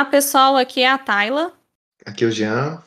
Olá, 0.00 0.08
pessoal, 0.08 0.56
aqui 0.56 0.80
é 0.80 0.88
a 0.88 0.96
Tayla. 0.96 1.52
Aqui 2.06 2.24
é 2.24 2.26
o 2.26 2.30
Jean. 2.30 2.82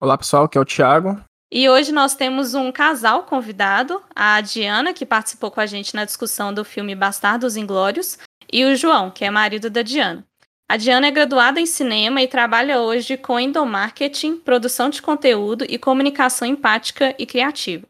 Olá, 0.00 0.18
pessoal, 0.18 0.46
aqui 0.46 0.58
é 0.58 0.60
o 0.60 0.64
Thiago. 0.64 1.22
E 1.48 1.68
hoje 1.68 1.92
nós 1.92 2.16
temos 2.16 2.54
um 2.54 2.72
casal 2.72 3.22
convidado, 3.22 4.02
a 4.12 4.40
Diana, 4.40 4.92
que 4.92 5.06
participou 5.06 5.48
com 5.48 5.60
a 5.60 5.66
gente 5.66 5.94
na 5.94 6.04
discussão 6.04 6.52
do 6.52 6.64
filme 6.64 6.96
Bastardos 6.96 7.56
Inglórios, 7.56 8.18
e 8.52 8.64
o 8.64 8.74
João, 8.74 9.12
que 9.12 9.24
é 9.24 9.30
marido 9.30 9.70
da 9.70 9.80
Diana. 9.80 10.26
A 10.68 10.76
Diana 10.76 11.06
é 11.06 11.12
graduada 11.12 11.60
em 11.60 11.66
cinema 11.66 12.20
e 12.20 12.26
trabalha 12.26 12.80
hoje 12.80 13.16
com 13.16 13.38
endomarketing, 13.38 14.38
produção 14.38 14.90
de 14.90 15.00
conteúdo 15.00 15.64
e 15.68 15.78
comunicação 15.78 16.48
empática 16.48 17.14
e 17.16 17.24
criativa. 17.24 17.86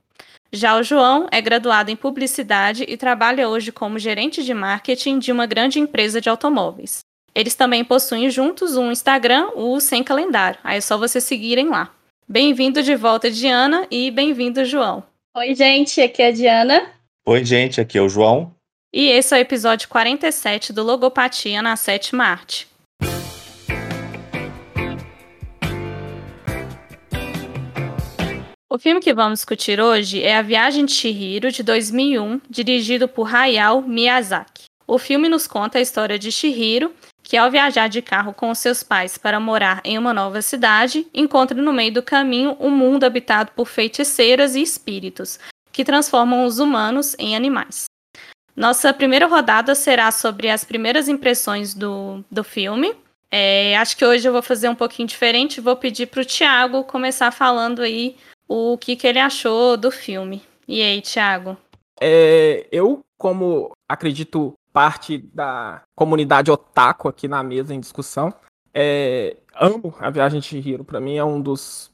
Já 0.53 0.77
o 0.77 0.83
João 0.83 1.27
é 1.33 1.41
graduado 1.41 1.91
em 1.91 1.97
publicidade 1.97 2.85
e 2.87 2.95
trabalha 2.99 3.49
hoje 3.49 3.73
como 3.73 3.99
gerente 3.99 4.45
de 4.45 4.53
marketing 4.53 5.19
de 5.19 5.33
uma 5.33 5.47
grande 5.47 5.81
empresa 5.81 6.21
de 6.21 6.29
automóveis. 6.29 7.07
Eles 7.37 7.55
também 7.55 7.85
possuem 7.85 8.31
juntos 8.31 8.79
um 8.79 8.91
Instagram, 8.91 9.51
o 9.55 9.79
Sem 9.79 10.03
Calendário. 10.03 10.59
Aí 10.65 10.79
é 10.79 10.81
só 10.81 10.97
vocês 10.97 11.23
seguirem 11.23 11.69
lá. 11.69 11.95
Bem-vindo 12.27 12.83
de 12.83 12.97
volta, 12.97 13.31
Diana, 13.31 13.87
e 13.91 14.11
bem-vindo, 14.11 14.65
João. 14.65 15.05
Oi, 15.37 15.55
gente, 15.55 16.01
aqui 16.01 16.23
é 16.23 16.29
a 16.29 16.31
Diana. 16.31 16.91
Oi, 17.27 17.45
gente, 17.45 17.79
aqui 17.79 17.99
é 17.99 18.01
o 18.01 18.09
João. 18.09 18.55
E 18.91 19.09
esse 19.09 19.35
é 19.35 19.39
o 19.39 19.41
episódio 19.43 19.87
47 19.87 20.73
do 20.73 20.83
Logopatia 20.83 21.61
na 21.61 21.77
sétima 21.77 22.25
arte. 22.25 22.67
O 28.73 28.79
filme 28.79 28.99
que 28.99 29.13
vamos 29.13 29.41
discutir 29.41 29.79
hoje 29.79 30.23
é 30.23 30.39
A 30.39 30.43
Viagem 30.43 30.87
de 30.87 30.93
Chihiro, 30.93 31.53
de 31.53 31.63
2001, 31.63 32.41
dirigido 32.49 33.07
por 33.07 33.29
Hayao 33.29 33.83
Miyazaki. 33.83 34.65
O 34.89 34.99
filme 34.99 35.29
nos 35.29 35.49
conta 35.49 35.79
a 35.79 35.83
história 35.83 36.17
de 36.17 36.31
Chihiro, 36.31 36.95
que 37.27 37.37
ao 37.37 37.51
viajar 37.51 37.89
de 37.89 38.01
carro 38.01 38.33
com 38.33 38.55
seus 38.55 38.85
pais 38.85 39.19
para 39.19 39.41
morar 39.41 39.81
em 39.85 39.99
uma 39.99 40.15
nova 40.15 40.41
cidade, 40.41 41.09
encontra 41.13 41.61
no 41.61 41.73
meio 41.73 41.93
do 41.93 42.01
caminho 42.01 42.57
um 42.61 42.71
mundo 42.71 43.03
habitado 43.03 43.51
por 43.51 43.67
feiticeiras 43.67 44.55
e 44.55 44.63
espíritos, 44.63 45.41
que 45.73 45.85
transformam 45.85 46.45
os 46.45 46.61
humanos 46.61 47.17
em 47.19 47.35
animais. 47.35 47.87
Nossa 48.55 48.95
primeira 48.95 49.27
rodada 49.27 49.75
será 49.75 50.13
sobre 50.13 50.49
as 50.49 50.63
primeiras 50.63 51.09
impressões 51.09 51.75
do, 51.75 52.25
do 52.31 52.45
filme. 52.45 52.95
É, 53.29 53.77
acho 53.77 53.97
que 53.97 54.05
hoje 54.05 54.29
eu 54.29 54.33
vou 54.33 54.41
fazer 54.41 54.69
um 54.69 54.77
pouquinho 54.77 55.09
diferente, 55.09 55.61
vou 55.61 55.75
pedir 55.75 56.07
para 56.07 56.23
o 56.23 56.25
Tiago 56.25 56.85
começar 56.85 57.33
falando 57.33 57.83
aí 57.83 58.15
o 58.47 58.79
que, 58.79 58.95
que 58.95 59.05
ele 59.05 59.19
achou 59.19 59.77
do 59.77 59.91
filme. 59.91 60.45
E 60.69 60.81
aí, 60.81 61.01
Tiago? 61.01 61.57
É, 62.01 62.69
eu, 62.71 63.05
como 63.19 63.73
acredito 63.89 64.55
parte 64.77 65.17
da 65.33 65.81
comunidade 65.95 66.51
otaku 66.51 67.09
aqui 67.09 67.27
na 67.27 67.43
mesa 67.43 67.75
em 67.75 67.81
discussão. 67.81 68.31
É, 68.75 69.39
amo 69.59 69.95
a 69.99 70.11
Viagem 70.11 70.39
de 70.39 70.59
Hiro. 70.59 70.85
Para 70.85 71.01
mim 71.01 71.17
é 71.17 71.25
um 71.25 71.41
dos 71.41 71.91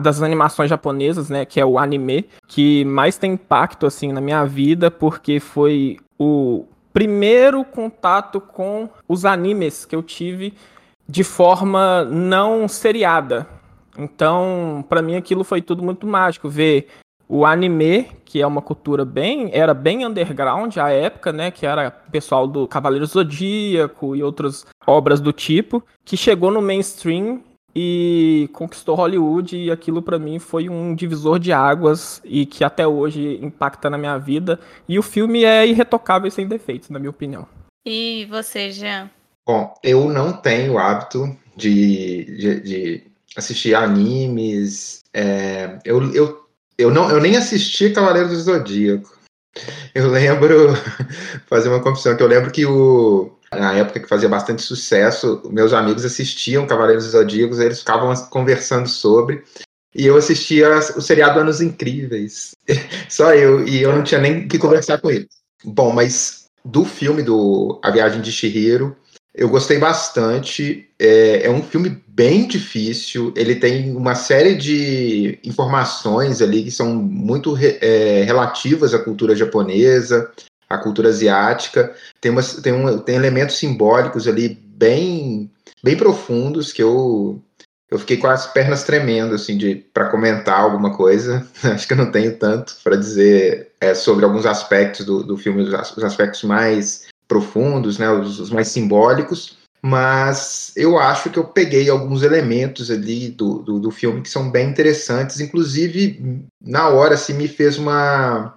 das 0.00 0.20
animações 0.20 0.68
japonesas, 0.68 1.30
né, 1.30 1.44
que 1.44 1.60
é 1.60 1.64
o 1.64 1.78
anime, 1.78 2.28
que 2.48 2.84
mais 2.86 3.16
tem 3.16 3.34
impacto 3.34 3.86
assim 3.86 4.12
na 4.12 4.20
minha 4.20 4.44
vida, 4.44 4.90
porque 4.90 5.38
foi 5.38 5.98
o 6.18 6.64
primeiro 6.92 7.64
contato 7.64 8.40
com 8.40 8.88
os 9.08 9.24
animes 9.24 9.84
que 9.84 9.94
eu 9.94 10.02
tive 10.02 10.54
de 11.08 11.22
forma 11.22 12.04
não 12.04 12.66
seriada. 12.66 13.46
Então, 13.96 14.84
para 14.88 15.02
mim 15.02 15.14
aquilo 15.14 15.44
foi 15.44 15.62
tudo 15.62 15.84
muito 15.84 16.04
mágico, 16.04 16.48
ver 16.48 16.88
o 17.28 17.44
anime, 17.44 18.08
que 18.24 18.40
é 18.40 18.46
uma 18.46 18.60
cultura 18.60 19.04
bem, 19.04 19.50
era 19.52 19.72
bem 19.72 20.06
underground 20.06 20.76
à 20.76 20.90
época, 20.90 21.32
né, 21.32 21.50
que 21.50 21.66
era 21.66 21.90
pessoal 21.90 22.46
do 22.46 22.68
Cavaleiro 22.68 23.06
Zodíaco 23.06 24.14
e 24.14 24.22
outras 24.22 24.66
obras 24.86 25.20
do 25.20 25.32
tipo, 25.32 25.82
que 26.04 26.16
chegou 26.16 26.50
no 26.50 26.60
mainstream 26.60 27.42
e 27.74 28.48
conquistou 28.52 28.94
Hollywood 28.94 29.56
e 29.56 29.70
aquilo 29.70 30.00
para 30.00 30.18
mim 30.18 30.38
foi 30.38 30.68
um 30.68 30.94
divisor 30.94 31.38
de 31.38 31.52
águas 31.52 32.20
e 32.24 32.46
que 32.46 32.62
até 32.62 32.86
hoje 32.86 33.38
impacta 33.42 33.90
na 33.90 33.98
minha 33.98 34.16
vida 34.16 34.60
e 34.88 34.98
o 34.98 35.02
filme 35.02 35.44
é 35.44 35.66
irretocável 35.66 36.28
e 36.28 36.30
sem 36.30 36.46
defeitos, 36.46 36.90
na 36.90 36.98
minha 36.98 37.10
opinião. 37.10 37.48
E 37.84 38.26
você, 38.30 38.70
Jean? 38.70 39.10
Bom, 39.46 39.74
eu 39.82 40.08
não 40.08 40.32
tenho 40.32 40.74
o 40.74 40.78
hábito 40.78 41.36
de, 41.56 42.24
de, 42.36 42.60
de 42.60 43.02
assistir 43.36 43.74
animes. 43.74 45.02
É, 45.12 45.78
eu, 45.84 46.14
eu 46.14 46.43
eu, 46.78 46.90
não, 46.90 47.10
eu 47.10 47.20
nem 47.20 47.36
assisti 47.36 47.90
Cavaleiro 47.90 48.28
do 48.28 48.36
Zodíaco. 48.36 49.14
Eu 49.94 50.10
lembro, 50.10 50.74
fazer 51.46 51.68
uma 51.68 51.80
confissão, 51.82 52.16
que 52.16 52.22
eu 52.22 52.26
lembro 52.26 52.50
que 52.50 52.66
o, 52.66 53.32
na 53.52 53.74
época 53.74 54.00
que 54.00 54.08
fazia 54.08 54.28
bastante 54.28 54.62
sucesso, 54.62 55.42
meus 55.50 55.72
amigos 55.72 56.04
assistiam 56.04 56.66
Cavaleiros 56.66 57.04
do 57.04 57.10
Zodíaco, 57.10 57.54
eles 57.60 57.80
ficavam 57.80 58.12
conversando 58.26 58.88
sobre, 58.88 59.44
e 59.94 60.06
eu 60.06 60.16
assistia 60.16 60.78
o 60.96 61.00
seriado 61.00 61.38
Anos 61.38 61.60
Incríveis. 61.60 62.54
Só 63.08 63.32
eu, 63.34 63.66
e 63.66 63.82
eu 63.82 63.94
não 63.94 64.02
tinha 64.02 64.20
nem 64.20 64.48
que 64.48 64.58
conversar 64.58 65.00
com 65.00 65.10
eles. 65.10 65.28
Bom, 65.64 65.92
mas 65.92 66.46
do 66.64 66.84
filme 66.84 67.22
do 67.22 67.78
A 67.82 67.90
Viagem 67.90 68.20
de 68.20 68.32
Chihiro, 68.32 68.96
eu 69.34 69.48
gostei 69.48 69.78
bastante. 69.78 70.88
É, 70.98 71.46
é, 71.46 71.50
um 71.50 71.62
filme 71.62 72.02
bem 72.06 72.46
difícil. 72.46 73.32
Ele 73.36 73.56
tem 73.56 73.94
uma 73.94 74.14
série 74.14 74.54
de 74.54 75.38
informações 75.42 76.40
ali 76.40 76.62
que 76.62 76.70
são 76.70 76.94
muito 76.94 77.52
re, 77.52 77.78
é, 77.80 78.22
relativas 78.22 78.94
à 78.94 78.98
cultura 78.98 79.34
japonesa, 79.34 80.30
à 80.70 80.78
cultura 80.78 81.08
asiática. 81.08 81.92
Tem, 82.20 82.30
umas, 82.30 82.54
tem, 82.54 82.72
um, 82.72 82.98
tem 82.98 83.16
elementos 83.16 83.56
simbólicos 83.56 84.28
ali 84.28 84.48
bem, 84.48 85.50
bem 85.82 85.96
profundos 85.96 86.72
que 86.72 86.82
eu 86.82 87.42
eu 87.90 87.98
fiquei 87.98 88.16
com 88.16 88.26
as 88.26 88.46
pernas 88.46 88.82
tremendo 88.82 89.34
assim 89.36 89.56
de 89.56 89.76
para 89.92 90.08
comentar 90.08 90.58
alguma 90.58 90.96
coisa. 90.96 91.46
Acho 91.62 91.86
que 91.86 91.92
eu 91.92 91.96
não 91.96 92.10
tenho 92.10 92.36
tanto 92.36 92.74
para 92.82 92.96
dizer 92.96 93.72
é, 93.80 93.94
sobre 93.94 94.24
alguns 94.24 94.46
aspectos 94.46 95.06
do, 95.06 95.22
do 95.22 95.36
filme, 95.36 95.62
os 95.62 96.02
aspectos 96.02 96.42
mais 96.42 97.06
profundos, 97.26 97.98
né, 97.98 98.10
os, 98.10 98.38
os, 98.38 98.50
mais 98.50 98.68
simbólicos, 98.68 99.58
mas 99.82 100.72
eu 100.76 100.98
acho 100.98 101.30
que 101.30 101.38
eu 101.38 101.44
peguei 101.44 101.90
alguns 101.90 102.22
elementos 102.22 102.90
ali 102.90 103.28
do, 103.28 103.58
do, 103.58 103.78
do, 103.78 103.90
filme 103.90 104.22
que 104.22 104.30
são 104.30 104.50
bem 104.50 104.68
interessantes, 104.70 105.40
inclusive 105.40 106.46
na 106.62 106.88
hora 106.88 107.16
se 107.16 107.32
assim, 107.32 107.42
me 107.42 107.48
fez 107.48 107.78
uma 107.78 108.56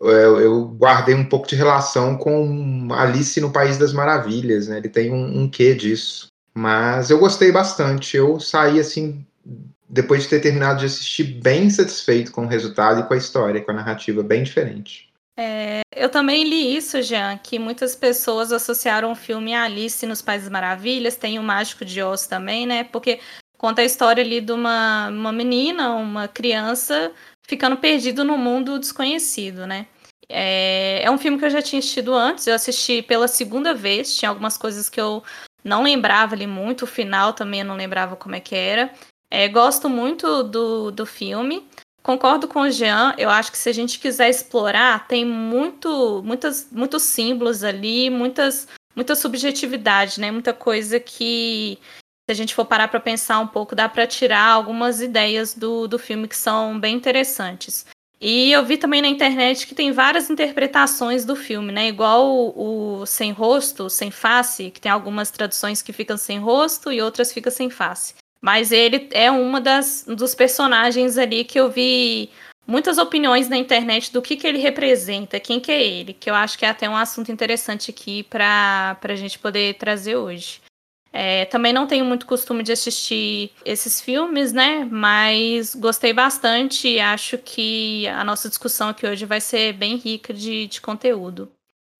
eu, 0.00 0.40
eu, 0.40 0.64
guardei 0.66 1.14
um 1.14 1.24
pouco 1.24 1.46
de 1.46 1.54
relação 1.54 2.16
com 2.16 2.88
Alice 2.90 3.40
no 3.40 3.52
País 3.52 3.78
das 3.78 3.92
Maravilhas, 3.92 4.66
né? 4.66 4.78
Ele 4.78 4.88
tem 4.88 5.12
um, 5.12 5.42
um 5.42 5.48
quê 5.48 5.74
disso. 5.74 6.26
Mas 6.52 7.08
eu 7.08 7.18
gostei 7.18 7.52
bastante. 7.52 8.16
Eu 8.16 8.40
saí 8.40 8.80
assim 8.80 9.24
depois 9.88 10.22
de 10.22 10.30
ter 10.30 10.40
terminado 10.40 10.80
de 10.80 10.86
assistir 10.86 11.24
bem 11.24 11.68
satisfeito 11.68 12.32
com 12.32 12.44
o 12.44 12.48
resultado 12.48 13.00
e 13.00 13.02
com 13.02 13.12
a 13.12 13.16
história, 13.16 13.60
com 13.60 13.70
a 13.70 13.74
narrativa 13.74 14.22
bem 14.22 14.42
diferente. 14.42 15.11
É, 15.42 15.80
eu 15.96 16.08
também 16.08 16.44
li 16.44 16.76
isso, 16.76 17.02
Jean, 17.02 17.36
que 17.36 17.58
muitas 17.58 17.96
pessoas 17.96 18.52
associaram 18.52 19.10
o 19.10 19.16
filme 19.16 19.54
a 19.54 19.64
Alice 19.64 20.06
nos 20.06 20.22
Países 20.22 20.48
Maravilhas, 20.48 21.16
tem 21.16 21.38
o 21.38 21.42
Mágico 21.42 21.84
de 21.84 22.00
Oz 22.00 22.28
também, 22.28 22.64
né? 22.64 22.84
Porque 22.84 23.18
conta 23.58 23.82
a 23.82 23.84
história 23.84 24.22
ali 24.22 24.40
de 24.40 24.52
uma, 24.52 25.08
uma 25.08 25.32
menina, 25.32 25.94
uma 25.94 26.28
criança, 26.28 27.12
ficando 27.42 27.76
perdido 27.76 28.22
no 28.22 28.38
mundo 28.38 28.78
desconhecido, 28.78 29.66
né? 29.66 29.88
É, 30.28 31.02
é 31.02 31.10
um 31.10 31.18
filme 31.18 31.38
que 31.38 31.44
eu 31.44 31.50
já 31.50 31.60
tinha 31.60 31.80
assistido 31.80 32.14
antes, 32.14 32.46
eu 32.46 32.54
assisti 32.54 33.02
pela 33.02 33.26
segunda 33.26 33.74
vez, 33.74 34.16
tinha 34.16 34.28
algumas 34.28 34.56
coisas 34.56 34.88
que 34.88 35.00
eu 35.00 35.24
não 35.64 35.82
lembrava 35.82 36.34
ali 36.34 36.46
muito, 36.46 36.82
o 36.82 36.86
final 36.86 37.32
também 37.32 37.60
eu 37.60 37.66
não 37.66 37.76
lembrava 37.76 38.14
como 38.14 38.36
é 38.36 38.40
que 38.40 38.54
era. 38.54 38.92
É, 39.28 39.48
gosto 39.48 39.88
muito 39.88 40.44
do, 40.44 40.90
do 40.92 41.04
filme. 41.04 41.66
Concordo 42.02 42.48
com 42.48 42.62
o 42.62 42.70
Jean, 42.70 43.14
eu 43.16 43.30
acho 43.30 43.52
que 43.52 43.58
se 43.58 43.68
a 43.68 43.72
gente 43.72 44.00
quiser 44.00 44.28
explorar, 44.28 45.06
tem 45.06 45.24
muito, 45.24 46.20
muitas, 46.24 46.66
muitos 46.72 47.04
símbolos 47.04 47.62
ali, 47.62 48.10
muitas, 48.10 48.66
muita 48.96 49.14
subjetividade, 49.14 50.20
né? 50.20 50.32
Muita 50.32 50.52
coisa 50.52 50.98
que, 50.98 51.78
se 52.28 52.32
a 52.32 52.34
gente 52.34 52.56
for 52.56 52.64
parar 52.64 52.88
para 52.88 52.98
pensar 52.98 53.38
um 53.38 53.46
pouco, 53.46 53.76
dá 53.76 53.88
para 53.88 54.04
tirar 54.04 54.48
algumas 54.48 55.00
ideias 55.00 55.54
do, 55.54 55.86
do 55.86 55.96
filme 55.96 56.26
que 56.26 56.36
são 56.36 56.78
bem 56.78 56.96
interessantes. 56.96 57.86
E 58.20 58.50
eu 58.50 58.64
vi 58.64 58.76
também 58.76 59.00
na 59.00 59.08
internet 59.08 59.64
que 59.66 59.74
tem 59.74 59.92
várias 59.92 60.28
interpretações 60.28 61.24
do 61.24 61.36
filme, 61.36 61.72
né? 61.72 61.86
Igual 61.88 62.26
o, 62.26 63.00
o 63.00 63.06
Sem 63.06 63.30
Rosto, 63.30 63.88
Sem 63.88 64.10
Face, 64.10 64.72
que 64.72 64.80
tem 64.80 64.90
algumas 64.90 65.30
traduções 65.30 65.82
que 65.82 65.92
ficam 65.92 66.16
sem 66.16 66.40
rosto 66.40 66.90
e 66.90 67.00
outras 67.00 67.32
ficam 67.32 67.52
sem 67.52 67.70
face. 67.70 68.14
Mas 68.42 68.72
ele 68.72 69.08
é 69.12 69.30
uma 69.30 69.60
das 69.60 70.04
dos 70.06 70.34
personagens 70.34 71.16
ali 71.16 71.44
que 71.44 71.58
eu 71.60 71.70
vi 71.70 72.28
muitas 72.66 72.98
opiniões 72.98 73.48
na 73.48 73.56
internet 73.56 74.12
do 74.12 74.20
que, 74.20 74.36
que 74.36 74.46
ele 74.46 74.58
representa, 74.58 75.38
quem 75.38 75.60
que 75.60 75.70
é 75.70 75.82
ele, 75.82 76.12
que 76.12 76.28
eu 76.28 76.34
acho 76.34 76.58
que 76.58 76.64
é 76.64 76.68
até 76.68 76.88
um 76.88 76.96
assunto 76.96 77.30
interessante 77.30 77.90
aqui 77.90 78.22
para 78.24 78.98
a 79.00 79.14
gente 79.14 79.38
poder 79.38 79.74
trazer 79.74 80.16
hoje. 80.16 80.60
É, 81.12 81.44
também 81.44 81.74
não 81.74 81.86
tenho 81.86 82.06
muito 82.06 82.24
costume 82.24 82.62
de 82.62 82.72
assistir 82.72 83.50
esses 83.66 84.00
filmes, 84.00 84.50
né? 84.52 84.88
Mas 84.90 85.74
gostei 85.74 86.12
bastante 86.12 86.88
e 86.88 87.00
acho 87.00 87.36
que 87.36 88.08
a 88.08 88.24
nossa 88.24 88.48
discussão 88.48 88.88
aqui 88.88 89.06
hoje 89.06 89.26
vai 89.26 89.40
ser 89.40 89.74
bem 89.74 89.96
rica 89.96 90.32
de, 90.32 90.66
de 90.66 90.80
conteúdo. 90.80 91.52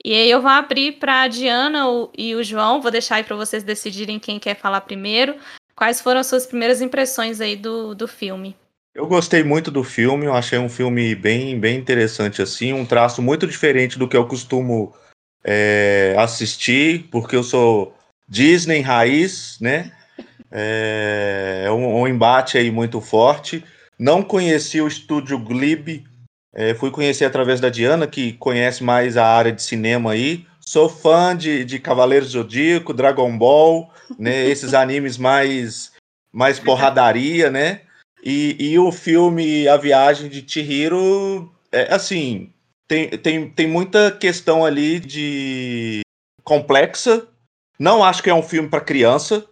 E 0.03 0.15
aí 0.15 0.31
eu 0.31 0.41
vou 0.41 0.51
abrir 0.51 0.93
para 0.93 1.23
a 1.23 1.29
Diana 1.29 1.85
e 2.17 2.35
o 2.35 2.43
João, 2.43 2.81
vou 2.81 2.91
deixar 2.91 3.17
aí 3.17 3.25
para 3.25 3.37
vocês 3.37 3.63
decidirem 3.63 4.19
quem 4.19 4.41
quer 4.41 4.57
falar 4.57 4.81
primeiro. 4.81 5.37
Quais 5.83 6.01
foram 6.01 6.21
as 6.21 6.29
suas 6.29 6.47
primeiras 6.47 6.81
impressões 6.81 7.41
aí 7.41 7.57
do, 7.57 7.93
do 7.93 8.07
filme? 8.07 8.55
Eu 8.95 9.05
gostei 9.05 9.43
muito 9.43 9.69
do 9.69 9.83
filme, 9.83 10.27
eu 10.27 10.33
achei 10.33 10.57
um 10.57 10.69
filme 10.69 11.13
bem, 11.13 11.59
bem 11.59 11.77
interessante 11.77 12.41
assim, 12.41 12.73
um 12.73 12.87
traço 12.87 13.21
muito 13.21 13.49
diferente 13.49 13.99
do 13.99 14.07
que 14.07 14.17
eu 14.17 14.25
costumo 14.25 14.95
é, 15.43 16.15
assistir, 16.17 17.09
porque 17.11 17.35
eu 17.35 17.43
sou 17.43 17.97
Disney 18.29 18.81
raiz, 18.81 19.59
né? 19.61 19.91
É, 20.53 21.65
é 21.67 21.73
um, 21.73 22.03
um, 22.03 22.07
embate 22.07 22.57
aí 22.57 22.71
muito 22.71 23.01
forte. 23.01 23.65
Não 23.99 24.23
conheci 24.23 24.81
o 24.81 24.87
estúdio 24.87 25.37
Glib, 25.37 26.05
é, 26.55 26.75
fui 26.75 26.93
conhecer 26.93 27.25
através 27.25 27.59
da 27.59 27.69
Diana, 27.69 28.07
que 28.07 28.35
conhece 28.35 28.85
mais 28.85 29.17
a 29.17 29.27
área 29.27 29.51
de 29.51 29.65
cinema 29.65 30.13
aí. 30.13 30.47
Sou 30.65 30.89
fã 30.89 31.37
de, 31.37 31.65
de 31.65 31.79
Cavaleiros 31.79 32.31
Zodíaco, 32.31 32.95
Dragon 32.95 33.37
Ball, 33.37 33.93
né? 34.19 34.47
Esses 34.49 34.75
animes 34.75 35.19
mais, 35.19 35.93
mais 36.33 36.59
porradaria, 36.59 37.51
né? 37.51 37.83
E, 38.25 38.57
e 38.59 38.79
o 38.79 38.93
filme 38.93 39.67
A 39.67 39.77
Viagem 39.77 40.29
de 40.29 40.45
Chihiro, 40.47 41.53
é, 41.73 41.93
assim, 41.93 42.53
tem, 42.87 43.09
tem, 43.09 43.51
tem 43.51 43.67
muita 43.67 44.13
questão 44.13 44.65
ali 44.65 45.01
de 45.01 46.03
complexa. 46.45 47.27
Não 47.79 48.05
acho 48.05 48.23
que 48.23 48.31
é 48.31 48.35
um 48.35 48.43
filme 48.43 48.69
para 48.69 48.81
criança, 48.81 49.45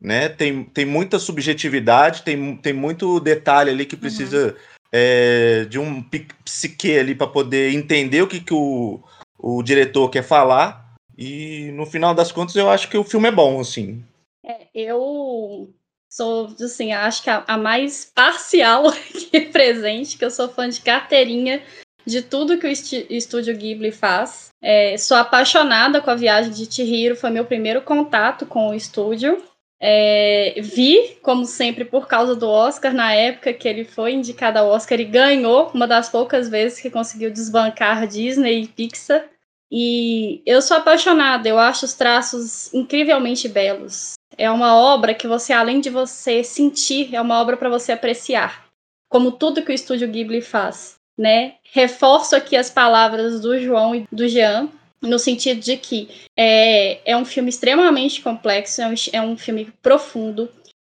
né? 0.00 0.28
Tem, 0.28 0.64
tem 0.64 0.84
muita 0.84 1.18
subjetividade, 1.18 2.22
tem, 2.22 2.56
tem 2.56 2.72
muito 2.72 3.20
detalhe 3.20 3.70
ali 3.70 3.86
que 3.86 3.96
precisa 3.96 4.48
uhum. 4.48 4.54
é, 4.92 5.66
de 5.66 5.78
um 5.78 6.02
psique 6.44 6.98
ali 6.98 7.14
para 7.14 7.28
poder 7.28 7.72
entender 7.72 8.22
o 8.22 8.26
que, 8.26 8.40
que 8.40 8.54
o, 8.54 9.00
o 9.46 9.62
diretor 9.62 10.10
quer 10.10 10.24
falar. 10.24 10.94
E 11.16 11.70
no 11.72 11.86
final 11.86 12.12
das 12.12 12.32
contas, 12.32 12.56
eu 12.56 12.68
acho 12.68 12.90
que 12.90 12.98
o 12.98 13.04
filme 13.04 13.28
é 13.28 13.32
bom, 13.32 13.60
assim. 13.60 14.04
É, 14.44 14.66
eu 14.74 15.72
sou, 16.10 16.48
assim, 16.60 16.92
acho 16.92 17.22
que 17.22 17.30
a, 17.30 17.44
a 17.46 17.56
mais 17.56 18.10
parcial 18.12 18.88
aqui 18.90 19.40
presente, 19.52 20.18
que 20.18 20.24
eu 20.24 20.30
sou 20.30 20.48
fã 20.48 20.68
de 20.68 20.80
carteirinha 20.80 21.62
de 22.04 22.22
tudo 22.22 22.58
que 22.58 22.66
o 22.66 22.70
estúdio 22.70 23.56
Ghibli 23.56 23.92
faz. 23.92 24.48
É, 24.60 24.96
sou 24.96 25.16
apaixonada 25.16 26.00
com 26.00 26.10
a 26.10 26.16
viagem 26.16 26.52
de 26.52 26.72
Chihiro, 26.72 27.16
foi 27.16 27.30
meu 27.30 27.44
primeiro 27.44 27.82
contato 27.82 28.46
com 28.46 28.70
o 28.70 28.74
estúdio. 28.74 29.42
É, 29.80 30.54
vi, 30.60 31.18
como 31.22 31.44
sempre, 31.44 31.84
por 31.84 32.08
causa 32.08 32.34
do 32.34 32.48
Oscar, 32.48 32.92
na 32.92 33.12
época 33.12 33.52
que 33.52 33.68
ele 33.68 33.84
foi 33.84 34.12
indicado 34.12 34.58
ao 34.58 34.68
Oscar 34.68 34.98
e 34.98 35.04
ganhou, 35.04 35.70
uma 35.72 35.86
das 35.86 36.08
poucas 36.08 36.48
vezes 36.48 36.80
que 36.80 36.90
conseguiu 36.90 37.30
desbancar 37.30 38.06
Disney 38.06 38.62
e 38.62 38.68
Pixar. 38.68 39.24
E 39.70 40.42
eu 40.46 40.62
sou 40.62 40.76
apaixonada, 40.76 41.48
eu 41.48 41.58
acho 41.58 41.84
os 41.84 41.94
traços 41.94 42.72
incrivelmente 42.72 43.48
belos. 43.48 44.14
É 44.38 44.50
uma 44.50 44.76
obra 44.76 45.14
que 45.14 45.26
você, 45.26 45.52
além 45.52 45.80
de 45.80 45.90
você 45.90 46.44
sentir, 46.44 47.14
é 47.14 47.20
uma 47.20 47.40
obra 47.40 47.56
para 47.56 47.68
você 47.68 47.92
apreciar. 47.92 48.66
Como 49.08 49.32
tudo 49.32 49.62
que 49.62 49.72
o 49.72 49.74
estúdio 49.74 50.08
Ghibli 50.08 50.40
faz 50.40 50.96
né? 51.16 51.54
Reforço 51.72 52.36
aqui 52.36 52.56
as 52.56 52.70
palavras 52.70 53.40
do 53.40 53.58
João 53.58 53.94
e 53.94 54.06
do 54.12 54.28
Jean, 54.28 54.68
no 55.00 55.18
sentido 55.18 55.60
de 55.60 55.76
que 55.76 56.08
é, 56.36 57.10
é 57.10 57.16
um 57.16 57.24
filme 57.24 57.48
extremamente 57.48 58.20
complexo, 58.20 58.82
é 58.82 58.88
um, 58.88 58.94
é 59.12 59.22
um 59.22 59.36
filme 59.36 59.72
profundo, 59.80 60.48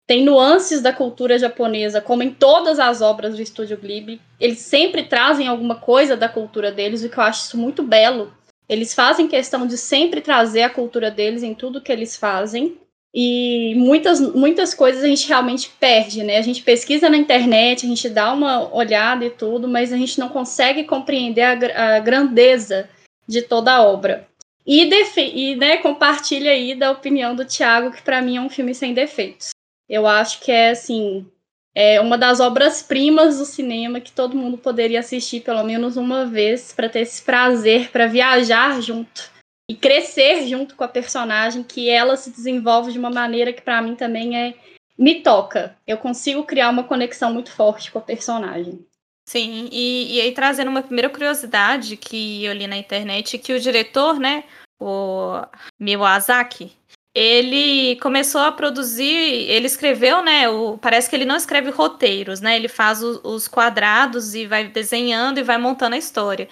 tem 0.06 0.24
nuances 0.24 0.82
da 0.82 0.92
cultura 0.92 1.38
japonesa, 1.38 2.02
como 2.02 2.24
em 2.24 2.32
todas 2.32 2.80
as 2.80 3.02
obras 3.02 3.36
do 3.36 3.42
Estúdio 3.42 3.78
Ghibli. 3.78 4.20
Eles 4.40 4.60
sempre 4.60 5.04
trazem 5.04 5.48
alguma 5.48 5.76
coisa 5.76 6.18
da 6.18 6.28
cultura 6.28 6.72
deles, 6.72 7.04
o 7.04 7.10
que 7.10 7.18
eu 7.18 7.24
acho 7.24 7.44
isso 7.44 7.58
muito 7.58 7.84
belo. 7.84 8.34
Eles 8.70 8.94
fazem 8.94 9.28
questão 9.28 9.66
de 9.66 9.78
sempre 9.78 10.22
trazer 10.22 10.62
a 10.62 10.70
cultura 10.70 11.10
deles 11.10 11.42
em 11.42 11.56
tudo 11.56 11.82
que 11.82 11.92
eles 11.92 12.16
fazem. 12.16 12.78
E 13.12 13.74
muitas, 13.76 14.22
muitas 14.22 14.76
coisas 14.76 15.04
a 15.04 15.08
gente 15.08 15.28
realmente 15.28 15.72
perde, 15.80 16.24
né? 16.24 16.38
A 16.38 16.44
gente 16.44 16.62
pesquisa 16.62 17.10
na 17.10 17.18
internet, 17.18 17.84
a 17.84 17.90
gente 17.90 18.08
dá 18.08 18.32
uma 18.32 18.72
olhada 18.72 19.26
e 19.26 19.32
tudo, 19.32 19.68
mas 19.68 19.92
a 19.92 19.98
gente 19.98 20.20
não 20.20 20.30
consegue 20.30 20.84
compreender 20.84 21.42
a, 21.42 21.96
a 21.96 22.00
grandeza 22.00 22.88
de 23.28 23.42
toda 23.42 23.74
a 23.74 23.84
obra. 23.84 24.28
E, 24.66 24.88
e 25.18 25.56
né, 25.56 25.78
compartilha 25.78 26.52
aí 26.52 26.76
da 26.76 26.92
opinião 26.92 27.36
do 27.36 27.44
Thiago, 27.44 27.92
que 27.92 28.04
para 28.04 28.22
mim 28.22 28.38
é 28.38 28.42
um 28.42 28.50
filme 28.50 28.76
sem 28.76 28.94
defeitos. 28.94 29.50
Eu 29.90 30.06
acho 30.06 30.42
que 30.42 30.52
é, 30.52 30.70
assim, 30.70 31.26
é 31.76 32.02
uma 32.02 32.18
das 32.18 32.40
obras-primas 32.40 33.38
do 33.38 33.46
cinema 33.46 34.00
que 34.00 34.12
todo 34.12 34.36
mundo 34.36 34.58
poderia 34.58 35.00
assistir 35.00 35.42
pelo 35.42 35.64
menos 35.64 35.98
uma 35.98 36.26
vez 36.26 36.74
para 36.74 36.90
ter 36.90 37.02
esse 37.02 37.22
prazer, 37.22 37.90
para 37.92 38.08
viajar 38.08 38.82
junto 38.82 39.30
e 39.70 39.76
crescer 39.76 40.48
junto 40.48 40.76
com 40.76 40.84
a 40.84 40.88
personagem, 40.88 41.64
que 41.64 41.90
ela 41.90 42.18
se 42.18 42.32
desenvolve 42.32 42.92
de 42.92 42.98
uma 42.98 43.12
maneira 43.12 43.54
que 43.54 43.62
para 43.62 43.82
mim 43.82 43.96
também 43.96 44.36
é 44.36 44.56
me 44.98 45.22
toca. 45.22 45.78
Eu 45.88 45.98
consigo 45.98 46.44
criar 46.44 46.70
uma 46.70 46.84
conexão 46.84 47.32
muito 47.32 47.52
forte 47.52 47.92
com 47.92 48.00
a 48.00 48.02
personagem. 48.02 48.86
Sim, 49.26 49.70
e, 49.72 50.18
e 50.18 50.22
aí 50.22 50.32
trazendo 50.34 50.70
uma 50.70 50.82
primeira 50.82 51.08
curiosidade 51.08 51.96
que 51.96 52.44
eu 52.44 52.52
li 52.52 52.66
na 52.66 52.76
internet, 52.76 53.38
que 53.38 53.54
o 53.54 53.60
diretor, 53.60 54.20
né, 54.20 54.44
o 54.80 55.40
Miyazaki, 55.80 56.72
ele 57.20 57.98
começou 57.98 58.40
a 58.40 58.52
produzir, 58.52 59.04
ele 59.04 59.66
escreveu, 59.66 60.24
né, 60.24 60.48
o, 60.48 60.78
parece 60.78 61.10
que 61.10 61.16
ele 61.18 61.26
não 61.26 61.36
escreve 61.36 61.70
roteiros, 61.70 62.40
né, 62.40 62.56
ele 62.56 62.70
faz 62.70 63.04
o, 63.04 63.20
os 63.26 63.46
quadrados 63.46 64.34
e 64.36 64.48
vai 64.48 64.70
desenhando 64.70 65.38
e 65.38 65.44
vai 65.44 65.58
montando 65.58 65.96
a 65.96 65.98
história. 65.98 66.48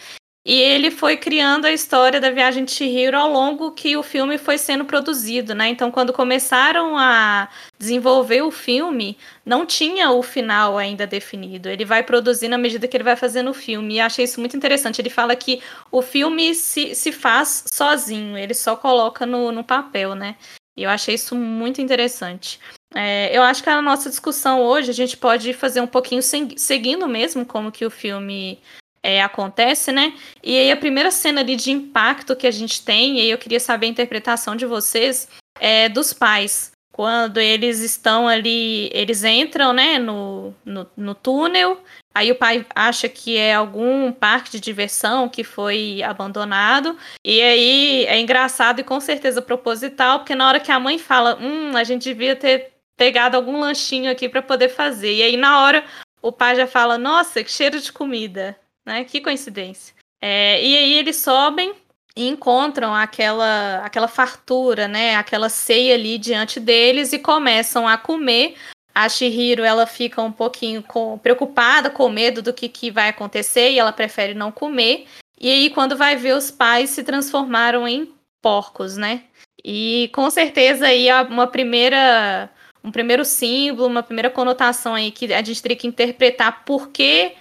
E 0.47 0.61
ele 0.61 0.89
foi 0.89 1.17
criando 1.17 1.65
a 1.65 1.73
história 1.73 2.21
da 2.21 2.31
viagem 2.31 2.63
de 2.63 2.71
Chihiro 2.71 3.17
ao 3.17 3.29
longo 3.29 3.73
que 3.73 3.97
o 3.97 4.01
filme 4.01 4.37
foi 4.37 4.57
sendo 4.57 4.85
produzido, 4.85 5.53
né? 5.53 5.67
Então, 5.67 5.91
quando 5.91 6.13
começaram 6.13 6.97
a 6.97 7.49
desenvolver 7.77 8.41
o 8.43 8.49
filme, 8.49 9.17
não 9.45 9.65
tinha 9.65 10.09
o 10.09 10.23
final 10.23 10.77
ainda 10.77 11.05
definido. 11.05 11.67
Ele 11.67 11.83
vai 11.83 12.01
produzindo 12.01 12.55
à 12.55 12.57
medida 12.57 12.87
que 12.87 12.95
ele 12.95 13.03
vai 13.03 13.17
fazendo 13.17 13.49
o 13.49 13.53
filme. 13.53 13.95
E 13.95 13.99
achei 13.99 14.23
isso 14.23 14.39
muito 14.39 14.55
interessante. 14.55 15.01
Ele 15.01 15.09
fala 15.09 15.35
que 15.35 15.61
o 15.91 16.01
filme 16.01 16.55
se, 16.55 16.95
se 16.95 17.11
faz 17.11 17.65
sozinho, 17.69 18.37
ele 18.37 18.53
só 18.53 18.77
coloca 18.77 19.25
no, 19.25 19.51
no 19.51 19.65
papel, 19.65 20.15
né? 20.15 20.37
E 20.77 20.83
eu 20.83 20.89
achei 20.89 21.15
isso 21.15 21.35
muito 21.35 21.81
interessante. 21.81 22.57
É, 22.95 23.37
eu 23.37 23.43
acho 23.43 23.61
que 23.61 23.69
a 23.69 23.81
nossa 23.81 24.09
discussão 24.09 24.61
hoje 24.61 24.91
a 24.91 24.93
gente 24.93 25.17
pode 25.17 25.51
fazer 25.51 25.81
um 25.81 25.87
pouquinho 25.87 26.21
seguindo 26.21 27.05
mesmo 27.05 27.45
como 27.45 27.69
que 27.69 27.85
o 27.85 27.91
filme 27.91 28.61
é, 29.07 29.23
acontece, 29.23 29.89
né? 29.93 30.13
E 30.43 30.57
aí 30.57 30.69
a 30.69 30.75
primeira 30.75 31.09
cena 31.11 31.39
ali 31.39 31.55
de 31.55 31.71
impacto 31.71 32.35
que 32.35 32.45
a 32.45 32.51
gente 32.51 32.83
tem, 32.83 33.17
e 33.17 33.21
aí 33.21 33.29
eu 33.29 33.37
queria 33.37 33.59
saber 33.59 33.85
a 33.85 33.89
interpretação 33.89 34.53
de 34.53 34.65
vocês, 34.65 35.29
é 35.61 35.87
dos 35.87 36.11
pais. 36.11 36.73
Quando 36.91 37.37
eles 37.37 37.79
estão 37.79 38.27
ali, 38.27 38.89
eles 38.91 39.23
entram, 39.23 39.71
né, 39.71 39.97
no, 39.97 40.53
no, 40.65 40.85
no 40.97 41.15
túnel, 41.15 41.81
aí 42.13 42.31
o 42.31 42.35
pai 42.35 42.65
acha 42.75 43.07
que 43.07 43.37
é 43.37 43.53
algum 43.53 44.11
parque 44.11 44.51
de 44.51 44.59
diversão 44.59 45.29
que 45.29 45.43
foi 45.43 46.03
abandonado, 46.03 46.97
e 47.23 47.41
aí 47.41 48.05
é 48.07 48.19
engraçado 48.19 48.81
e 48.81 48.83
com 48.83 48.99
certeza 48.99 49.41
proposital, 49.41 50.19
porque 50.19 50.35
na 50.35 50.49
hora 50.49 50.59
que 50.59 50.71
a 50.71 50.79
mãe 50.81 50.99
fala, 50.99 51.37
hum, 51.39 51.77
a 51.77 51.83
gente 51.85 52.03
devia 52.03 52.35
ter 52.35 52.73
pegado 52.97 53.37
algum 53.37 53.57
lanchinho 53.57 54.11
aqui 54.11 54.27
para 54.27 54.41
poder 54.41 54.67
fazer, 54.67 55.13
e 55.13 55.21
aí 55.21 55.37
na 55.37 55.61
hora 55.61 55.85
o 56.21 56.31
pai 56.31 56.57
já 56.57 56.67
fala, 56.67 56.97
nossa, 56.97 57.41
que 57.41 57.51
cheiro 57.51 57.79
de 57.79 57.93
comida 57.93 58.57
né? 58.87 59.03
Que 59.03 59.19
coincidência. 59.19 59.93
É, 60.21 60.63
e 60.63 60.75
aí 60.75 60.93
eles 60.93 61.17
sobem 61.17 61.73
e 62.15 62.27
encontram 62.27 62.95
aquela, 62.95 63.81
aquela 63.83 64.07
fartura, 64.07 64.87
né? 64.87 65.15
Aquela 65.15 65.49
ceia 65.49 65.93
ali 65.93 66.17
diante 66.17 66.59
deles 66.59 67.13
e 67.13 67.19
começam 67.19 67.87
a 67.87 67.97
comer. 67.97 68.55
A 68.95 69.07
Shihiro 69.07 69.63
ela 69.63 69.85
fica 69.85 70.21
um 70.23 70.31
pouquinho 70.31 70.81
com, 70.81 71.19
preocupada, 71.19 71.89
com 71.89 72.09
medo 72.09 72.41
do 72.41 72.53
que, 72.53 72.67
que 72.67 72.89
vai 72.89 73.09
acontecer 73.09 73.71
e 73.71 73.77
ela 73.77 73.91
prefere 73.91 74.33
não 74.33 74.51
comer. 74.51 75.05
E 75.39 75.51
aí, 75.51 75.69
quando 75.69 75.95
vai 75.95 76.15
ver, 76.15 76.33
os 76.33 76.49
pais 76.49 76.89
se 76.89 77.03
transformaram 77.03 77.87
em 77.87 78.11
porcos, 78.41 78.97
né? 78.97 79.25
E 79.63 80.09
com 80.13 80.29
certeza 80.31 80.87
aí 80.87 81.07
uma 81.29 81.45
primeira 81.45 82.49
um 82.83 82.91
primeiro 82.91 83.25
símbolo, 83.25 83.87
uma 83.87 84.01
primeira 84.01 84.29
conotação 84.29 84.95
aí 84.95 85.11
que 85.11 85.31
a 85.33 85.43
gente 85.43 85.61
teria 85.61 85.77
que 85.77 85.87
interpretar 85.87 86.63
por 86.63 86.87
que 86.89 87.33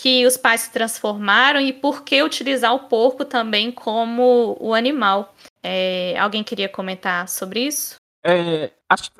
que 0.00 0.26
os 0.26 0.38
pais 0.38 0.62
se 0.62 0.72
transformaram 0.72 1.60
e 1.60 1.74
por 1.74 2.02
que 2.02 2.22
utilizar 2.22 2.74
o 2.74 2.88
porco 2.88 3.22
também 3.22 3.70
como 3.70 4.56
o 4.58 4.72
animal. 4.72 5.34
É, 5.62 6.18
alguém 6.18 6.42
queria 6.42 6.70
comentar 6.70 7.28
sobre 7.28 7.60
isso? 7.60 7.96
É, 8.24 8.70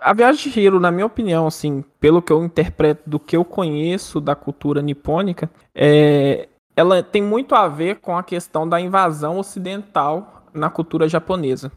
a, 0.00 0.14
viagem 0.14 0.50
de 0.50 0.60
Hiro, 0.60 0.80
na 0.80 0.90
minha 0.90 1.04
opinião, 1.04 1.46
assim, 1.46 1.84
pelo 2.00 2.22
que 2.22 2.32
eu 2.32 2.42
interpreto 2.42 3.02
do 3.08 3.20
que 3.20 3.36
eu 3.36 3.44
conheço 3.44 4.22
da 4.22 4.34
cultura 4.34 4.80
nipônica, 4.80 5.50
é, 5.74 6.48
ela 6.74 7.02
tem 7.02 7.22
muito 7.22 7.54
a 7.54 7.68
ver 7.68 7.96
com 7.96 8.16
a 8.16 8.22
questão 8.22 8.66
da 8.66 8.80
invasão 8.80 9.38
ocidental 9.38 10.46
na 10.54 10.70
cultura 10.70 11.06
japonesa 11.06 11.70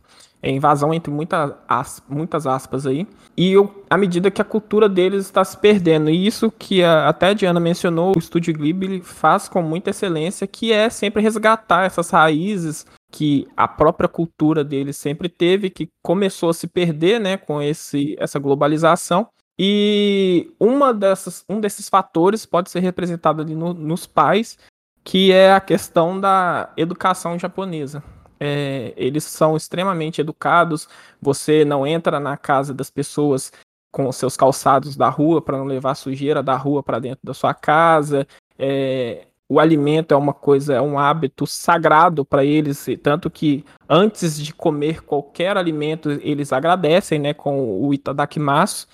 é, 0.43 0.51
invasão 0.51 0.93
entre 0.93 1.09
muita, 1.09 1.57
as, 1.67 2.03
muitas 2.07 2.45
aspas 2.45 2.85
aí, 2.85 3.07
e 3.35 3.53
eu, 3.53 3.83
à 3.89 3.97
medida 3.97 4.29
que 4.29 4.41
a 4.41 4.45
cultura 4.45 4.89
deles 4.89 5.25
está 5.25 5.43
se 5.43 5.57
perdendo. 5.57 6.09
E 6.09 6.27
isso 6.27 6.51
que 6.51 6.83
a, 6.83 7.07
até 7.07 7.27
a 7.27 7.33
Diana 7.33 7.61
mencionou, 7.61 8.13
o 8.13 8.19
Estúdio 8.19 8.53
Ghibli 8.53 9.01
faz 9.01 9.47
com 9.47 9.61
muita 9.61 9.91
excelência, 9.91 10.45
que 10.45 10.73
é 10.73 10.89
sempre 10.89 11.21
resgatar 11.21 11.85
essas 11.85 12.09
raízes 12.09 12.85
que 13.09 13.47
a 13.55 13.67
própria 13.67 14.09
cultura 14.09 14.63
deles 14.63 14.97
sempre 14.97 15.29
teve, 15.29 15.69
que 15.69 15.87
começou 16.03 16.49
a 16.49 16.53
se 16.53 16.67
perder, 16.67 17.19
né, 17.19 17.37
com 17.37 17.61
esse, 17.61 18.15
essa 18.19 18.37
globalização. 18.37 19.27
E 19.57 20.51
uma 20.59 20.93
dessas, 20.93 21.45
um 21.47 21.61
desses 21.61 21.87
fatores 21.87 22.45
pode 22.45 22.69
ser 22.69 22.79
representado 22.79 23.41
ali 23.41 23.55
no, 23.55 23.73
nos 23.73 24.05
pais, 24.05 24.57
que 25.03 25.31
é 25.31 25.53
a 25.53 25.61
questão 25.61 26.19
da 26.19 26.73
educação 26.75 27.37
japonesa. 27.39 28.03
É, 28.39 28.93
eles 28.95 29.23
são 29.23 29.55
extremamente 29.55 30.19
educados, 30.19 30.87
você 31.21 31.63
não 31.63 31.85
entra 31.87 32.19
na 32.19 32.35
casa 32.35 32.73
das 32.73 32.89
pessoas 32.89 33.51
com 33.91 34.11
seus 34.11 34.35
calçados 34.35 34.95
da 34.95 35.07
rua 35.07 35.41
para 35.41 35.57
não 35.57 35.65
levar 35.65 35.95
sujeira 35.95 36.41
da 36.41 36.55
rua 36.55 36.81
para 36.81 36.99
dentro 36.99 37.19
da 37.23 37.33
sua 37.33 37.53
casa. 37.53 38.27
É, 38.57 39.27
o 39.47 39.59
alimento 39.59 40.13
é 40.13 40.17
uma 40.17 40.33
coisa, 40.33 40.73
é 40.73 40.81
um 40.81 40.97
hábito 40.97 41.45
sagrado 41.45 42.25
para 42.25 42.43
eles, 42.43 42.87
tanto 43.03 43.29
que 43.29 43.63
antes 43.87 44.43
de 44.43 44.51
comer 44.51 45.03
qualquer 45.03 45.57
alimento, 45.57 46.09
eles 46.09 46.51
agradecem, 46.51 47.19
né, 47.19 47.33
com 47.35 47.79
o 47.79 47.93
itadakimasu. 47.93 48.87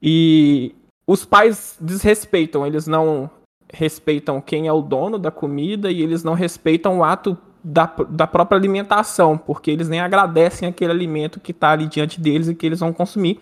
E 0.00 0.74
os 1.06 1.24
pais 1.24 1.76
desrespeitam, 1.80 2.66
eles 2.66 2.86
não 2.86 3.30
respeitam 3.70 4.40
quem 4.40 4.68
é 4.68 4.72
o 4.72 4.80
dono 4.80 5.18
da 5.18 5.30
comida 5.30 5.90
e 5.90 6.00
eles 6.00 6.24
não 6.24 6.34
respeitam 6.34 6.98
o 6.98 7.04
ato 7.04 7.36
da, 7.68 7.92
da 8.08 8.28
própria 8.28 8.56
alimentação, 8.56 9.36
porque 9.36 9.72
eles 9.72 9.88
nem 9.88 9.98
agradecem 9.98 10.68
aquele 10.68 10.92
alimento 10.92 11.40
que 11.40 11.50
está 11.50 11.72
ali 11.72 11.88
diante 11.88 12.20
deles 12.20 12.46
e 12.46 12.54
que 12.54 12.64
eles 12.64 12.78
vão 12.78 12.92
consumir. 12.92 13.40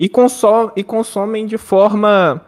E, 0.00 0.08
consome, 0.08 0.72
e 0.74 0.82
consomem 0.82 1.46
de 1.46 1.56
forma 1.56 2.44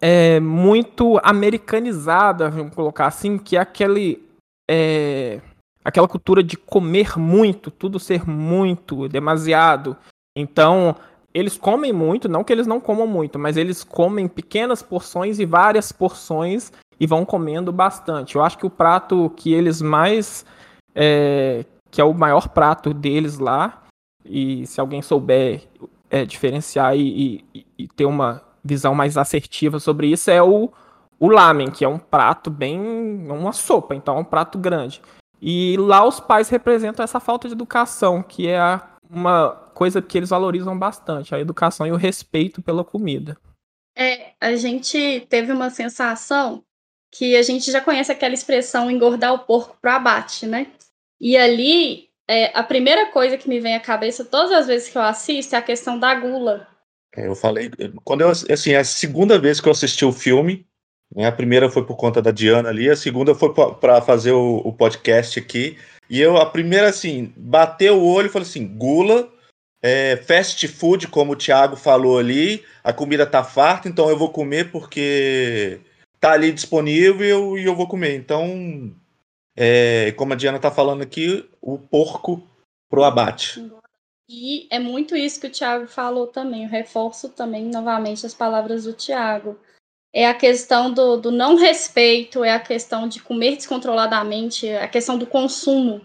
é, 0.00 0.40
muito 0.40 1.20
americanizada, 1.22 2.48
vamos 2.48 2.74
colocar 2.74 3.06
assim, 3.06 3.36
que 3.36 3.58
é 3.58 3.60
aquele. 3.60 4.26
É, 4.68 5.42
aquela 5.84 6.08
cultura 6.08 6.42
de 6.42 6.56
comer 6.56 7.18
muito, 7.18 7.70
tudo 7.70 8.00
ser 8.00 8.26
muito, 8.26 9.08
demasiado. 9.08 9.94
Então, 10.34 10.96
eles 11.34 11.58
comem 11.58 11.92
muito, 11.92 12.30
não 12.30 12.42
que 12.42 12.52
eles 12.52 12.66
não 12.66 12.80
comam 12.80 13.06
muito, 13.06 13.38
mas 13.38 13.58
eles 13.58 13.84
comem 13.84 14.26
pequenas 14.26 14.82
porções 14.82 15.38
e 15.38 15.44
várias 15.44 15.92
porções 15.92 16.72
e 16.98 17.06
vão 17.06 17.24
comendo 17.24 17.72
bastante. 17.72 18.36
Eu 18.36 18.42
acho 18.42 18.58
que 18.58 18.66
o 18.66 18.70
prato 18.70 19.30
que 19.36 19.52
eles 19.52 19.82
mais. 19.82 20.44
É, 20.94 21.64
que 21.90 22.00
é 22.00 22.04
o 22.04 22.12
maior 22.12 22.48
prato 22.48 22.92
deles 22.92 23.38
lá, 23.38 23.84
e 24.24 24.66
se 24.66 24.80
alguém 24.80 25.00
souber 25.02 25.62
é, 26.10 26.24
diferenciar 26.24 26.96
e, 26.96 27.44
e, 27.54 27.66
e, 27.78 27.88
ter 27.88 28.04
uma 28.04 28.42
visão 28.62 28.94
mais 28.94 29.16
assertiva 29.16 29.78
sobre 29.78 30.08
isso, 30.08 30.30
é 30.30 30.42
o, 30.42 30.70
o 31.18 31.28
lamen, 31.28 31.70
que 31.70 31.84
é 31.84 31.88
um 31.88 31.98
prato 31.98 32.50
bem. 32.50 32.78
uma 33.30 33.52
sopa, 33.52 33.94
então 33.94 34.16
é 34.16 34.20
um 34.20 34.24
prato 34.24 34.58
grande. 34.58 35.00
E 35.40 35.76
lá 35.78 36.04
os 36.04 36.18
pais 36.18 36.48
representam 36.48 37.04
essa 37.04 37.20
falta 37.20 37.46
de 37.46 37.54
educação, 37.54 38.22
que 38.22 38.48
é 38.48 38.58
a 38.58 38.96
uma 39.08 39.50
coisa 39.72 40.02
que 40.02 40.18
eles 40.18 40.30
valorizam 40.30 40.76
bastante, 40.76 41.34
a 41.34 41.40
educação 41.40 41.86
e 41.86 41.92
o 41.92 41.96
respeito 41.96 42.60
pela 42.60 42.84
comida. 42.84 43.36
É, 43.96 44.32
a 44.40 44.54
gente 44.56 45.26
teve 45.30 45.52
uma 45.52 45.70
sensação 45.70 46.62
que 47.16 47.36
a 47.36 47.42
gente 47.42 47.70
já 47.70 47.80
conhece 47.80 48.12
aquela 48.12 48.34
expressão 48.34 48.90
engordar 48.90 49.32
o 49.32 49.38
porco 49.38 49.76
pro 49.80 49.90
abate, 49.90 50.46
né? 50.46 50.66
E 51.20 51.36
ali, 51.36 52.08
é, 52.28 52.50
a 52.58 52.62
primeira 52.62 53.06
coisa 53.06 53.38
que 53.38 53.48
me 53.48 53.58
vem 53.58 53.74
à 53.74 53.80
cabeça 53.80 54.24
todas 54.24 54.52
as 54.52 54.66
vezes 54.66 54.90
que 54.90 54.98
eu 54.98 55.02
assisto 55.02 55.54
é 55.54 55.58
a 55.58 55.62
questão 55.62 55.98
da 55.98 56.14
gula. 56.14 56.68
É, 57.16 57.26
eu 57.26 57.34
falei, 57.34 57.70
quando 58.04 58.20
eu, 58.20 58.28
assim, 58.28 58.72
é 58.72 58.76
a 58.76 58.84
segunda 58.84 59.38
vez 59.38 59.60
que 59.60 59.68
eu 59.68 59.72
assisti 59.72 60.04
o 60.04 60.12
filme, 60.12 60.66
né, 61.14 61.26
a 61.26 61.32
primeira 61.32 61.70
foi 61.70 61.86
por 61.86 61.96
conta 61.96 62.20
da 62.20 62.30
Diana 62.30 62.68
ali, 62.68 62.90
a 62.90 62.96
segunda 62.96 63.34
foi 63.34 63.54
para 63.54 64.02
fazer 64.02 64.32
o, 64.32 64.58
o 64.58 64.72
podcast 64.72 65.38
aqui, 65.38 65.78
e 66.10 66.20
eu, 66.20 66.36
a 66.36 66.44
primeira, 66.44 66.88
assim, 66.88 67.32
bateu 67.34 67.98
o 67.98 68.06
olho 68.06 68.26
e 68.26 68.30
falei 68.30 68.46
assim: 68.46 68.66
gula, 68.66 69.32
é, 69.82 70.16
fast 70.16 70.68
food, 70.68 71.08
como 71.08 71.32
o 71.32 71.36
Thiago 71.36 71.76
falou 71.76 72.18
ali, 72.18 72.62
a 72.84 72.92
comida 72.92 73.26
tá 73.26 73.42
farta, 73.42 73.88
então 73.88 74.10
eu 74.10 74.18
vou 74.18 74.30
comer 74.30 74.70
porque 74.70 75.80
tá 76.26 76.32
ali 76.32 76.50
disponível 76.50 77.56
e 77.56 77.64
eu 77.64 77.76
vou 77.76 77.86
comer. 77.86 78.16
Então, 78.16 78.92
é, 79.56 80.12
como 80.12 80.32
a 80.32 80.36
Diana 80.36 80.58
tá 80.58 80.70
falando 80.70 81.02
aqui, 81.02 81.48
o 81.60 81.78
porco 81.78 82.42
pro 82.90 83.04
abate. 83.04 83.64
E 84.28 84.66
é 84.70 84.80
muito 84.80 85.14
isso 85.14 85.40
que 85.40 85.46
o 85.46 85.50
Thiago 85.50 85.86
falou 85.86 86.26
também. 86.26 86.64
Eu 86.64 86.68
reforço 86.68 87.28
também 87.28 87.66
novamente 87.66 88.26
as 88.26 88.34
palavras 88.34 88.84
do 88.84 88.92
Thiago 88.92 89.56
é 90.12 90.26
a 90.26 90.34
questão 90.34 90.90
do, 90.90 91.18
do 91.18 91.30
não 91.30 91.56
respeito, 91.56 92.42
é 92.42 92.52
a 92.52 92.58
questão 92.58 93.06
de 93.06 93.20
comer 93.20 93.56
descontroladamente, 93.56 94.66
é 94.66 94.82
a 94.82 94.88
questão 94.88 95.18
do 95.18 95.26
consumo. 95.26 96.00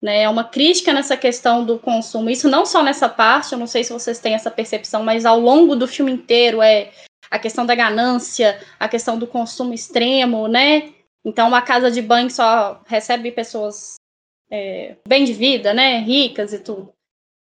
Né? 0.00 0.22
É 0.24 0.28
uma 0.28 0.44
crítica 0.44 0.92
nessa 0.92 1.16
questão 1.16 1.64
do 1.64 1.78
consumo. 1.78 2.28
Isso 2.28 2.48
não 2.48 2.66
só 2.66 2.82
nessa 2.82 3.08
parte, 3.08 3.52
eu 3.52 3.58
não 3.58 3.66
sei 3.66 3.82
se 3.82 3.92
vocês 3.92 4.18
têm 4.18 4.34
essa 4.34 4.50
percepção, 4.50 5.02
mas 5.02 5.24
ao 5.24 5.40
longo 5.40 5.74
do 5.74 5.88
filme 5.88 6.12
inteiro 6.12 6.60
é 6.60 6.92
a 7.30 7.38
questão 7.38 7.64
da 7.64 7.74
ganância, 7.74 8.60
a 8.78 8.88
questão 8.88 9.18
do 9.18 9.26
consumo 9.26 9.72
extremo, 9.72 10.48
né? 10.48 10.92
Então, 11.24 11.48
uma 11.48 11.62
casa 11.62 11.90
de 11.90 12.02
banho 12.02 12.30
só 12.30 12.82
recebe 12.86 13.30
pessoas 13.30 13.96
é, 14.50 14.96
bem 15.06 15.24
de 15.24 15.32
vida, 15.32 15.72
né? 15.72 15.98
Ricas 15.98 16.52
e 16.52 16.58
tudo. 16.58 16.92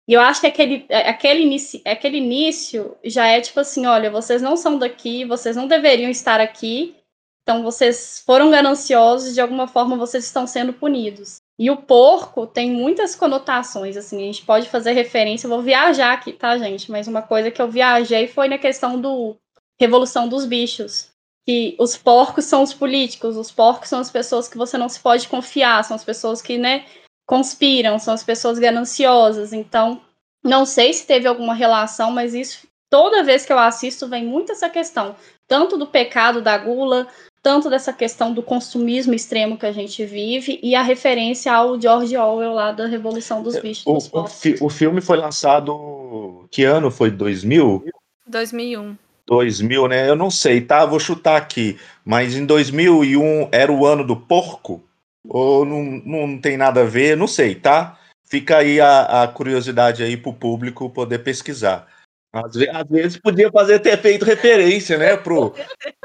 E 0.07 0.13
eu 0.13 0.21
acho 0.21 0.41
que 0.41 0.47
aquele, 0.47 0.85
aquele, 0.89 1.43
inicio, 1.43 1.81
aquele 1.85 2.17
início 2.17 2.97
já 3.03 3.27
é 3.27 3.39
tipo 3.41 3.59
assim: 3.59 3.85
olha, 3.85 4.09
vocês 4.09 4.41
não 4.41 4.57
são 4.57 4.77
daqui, 4.77 5.23
vocês 5.23 5.55
não 5.55 5.67
deveriam 5.67 6.09
estar 6.09 6.39
aqui, 6.39 6.95
então 7.43 7.63
vocês 7.63 8.21
foram 8.25 8.49
gananciosos, 8.49 9.33
de 9.33 9.41
alguma 9.41 9.67
forma 9.67 9.95
vocês 9.95 10.25
estão 10.25 10.45
sendo 10.47 10.73
punidos. 10.73 11.37
E 11.59 11.69
o 11.69 11.77
porco 11.77 12.47
tem 12.47 12.71
muitas 12.71 13.15
conotações, 13.15 13.97
assim, 13.97 14.17
a 14.17 14.25
gente 14.25 14.45
pode 14.45 14.69
fazer 14.69 14.93
referência, 14.93 15.45
eu 15.45 15.51
vou 15.51 15.61
viajar 15.61 16.13
aqui, 16.13 16.31
tá, 16.31 16.57
gente? 16.57 16.89
Mas 16.89 17.07
uma 17.07 17.21
coisa 17.21 17.51
que 17.51 17.61
eu 17.61 17.67
viajei 17.67 18.27
foi 18.27 18.47
na 18.47 18.57
questão 18.57 18.99
do 18.99 19.35
Revolução 19.79 20.27
dos 20.27 20.45
Bichos. 20.45 21.09
Que 21.45 21.75
os 21.79 21.97
porcos 21.97 22.45
são 22.45 22.61
os 22.61 22.73
políticos, 22.73 23.35
os 23.35 23.49
porcos 23.49 23.89
são 23.89 23.99
as 23.99 24.11
pessoas 24.11 24.47
que 24.47 24.57
você 24.57 24.77
não 24.77 24.89
se 24.89 24.99
pode 24.99 25.27
confiar, 25.27 25.83
são 25.83 25.95
as 25.95 26.03
pessoas 26.03 26.41
que, 26.41 26.57
né, 26.57 26.85
conspiram, 27.25 27.97
são 27.97 28.13
as 28.13 28.23
pessoas 28.23 28.59
gananciosas. 28.59 29.51
Então, 29.51 30.01
não 30.43 30.65
sei 30.65 30.93
se 30.93 31.07
teve 31.07 31.27
alguma 31.27 31.53
relação, 31.53 32.11
mas 32.11 32.33
isso 32.33 32.67
toda 32.89 33.23
vez 33.23 33.45
que 33.45 33.53
eu 33.53 33.59
assisto 33.59 34.07
vem 34.07 34.25
muito 34.25 34.51
essa 34.51 34.69
questão, 34.69 35.15
tanto 35.47 35.77
do 35.77 35.87
pecado 35.87 36.41
da 36.41 36.57
gula, 36.57 37.07
tanto 37.41 37.69
dessa 37.69 37.93
questão 37.93 38.33
do 38.33 38.43
consumismo 38.43 39.13
extremo 39.13 39.57
que 39.57 39.65
a 39.65 39.71
gente 39.71 40.03
vive 40.05 40.59
e 40.61 40.75
a 40.75 40.81
referência 40.81 41.53
ao 41.53 41.79
George 41.79 42.17
Orwell 42.17 42.53
lá 42.53 42.71
da 42.71 42.85
Revolução 42.85 43.41
dos 43.41 43.57
Bichos. 43.57 43.85
O, 43.85 43.93
dos 43.93 44.09
o, 44.11 44.27
fi, 44.27 44.55
o 44.59 44.69
filme 44.69 45.01
foi 45.01 45.17
lançado 45.17 46.47
que 46.51 46.63
ano 46.63 46.91
foi 46.91 47.09
2000? 47.11 47.85
2001. 48.27 49.08
2000, 49.29 49.87
né? 49.87 50.09
Eu 50.09 50.15
não 50.15 50.31
sei, 50.31 50.59
tá? 50.59 50.83
Vou 50.85 50.99
chutar 50.99 51.37
aqui. 51.37 51.79
Mas 52.03 52.35
em 52.35 52.45
2001 52.45 53.49
era 53.51 53.71
o 53.71 53.85
ano 53.85 54.03
do 54.03 54.15
porco? 54.15 54.83
Ou 55.27 55.63
não, 55.63 55.83
não 55.83 56.41
tem 56.41 56.57
nada 56.57 56.81
a 56.81 56.85
ver? 56.85 57.15
Não 57.15 57.27
sei, 57.27 57.53
tá? 57.53 57.99
Fica 58.27 58.57
aí 58.57 58.81
a, 58.81 59.23
a 59.23 59.27
curiosidade 59.27 60.01
aí 60.01 60.17
pro 60.17 60.33
público 60.33 60.89
poder 60.89 61.19
pesquisar. 61.19 61.87
Às, 62.33 62.55
ve 62.55 62.69
às, 62.69 62.87
vezes 62.87 63.17
podia 63.17 63.51
fazer 63.51 63.79
ter 63.79 63.97
feito 63.99 64.25
referência, 64.25 64.97
né, 64.97 65.17
pro, 65.17 65.55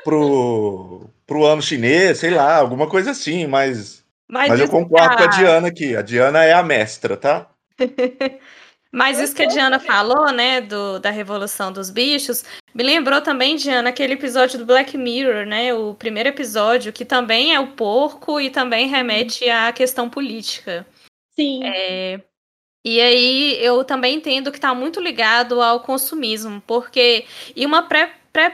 pro, 0.03 1.07
pro 1.27 1.45
ano 1.45 1.61
chinês, 1.61 2.19
sei 2.19 2.31
lá, 2.31 2.57
alguma 2.57 2.87
coisa 2.89 3.11
assim, 3.11 3.47
mas, 3.47 4.03
mas, 4.27 4.49
mas 4.49 4.61
eu 4.61 4.69
concordo 4.69 5.19
com 5.19 5.23
a 5.23 5.27
Diana 5.27 5.69
aqui. 5.69 5.95
A 5.95 6.01
Diana 6.01 6.43
é 6.43 6.55
a 6.55 6.63
mestra, 6.63 7.17
tá? 7.17 7.47
Mas 8.95 9.19
isso 9.19 9.35
que 9.35 9.43
a 9.43 9.47
Diana 9.47 9.81
falou, 9.81 10.31
né, 10.31 10.61
do, 10.61 11.01
da 11.01 11.11
Revolução 11.11 11.73
dos 11.73 11.91
Bichos, 11.91 12.45
me 12.73 12.85
lembrou 12.85 13.21
também, 13.21 13.57
Diana, 13.57 13.89
aquele 13.89 14.13
episódio 14.13 14.57
do 14.57 14.65
Black 14.65 14.97
Mirror, 14.97 15.45
né, 15.45 15.75
o 15.75 15.95
primeiro 15.95 16.29
episódio, 16.29 16.93
que 16.93 17.05
também 17.05 17.53
é 17.53 17.59
o 17.59 17.73
porco 17.73 18.41
e 18.41 18.51
também 18.51 18.87
remete 18.87 19.51
à 19.51 19.73
questão 19.73 20.09
política. 20.09 20.87
Sim. 21.35 21.65
É, 21.65 22.21
e 22.87 23.01
aí 23.01 23.59
eu 23.61 23.83
também 23.83 24.15
entendo 24.15 24.53
que 24.53 24.59
está 24.59 24.73
muito 24.73 25.01
ligado 25.01 25.61
ao 25.61 25.81
consumismo, 25.81 26.63
porque 26.65 27.25
e 27.57 27.67
uma 27.67 27.83
pré-potência 27.83 28.25
pré 28.33 28.51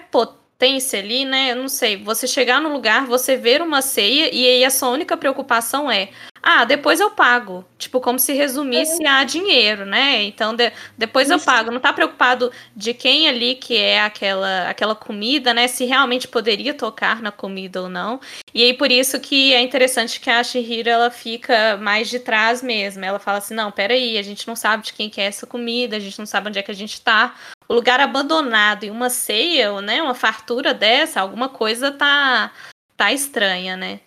ali, 0.98 1.24
né? 1.24 1.52
Eu 1.52 1.56
não 1.56 1.68
sei, 1.68 1.96
você 1.96 2.26
chegar 2.26 2.60
no 2.60 2.72
lugar, 2.72 3.06
você 3.06 3.36
ver 3.36 3.62
uma 3.62 3.82
ceia 3.82 4.34
e 4.34 4.46
aí 4.46 4.64
a 4.64 4.70
sua 4.70 4.90
única 4.90 5.16
preocupação 5.16 5.90
é 5.90 6.10
ah, 6.42 6.64
depois 6.64 7.00
eu 7.00 7.10
pago. 7.10 7.64
Tipo, 7.76 8.00
como 8.00 8.18
se 8.18 8.32
resumisse 8.32 9.04
a 9.06 9.24
dinheiro, 9.24 9.84
né? 9.84 10.22
Então, 10.22 10.54
de, 10.54 10.72
depois 10.96 11.28
Isso. 11.28 11.38
eu 11.38 11.40
pago. 11.40 11.70
Não 11.70 11.80
tá 11.80 11.92
preocupado 11.92 12.50
de 12.74 12.94
quem 12.94 13.28
ali 13.28 13.54
que 13.54 13.76
é 13.76 14.00
aquela, 14.00 14.68
aquela 14.68 14.94
comida, 14.94 15.52
né? 15.52 15.68
Se 15.68 15.84
realmente 15.84 16.26
poderia 16.26 16.72
tocar 16.72 17.20
na 17.20 17.30
comida 17.30 17.82
ou 17.82 17.88
não. 17.88 18.20
E 18.54 18.64
aí, 18.64 18.74
por 18.74 18.90
isso 18.90 19.20
que 19.20 19.52
é 19.52 19.60
interessante 19.60 20.18
que 20.18 20.30
a 20.30 20.42
Shihiro, 20.42 20.88
ela 20.88 21.10
fica 21.10 21.76
mais 21.76 22.08
de 22.08 22.18
trás 22.18 22.62
mesmo. 22.62 23.04
Ela 23.04 23.18
fala 23.18 23.38
assim, 23.38 23.54
não, 23.54 23.70
peraí, 23.70 24.16
a 24.16 24.22
gente 24.22 24.48
não 24.48 24.56
sabe 24.56 24.84
de 24.84 24.92
quem 24.94 25.10
que 25.10 25.20
é 25.20 25.24
essa 25.24 25.46
comida, 25.46 25.96
a 25.96 26.00
gente 26.00 26.18
não 26.18 26.26
sabe 26.26 26.48
onde 26.48 26.58
é 26.58 26.62
que 26.62 26.70
a 26.70 26.74
gente 26.74 27.00
tá. 27.00 27.34
O 27.70 27.74
lugar 27.74 28.00
abandonado 28.00 28.82
e 28.82 28.90
uma 28.90 29.08
ceia, 29.08 29.80
né? 29.80 30.02
Uma 30.02 30.12
fartura 30.12 30.74
dessa, 30.74 31.20
alguma 31.20 31.48
coisa 31.48 31.92
tá, 31.92 32.52
tá 32.96 33.12
estranha, 33.12 33.76
né? 33.76 34.00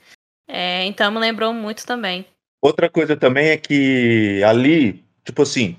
É, 0.49 0.83
então 0.83 1.09
me 1.09 1.17
lembrou 1.17 1.53
muito 1.53 1.85
também. 1.85 2.25
Outra 2.61 2.89
coisa 2.89 3.15
também 3.15 3.51
é 3.51 3.57
que 3.57 4.43
ali, 4.43 5.01
tipo 5.23 5.43
assim, 5.43 5.77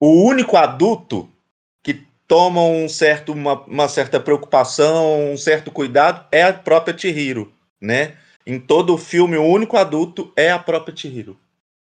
o 0.00 0.24
único 0.24 0.56
adulto 0.56 1.28
que 1.82 2.06
toma 2.28 2.60
um 2.62 2.88
certo, 2.88 3.32
uma, 3.32 3.60
uma 3.64 3.88
certa 3.88 4.20
preocupação, 4.20 5.32
um 5.32 5.36
certo 5.36 5.72
cuidado 5.72 6.24
é 6.30 6.44
a 6.44 6.52
própria 6.52 6.96
Chihiro, 6.96 7.52
né? 7.80 8.16
Em 8.46 8.60
todo 8.60 8.94
o 8.94 8.98
filme, 8.98 9.36
o 9.36 9.42
único 9.42 9.76
adulto 9.76 10.32
é 10.36 10.52
a 10.52 10.58
própria 10.60 10.96
Chihiro. 10.96 11.36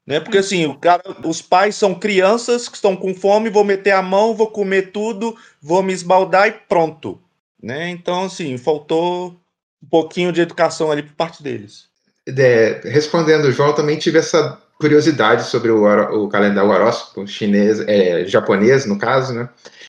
Né? 0.07 0.19
Porque 0.21 0.39
assim, 0.39 0.67
o 0.67 0.75
cara, 0.75 1.03
os 1.25 1.41
pais 1.41 1.77
são 1.77 1.95
crianças 1.95 2.69
que 2.69 2.77
estão 2.77 2.97
com 2.97 3.15
fome, 3.15 3.51
vou 3.51 3.65
meter 3.65 3.93
a 3.93 4.03
mão, 4.03 4.35
vou 4.35 4.49
comer 4.49 4.91
tudo, 4.91 5.37
vou 5.61 5.83
me 5.83 5.93
esbaldar 5.93 6.49
e 6.49 6.53
pronto. 6.53 7.21
Né? 7.63 7.91
Então, 7.91 8.25
assim, 8.25 8.59
faltou 8.59 9.37
um 9.83 9.89
pouquinho 9.89 10.33
de 10.33 10.41
educação 10.41 10.91
ali 10.91 11.03
por 11.03 11.15
parte 11.15 11.43
deles. 11.43 11.87
É, 12.27 12.81
respondendo 12.85 13.45
o 13.45 13.53
João, 13.53 13.75
também 13.75 13.99
tive 13.99 14.19
essa 14.19 14.61
curiosidade 14.79 15.45
sobre 15.45 15.71
o, 15.71 15.85
o 16.25 16.29
calendário 16.29 16.71
horóscopo 16.71 17.27
chinês, 17.27 17.81
é, 17.87 18.25
japonês, 18.27 18.85
no 18.85 18.99
caso, 18.99 19.33
né? 19.33 19.49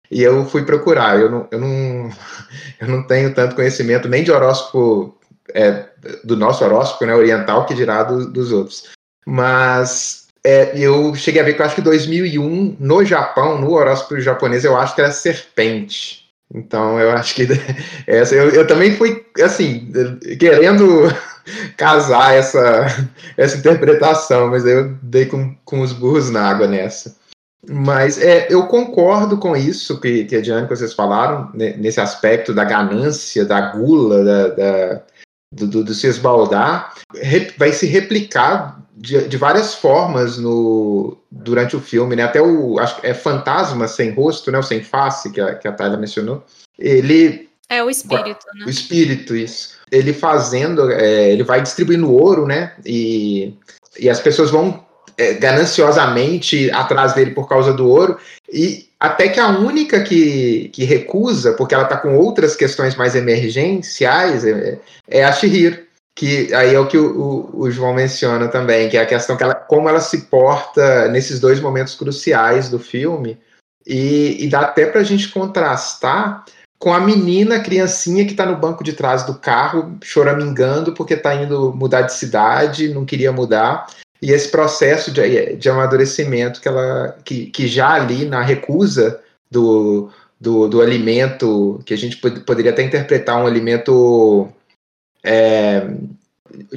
E 0.09 0.21
eu 0.21 0.45
fui 0.45 0.63
procurar. 0.63 1.19
Eu 1.19 1.31
não, 1.31 1.47
eu 1.51 1.59
não, 1.59 2.11
eu 2.79 2.87
não 2.87 3.07
tenho 3.07 3.33
tanto 3.33 3.55
conhecimento 3.55 4.07
nem 4.07 4.23
de 4.23 4.31
horóscopo 4.31 5.17
é, 5.53 5.87
do 6.23 6.37
nosso 6.37 6.63
horóscopo, 6.63 7.05
né, 7.05 7.15
oriental, 7.15 7.65
que 7.65 7.73
dirá 7.73 8.03
do, 8.03 8.31
dos 8.31 8.51
outros. 8.51 8.92
Mas 9.25 10.27
é, 10.43 10.77
eu 10.77 11.15
cheguei 11.15 11.41
a 11.41 11.45
ver 11.45 11.53
que 11.53 11.61
eu 11.61 11.65
acho 11.65 11.75
que 11.75 11.81
2001, 11.81 12.77
no 12.79 13.05
Japão, 13.05 13.59
no 13.59 13.71
horóscopo 13.71 14.19
japonês, 14.19 14.65
eu 14.65 14.75
acho 14.75 14.93
que 14.93 15.01
era 15.01 15.11
serpente. 15.11 16.23
Então 16.53 16.99
eu 16.99 17.11
acho 17.11 17.33
que 17.33 17.47
essa 18.05 18.35
eu, 18.35 18.49
eu 18.49 18.67
também 18.67 18.95
fui 18.95 19.25
assim 19.41 19.91
querendo 20.39 21.03
casar 21.77 22.35
essa, 22.35 22.85
essa 23.37 23.57
interpretação, 23.57 24.49
mas 24.49 24.65
eu 24.65 24.95
dei 25.01 25.25
com, 25.25 25.55
com 25.65 25.81
os 25.81 25.93
burros 25.93 26.29
na 26.29 26.47
água 26.47 26.67
nessa. 26.67 27.15
Mas 27.67 28.21
é, 28.21 28.47
eu 28.49 28.67
concordo 28.67 29.37
com 29.37 29.55
isso 29.55 29.99
que, 30.01 30.25
que 30.25 30.41
que 30.41 30.65
vocês 30.67 30.93
falaram, 30.93 31.49
né, 31.53 31.77
nesse 31.77 32.01
aspecto 32.01 32.53
da 32.53 32.65
ganância, 32.65 33.45
da 33.45 33.71
gula, 33.71 34.23
da, 34.23 34.47
da 34.49 35.01
do, 35.53 35.67
do, 35.67 35.83
do, 35.83 35.93
se 35.93 36.07
esbaldar, 36.07 36.93
vai 37.57 37.71
se 37.71 37.85
replicar 37.85 38.82
de, 39.03 39.27
de, 39.27 39.35
várias 39.35 39.75
formas 39.75 40.37
no, 40.37 41.17
durante 41.29 41.75
o 41.75 41.81
filme, 41.81 42.15
né? 42.15 42.23
Até 42.23 42.41
o 42.41 42.79
acho 42.79 43.01
é 43.03 43.13
fantasma 43.13 43.85
sem 43.85 44.11
rosto, 44.11 44.49
né? 44.49 44.57
O 44.57 44.63
sem 44.63 44.81
face 44.81 45.29
que 45.29 45.41
a, 45.41 45.55
que 45.55 45.67
a 45.67 45.73
Tayla 45.73 45.97
mencionou. 45.97 46.41
Ele 46.79 47.49
é 47.67 47.83
o 47.83 47.89
espírito, 47.89 48.45
né? 48.55 48.65
O 48.65 48.69
espírito, 48.69 49.35
isso. 49.35 49.75
Ele 49.91 50.13
fazendo, 50.13 50.89
é, 50.89 51.29
ele 51.29 51.43
vai 51.43 51.61
distribuindo 51.61 52.13
ouro, 52.13 52.47
né? 52.47 52.71
E, 52.85 53.53
e 53.99 54.09
as 54.09 54.21
pessoas 54.21 54.49
vão 54.49 54.85
é, 55.17 55.33
gananciosamente 55.33 56.71
atrás 56.71 57.11
dele 57.11 57.31
por 57.31 57.49
causa 57.49 57.73
do 57.73 57.85
ouro. 57.89 58.17
E 58.51 58.87
até 58.97 59.27
que 59.27 59.39
a 59.39 59.49
única 59.49 60.01
que, 60.01 60.69
que 60.71 60.85
recusa, 60.85 61.51
porque 61.53 61.75
ela 61.75 61.83
está 61.83 61.97
com 61.97 62.15
outras 62.15 62.55
questões 62.55 62.95
mais 62.95 63.15
emergenciais, 63.15 64.45
é, 64.45 64.79
é 65.09 65.25
a 65.25 65.31
Shihiro 65.33 65.82
que 66.15 66.53
aí 66.53 66.75
é 66.75 66.79
o 66.79 66.87
que 66.87 66.97
o, 66.97 67.49
o, 67.53 67.71
João 67.71 67.93
menciona 67.93 68.47
também, 68.47 68.89
que 68.89 68.97
é 68.97 69.01
a 69.01 69.05
questão 69.05 69.35
que 69.35 69.43
ela, 69.43 69.55
como 69.55 69.89
ela 69.89 69.99
se 69.99 70.23
porta 70.23 71.07
nesses 71.09 71.39
dois 71.39 71.59
momentos 71.59 71.95
cruciais 71.95 72.69
do 72.69 72.77
filme, 72.77 73.37
e, 73.85 74.37
e 74.43 74.47
dá 74.47 74.61
até 74.61 74.85
para 74.85 75.01
a 75.01 75.03
gente 75.03 75.29
contrastar 75.29 76.45
com 76.77 76.93
a 76.93 76.99
menina, 76.99 77.55
a 77.55 77.59
criancinha 77.59 78.25
que 78.25 78.31
está 78.31 78.45
no 78.45 78.57
banco 78.57 78.83
de 78.83 78.93
trás 78.93 79.23
do 79.23 79.35
carro, 79.35 79.97
choramingando 80.03 80.93
porque 80.93 81.13
está 81.13 81.33
indo 81.33 81.73
mudar 81.73 82.01
de 82.01 82.13
cidade, 82.13 82.93
não 82.93 83.05
queria 83.05 83.31
mudar, 83.31 83.87
e 84.21 84.31
esse 84.31 84.49
processo 84.49 85.11
de, 85.11 85.55
de 85.55 85.69
amadurecimento 85.69 86.61
que 86.61 86.67
ela 86.67 87.17
que, 87.25 87.47
que 87.47 87.67
já 87.67 87.93
ali 87.93 88.25
na 88.25 88.41
recusa 88.41 89.19
do, 89.49 90.09
do, 90.39 90.67
do 90.67 90.81
alimento, 90.81 91.81
que 91.85 91.93
a 91.93 91.97
gente 91.97 92.17
pod 92.17 92.41
poderia 92.41 92.71
até 92.71 92.83
interpretar 92.83 93.41
um 93.41 93.47
alimento 93.47 94.49
é, 95.23 95.87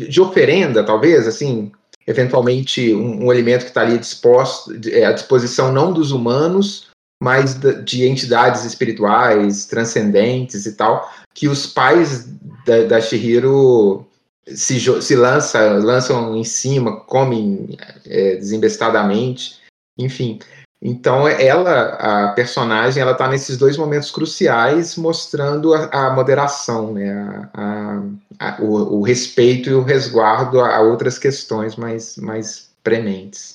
de 0.08 0.20
oferenda, 0.20 0.84
talvez, 0.84 1.26
assim, 1.26 1.72
eventualmente 2.06 2.94
um, 2.94 3.24
um 3.24 3.30
alimento 3.30 3.62
que 3.62 3.68
está 3.68 3.82
ali 3.82 3.98
disposto, 3.98 4.72
é, 4.88 5.04
à 5.04 5.12
disposição 5.12 5.72
não 5.72 5.92
dos 5.92 6.12
humanos, 6.12 6.88
mas 7.22 7.58
de 7.84 8.06
entidades 8.06 8.64
espirituais, 8.64 9.66
transcendentes 9.66 10.66
e 10.66 10.72
tal, 10.72 11.10
que 11.34 11.48
os 11.48 11.66
pais 11.66 12.28
da, 12.64 12.84
da 12.84 13.00
Shihiro 13.00 14.06
se, 14.46 14.78
se 15.02 15.16
lança, 15.16 15.72
lançam 15.78 16.36
em 16.36 16.44
cima, 16.44 17.00
comem 17.00 17.76
é, 18.04 18.36
desembestadamente, 18.36 19.60
enfim. 19.98 20.38
Então, 20.80 21.26
ela, 21.26 22.28
a 22.28 22.32
personagem, 22.34 23.02
ela 23.02 23.12
está 23.12 23.28
nesses 23.28 23.56
dois 23.56 23.76
momentos 23.76 24.10
cruciais, 24.10 24.96
mostrando 24.96 25.72
a, 25.72 25.86
a 25.86 26.14
moderação, 26.14 26.92
né? 26.92 27.50
A, 27.54 28.02
a, 28.38 28.62
o, 28.62 28.98
o, 28.98 29.02
respeito 29.02 29.70
e 29.70 29.74
o 29.74 29.82
resguardo 29.82 30.60
a, 30.60 30.80
outras 30.80 31.18
questões 31.18 31.76
mais, 31.76 32.16
mais 32.18 32.74
prementes. 32.82 33.54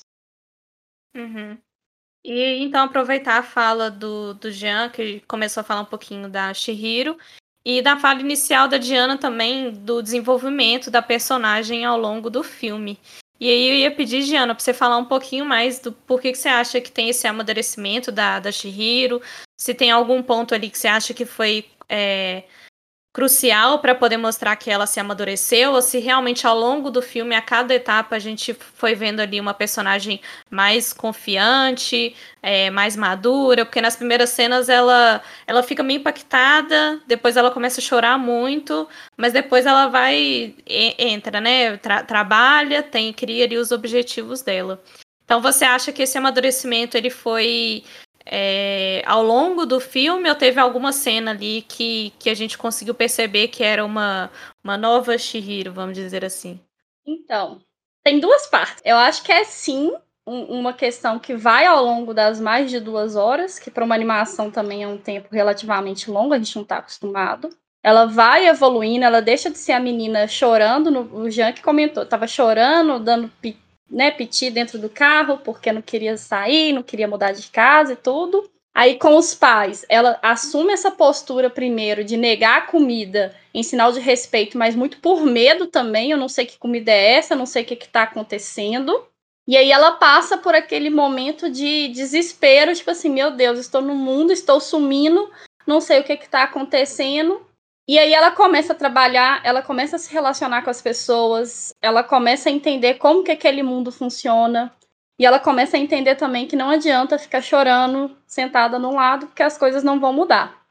Uhum. 1.15 1.57
E 2.25 2.63
então 2.63 2.85
aproveitar 2.85 3.37
a 3.37 3.43
fala 3.43 3.89
do, 3.89 4.33
do 4.33 4.51
Jean, 4.51 4.89
que 4.89 5.21
começou 5.27 5.61
a 5.61 5.63
falar 5.63 5.81
um 5.81 5.85
pouquinho 5.85 6.27
da 6.27 6.53
Shihiro, 6.53 7.17
e 7.63 7.81
da 7.81 7.97
fala 7.97 8.19
inicial 8.19 8.67
da 8.67 8.77
Diana 8.77 9.17
também, 9.17 9.71
do 9.71 10.01
desenvolvimento 10.01 10.89
da 10.89 11.01
personagem 11.01 11.85
ao 11.85 11.99
longo 11.99 12.29
do 12.29 12.43
filme. 12.43 12.99
E 13.41 13.49
aí 13.49 13.69
eu 13.69 13.75
ia 13.75 13.91
pedir, 13.91 14.23
Diana, 14.23 14.53
para 14.53 14.63
você 14.63 14.71
falar 14.71 14.97
um 14.97 15.05
pouquinho 15.05 15.43
mais 15.43 15.79
do 15.79 15.91
porquê 15.91 16.31
que 16.31 16.37
você 16.37 16.47
acha 16.47 16.79
que 16.79 16.91
tem 16.91 17.09
esse 17.09 17.25
amadurecimento 17.25 18.11
da, 18.11 18.39
da 18.39 18.51
Shihiro, 18.51 19.19
se 19.57 19.73
tem 19.73 19.89
algum 19.89 20.21
ponto 20.21 20.53
ali 20.53 20.69
que 20.69 20.77
você 20.77 20.87
acha 20.87 21.11
que 21.11 21.25
foi 21.25 21.65
é, 21.89 22.43
crucial 23.13 23.79
para 23.79 23.93
poder 23.93 24.17
mostrar 24.17 24.55
que 24.55 24.69
ela 24.69 24.85
se 24.85 24.99
amadureceu, 24.99 25.73
ou 25.73 25.81
se 25.81 25.99
realmente 25.99 26.47
ao 26.47 26.57
longo 26.57 26.89
do 26.89 27.01
filme, 27.01 27.35
a 27.35 27.41
cada 27.41 27.73
etapa, 27.73 28.15
a 28.15 28.19
gente 28.19 28.53
foi 28.53 28.95
vendo 28.95 29.19
ali 29.19 29.39
uma 29.39 29.53
personagem 29.53 30.21
mais 30.49 30.93
confiante, 30.93 32.15
é, 32.41 32.69
mais 32.69 32.95
madura, 32.95 33.65
porque 33.65 33.81
nas 33.81 33.95
primeiras 33.95 34.29
cenas 34.29 34.69
ela, 34.69 35.21
ela 35.45 35.61
fica 35.61 35.83
meio 35.83 35.99
impactada, 35.99 37.01
depois 37.05 37.35
ela 37.35 37.51
começa 37.51 37.81
a 37.81 37.83
chorar 37.83 38.17
muito, 38.17 38.87
mas 39.17 39.33
depois 39.33 39.65
ela 39.65 39.87
vai, 39.87 40.55
entra, 40.97 41.41
né, 41.41 41.77
tra 41.77 42.03
trabalha, 42.03 42.81
tem, 42.81 43.11
cria 43.11 43.45
ali 43.45 43.57
os 43.57 43.71
objetivos 43.71 44.41
dela. 44.41 44.81
Então 45.25 45.41
você 45.41 45.63
acha 45.65 45.91
que 45.91 46.03
esse 46.03 46.17
amadurecimento 46.17 46.97
ele 46.97 47.09
foi 47.09 47.83
é, 48.33 49.03
ao 49.05 49.21
longo 49.21 49.65
do 49.65 49.81
filme 49.81 50.29
ou 50.29 50.35
teve 50.35 50.57
alguma 50.57 50.93
cena 50.93 51.31
ali 51.31 51.63
que, 51.63 52.13
que 52.17 52.29
a 52.29 52.33
gente 52.33 52.57
conseguiu 52.57 52.95
perceber 52.95 53.49
que 53.49 53.61
era 53.61 53.83
uma, 53.83 54.31
uma 54.63 54.77
nova 54.77 55.17
Shihiro, 55.17 55.73
vamos 55.73 55.95
dizer 55.95 56.23
assim? 56.23 56.57
Então, 57.05 57.59
tem 58.01 58.21
duas 58.21 58.47
partes. 58.47 58.81
Eu 58.85 58.95
acho 58.95 59.21
que 59.21 59.33
é 59.33 59.43
sim 59.43 59.93
um, 60.25 60.59
uma 60.59 60.71
questão 60.71 61.19
que 61.19 61.35
vai 61.35 61.65
ao 61.65 61.83
longo 61.83 62.13
das 62.13 62.39
mais 62.39 62.71
de 62.71 62.79
duas 62.79 63.17
horas, 63.17 63.59
que 63.59 63.69
para 63.69 63.83
uma 63.83 63.95
animação 63.95 64.49
também 64.49 64.81
é 64.81 64.87
um 64.87 64.97
tempo 64.97 65.27
relativamente 65.29 66.09
longo, 66.09 66.33
a 66.33 66.37
gente 66.37 66.55
não 66.55 66.63
está 66.63 66.77
acostumado. 66.77 67.49
Ela 67.83 68.05
vai 68.05 68.47
evoluindo, 68.47 69.03
ela 69.03 69.21
deixa 69.21 69.49
de 69.49 69.57
ser 69.57 69.73
a 69.73 69.79
menina 69.79 70.25
chorando, 70.25 70.89
no, 70.89 71.01
o 71.15 71.29
Jean 71.29 71.51
que 71.51 71.61
comentou, 71.61 72.03
estava 72.03 72.27
chorando, 72.27 72.97
dando 72.97 73.29
né, 73.91 74.09
piti 74.09 74.49
dentro 74.49 74.79
do 74.79 74.89
carro 74.89 75.39
porque 75.43 75.71
não 75.71 75.81
queria 75.81 76.15
sair, 76.17 76.71
não 76.71 76.81
queria 76.81 77.07
mudar 77.07 77.33
de 77.33 77.47
casa 77.49 77.93
e 77.93 77.97
tudo. 77.97 78.49
Aí 78.73 78.97
com 78.97 79.17
os 79.17 79.35
pais, 79.35 79.85
ela 79.89 80.17
assume 80.21 80.71
essa 80.71 80.89
postura 80.89 81.49
primeiro 81.49 82.05
de 82.05 82.15
negar 82.15 82.59
a 82.59 82.65
comida 82.65 83.35
em 83.53 83.61
sinal 83.61 83.91
de 83.91 83.99
respeito, 83.99 84.57
mas 84.57 84.75
muito 84.75 84.97
por 84.99 85.25
medo 85.25 85.67
também. 85.67 86.11
Eu 86.11 86.17
não 86.17 86.29
sei 86.29 86.45
que 86.45 86.57
comida 86.57 86.89
é 86.89 87.15
essa, 87.15 87.35
não 87.35 87.45
sei 87.45 87.63
o 87.63 87.65
que 87.65 87.73
está 87.73 88.03
acontecendo. 88.03 89.05
E 89.45 89.57
aí 89.57 89.71
ela 89.71 89.93
passa 89.93 90.37
por 90.37 90.55
aquele 90.55 90.89
momento 90.89 91.49
de 91.49 91.89
desespero, 91.89 92.73
tipo 92.73 92.91
assim, 92.91 93.09
meu 93.09 93.31
Deus, 93.31 93.59
estou 93.59 93.81
no 93.81 93.93
mundo, 93.93 94.31
estou 94.31 94.61
sumindo, 94.61 95.29
não 95.67 95.81
sei 95.81 95.99
o 95.99 96.03
que 96.03 96.13
está 96.13 96.43
acontecendo. 96.43 97.45
E 97.91 97.99
aí 97.99 98.13
ela 98.13 98.31
começa 98.31 98.71
a 98.71 98.75
trabalhar, 98.75 99.41
ela 99.43 99.61
começa 99.61 99.97
a 99.97 99.99
se 99.99 100.13
relacionar 100.13 100.61
com 100.61 100.69
as 100.69 100.81
pessoas, 100.81 101.75
ela 101.81 102.01
começa 102.01 102.47
a 102.47 102.51
entender 102.51 102.93
como 102.93 103.21
que 103.21 103.31
aquele 103.31 103.61
mundo 103.61 103.91
funciona. 103.91 104.73
E 105.19 105.25
ela 105.25 105.41
começa 105.41 105.75
a 105.75 105.79
entender 105.81 106.15
também 106.15 106.47
que 106.47 106.55
não 106.55 106.69
adianta 106.69 107.19
ficar 107.19 107.41
chorando 107.41 108.15
sentada 108.25 108.79
num 108.79 108.95
lado, 108.95 109.27
porque 109.27 109.43
as 109.43 109.57
coisas 109.57 109.83
não 109.83 109.99
vão 109.99 110.13
mudar. 110.13 110.65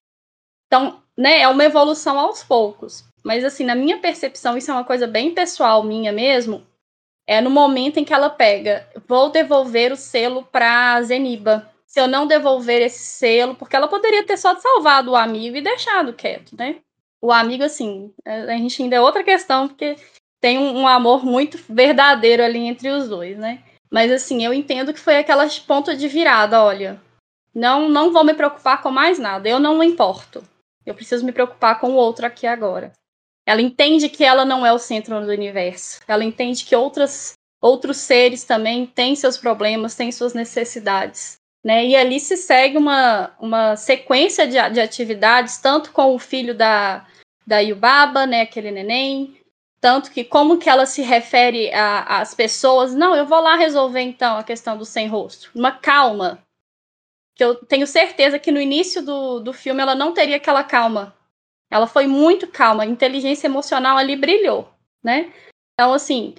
Então, 0.67 1.03
né, 1.15 1.43
é 1.43 1.49
uma 1.49 1.63
evolução 1.63 2.19
aos 2.19 2.43
poucos. 2.43 3.05
Mas 3.23 3.45
assim, 3.45 3.65
na 3.65 3.75
minha 3.75 3.99
percepção, 3.99 4.57
isso 4.57 4.71
é 4.71 4.75
uma 4.75 4.85
coisa 4.85 5.07
bem 5.07 5.35
pessoal 5.35 5.83
minha 5.83 6.15
mesmo. 6.15 6.67
É 7.27 7.43
no 7.43 7.51
momento 7.51 7.99
em 7.99 8.05
que 8.05 8.15
ela 8.15 8.31
pega, 8.31 8.89
vou 9.07 9.29
devolver 9.29 9.93
o 9.93 9.97
selo 9.97 10.43
para 10.45 11.03
Zeniba. 11.03 11.71
Se 11.87 12.01
eu 12.01 12.09
não 12.09 12.27
devolver 12.27 12.81
esse 12.81 13.05
selo, 13.19 13.55
porque 13.57 13.77
ela 13.77 13.89
poderia 13.89 14.25
ter 14.25 14.39
só 14.39 14.57
salvado 14.57 15.11
o 15.11 15.17
amigo 15.17 15.59
e 15.59 15.61
deixado 15.61 16.15
quieto, 16.15 16.57
né? 16.57 16.77
O 17.21 17.33
amigo, 17.33 17.63
assim, 17.63 18.13
a 18.25 18.57
gente 18.57 18.83
ainda 18.83 18.97
é 18.97 19.01
outra 19.01 19.23
questão, 19.23 19.69
porque 19.69 19.97
tem 20.41 20.59
um, 20.59 20.81
um 20.81 20.89
amor 20.89 21.25
muito 21.25 21.59
verdadeiro 21.69 22.43
ali 22.43 22.61
entre 22.61 22.89
os 22.89 23.09
dois, 23.09 23.37
né? 23.37 23.63
Mas 23.91 24.11
assim, 24.11 24.45
eu 24.45 24.55
entendo 24.55 24.95
que 24.95 25.01
foi 25.01 25.19
aquelas 25.19 25.59
pontas 25.59 25.99
de 25.99 26.09
virada, 26.09 26.63
olha. 26.63 27.01
Não, 27.55 27.89
não 27.89 28.13
vou 28.13 28.25
me 28.25 28.33
preocupar 28.33 28.81
com 28.81 28.91
mais 28.91 29.19
nada. 29.19 29.49
Eu 29.49 29.59
não 29.59 29.83
importo. 29.83 30.43
Eu 30.87 30.95
preciso 30.95 31.27
me 31.27 31.33
preocupar 31.33 31.81
com 31.81 31.91
o 31.91 31.97
outro 31.97 32.25
aqui 32.25 32.47
agora. 32.47 32.93
Ela 33.45 33.61
entende 33.61 34.09
que 34.09 34.25
ela 34.25 34.45
não 34.45 34.65
é 34.65 34.73
o 34.73 34.79
centro 34.79 35.21
do 35.21 35.33
universo. 35.33 36.01
Ela 36.07 36.25
entende 36.25 36.65
que 36.65 36.77
outras, 36.77 37.33
outros 37.61 37.97
seres 37.97 38.45
também 38.45 38.87
têm 38.87 39.17
seus 39.17 39.37
problemas, 39.37 39.97
têm 39.97 40.13
suas 40.13 40.33
necessidades. 40.33 41.40
Né? 41.63 41.87
E 41.87 41.97
ali 41.97 42.19
se 42.19 42.37
segue 42.37 42.77
uma, 42.79 43.35
uma 43.39 43.77
sequência 43.77 44.47
de, 44.47 44.57
de 44.71 44.81
atividades, 44.81 45.59
tanto 45.59 45.93
com 45.93 46.15
o 46.15 46.19
filho 46.19 46.55
da, 46.55 47.07
da 47.47 47.59
Yubaba, 47.59 48.27
né, 48.27 48.43
aquele 48.43 48.71
neném, 48.71 49.41
tanto 49.81 50.11
que 50.11 50.23
como 50.23 50.59
que 50.59 50.69
ela 50.69 50.85
se 50.85 51.03
refere 51.03 51.71
às 51.73 52.35
pessoas, 52.35 52.95
não, 52.95 53.17
eu 53.17 53.25
vou 53.25 53.41
lá 53.41 53.57
resolver 53.57 54.01
então 54.01 54.37
a 54.37 54.45
questão 54.45 54.77
do 54.77 54.85
sem 54.85 55.09
rosto. 55.09 55.51
Uma 55.55 55.73
calma. 55.73 56.43
Que 57.35 57.43
eu 57.43 57.55
tenho 57.55 57.87
certeza 57.87 58.39
que 58.39 58.53
no 58.53 58.61
início 58.61 59.03
do, 59.03 59.41
do 59.41 59.53
filme 59.53 59.81
ela 59.81 59.95
não 59.95 60.13
teria 60.13 60.37
aquela 60.37 60.63
calma. 60.63 61.17
Ela 61.71 61.87
foi 61.87 62.07
muito 62.07 62.47
calma, 62.47 62.83
a 62.83 62.87
inteligência 62.87 63.47
emocional 63.47 63.97
ali 63.97 64.17
brilhou, 64.17 64.69
né? 65.03 65.33
Então, 65.73 65.95
assim, 65.95 66.35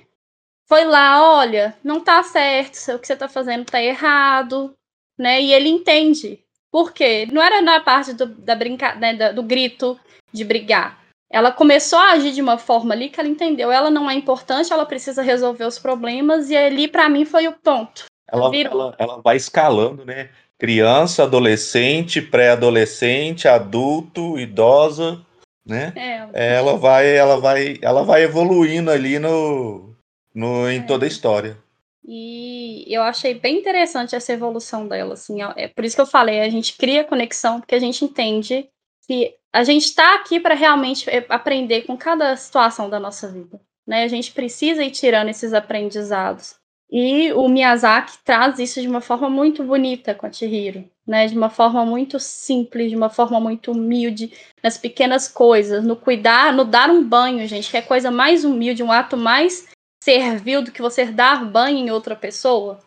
foi 0.68 0.84
lá, 0.84 1.36
olha, 1.38 1.76
não 1.84 2.00
tá 2.00 2.22
certo, 2.22 2.76
o 2.94 3.00
que 3.00 3.08
você 3.08 3.16
tá 3.16 3.28
fazendo 3.28 3.66
tá 3.66 3.82
errado, 3.82 4.76
né? 5.22 5.42
E 5.42 5.54
ele 5.54 5.70
entende. 5.70 6.40
Por 6.72 6.92
quê? 6.92 7.28
Não 7.32 7.42
era 7.42 7.62
na 7.62 7.80
parte 7.80 8.14
do, 8.14 8.26
da 8.26 8.56
brinca, 8.56 8.96
né, 8.96 9.34
do 9.34 9.44
grito 9.44 10.00
de 10.34 10.44
brigar 10.44 11.02
ela 11.32 11.52
começou 11.52 11.98
a 11.98 12.12
agir 12.12 12.34
de 12.34 12.42
uma 12.42 12.58
forma 12.58 12.94
ali 12.94 13.10
que 13.10 13.20
ela 13.20 13.30
entendeu, 13.30 13.72
ela 13.72 13.90
não 13.90 14.10
é 14.10 14.14
importante, 14.14 14.72
ela 14.72 14.86
precisa 14.86 15.22
resolver 15.22 15.64
os 15.64 15.80
problemas, 15.80 16.50
e 16.50 16.58
ali, 16.58 16.88
para 16.88 17.08
mim, 17.08 17.24
foi 17.24 17.48
o 17.48 17.54
ponto. 17.54 18.06
Ela, 18.30 18.52
ela, 18.56 18.96
ela 18.98 19.22
vai 19.22 19.38
escalando, 19.38 20.06
né? 20.06 20.30
Criança, 20.60 21.24
adolescente, 21.24 22.22
pré-adolescente, 22.22 23.48
adulto, 23.48 24.38
idosa, 24.38 25.22
né? 25.66 25.94
É. 25.96 26.56
Ela 26.56 26.78
vai, 26.78 27.16
ela 27.16 27.40
vai, 27.40 27.78
ela 27.82 28.04
vai 28.04 28.24
evoluindo 28.24 28.92
ali 28.92 29.18
no, 29.18 29.90
no 30.36 30.70
em 30.70 30.80
é. 30.80 30.84
toda 30.84 31.06
a 31.06 31.08
história. 31.08 31.58
E 32.04 32.86
eu 32.88 33.04
achei 33.04 33.34
bem 33.34 33.60
interessante 33.60 34.16
essa 34.16 34.34
evolução 34.34 34.88
dela, 34.88 35.14
assim, 35.14 35.38
é 35.56 35.68
por 35.68 35.86
isso 35.86 35.96
que 35.96 36.02
eu 36.02 36.08
falei, 36.08 36.42
a 36.42 36.50
gente 36.50 36.76
cria 36.76 37.04
conexão 37.04 37.60
porque 37.60 37.76
a 37.76 37.80
gente 37.80 38.04
entende 38.04 38.68
que 39.06 39.36
a 39.54 39.64
gente 39.64 39.84
está 39.84 40.16
aqui 40.16 40.40
para 40.40 40.56
realmente 40.56 41.10
é, 41.10 41.26
aprender 41.30 41.84
com 41.84 41.98
cada 41.98 42.36
situação 42.36 42.90
da 42.90 43.00
nossa 43.00 43.28
vida. 43.28 43.60
Né? 43.86 44.04
A 44.04 44.08
gente 44.08 44.32
precisa 44.32 44.84
ir 44.84 44.92
tirando 44.92 45.30
esses 45.30 45.54
aprendizados. 45.54 46.56
E 46.90 47.32
o 47.34 47.48
Miyazaki 47.48 48.18
traz 48.24 48.60
isso 48.60 48.82
de 48.82 48.88
uma 48.88 49.00
forma 49.00 49.30
muito 49.30 49.64
bonita 49.64 50.14
com 50.14 50.26
a 50.26 50.32
Chihiro, 50.32 50.84
né? 51.08 51.26
De 51.26 51.38
uma 51.38 51.50
forma 51.50 51.86
muito 51.86 52.20
simples, 52.20 52.90
de 52.90 52.98
uma 52.98 53.10
forma 53.10 53.40
muito 53.40 53.72
humilde, 53.72 54.34
nas 54.62 54.78
pequenas 54.78 55.26
coisas, 55.30 55.86
no 55.86 55.96
cuidar, 55.96 56.52
no 56.52 56.66
dar 56.66 56.90
um 56.90 57.02
banho, 57.02 57.48
gente, 57.48 57.72
que 57.72 57.78
é 57.78 57.82
coisa 57.82 58.12
mais 58.12 58.44
humilde, 58.44 58.84
um 58.84 58.92
ato 58.92 59.16
mais 59.16 59.70
servil 60.04 60.64
do 60.64 60.72
que 60.72 60.82
você 60.82 61.06
dar 61.06 61.46
banho 61.46 61.78
em 61.78 61.92
outra 61.92 62.16
pessoa. 62.16 62.80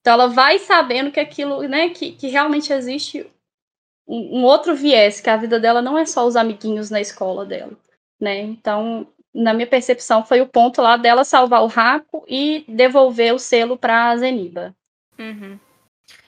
Então 0.00 0.14
ela 0.14 0.28
vai 0.28 0.58
sabendo 0.58 1.10
que 1.10 1.20
aquilo, 1.20 1.62
né, 1.62 1.90
que, 1.90 2.12
que 2.12 2.28
realmente 2.28 2.72
existe 2.72 3.30
um, 4.06 4.42
outro 4.42 4.74
viés, 4.74 5.20
que 5.20 5.30
a 5.30 5.36
vida 5.36 5.60
dela 5.60 5.80
não 5.80 5.96
é 5.96 6.04
só 6.04 6.26
os 6.26 6.36
amiguinhos 6.36 6.90
na 6.90 7.00
escola 7.00 7.44
dela, 7.44 7.72
né? 8.20 8.40
Então, 8.40 9.06
na 9.32 9.54
minha 9.54 9.66
percepção, 9.66 10.24
foi 10.24 10.40
o 10.40 10.48
ponto 10.48 10.82
lá 10.82 10.96
dela 10.96 11.22
salvar 11.22 11.62
o 11.62 11.68
Raco 11.68 12.24
e 12.26 12.64
devolver 12.66 13.32
o 13.32 13.38
selo 13.38 13.76
para 13.76 14.16
Zeniba. 14.16 14.74
Uhum. 15.16 15.58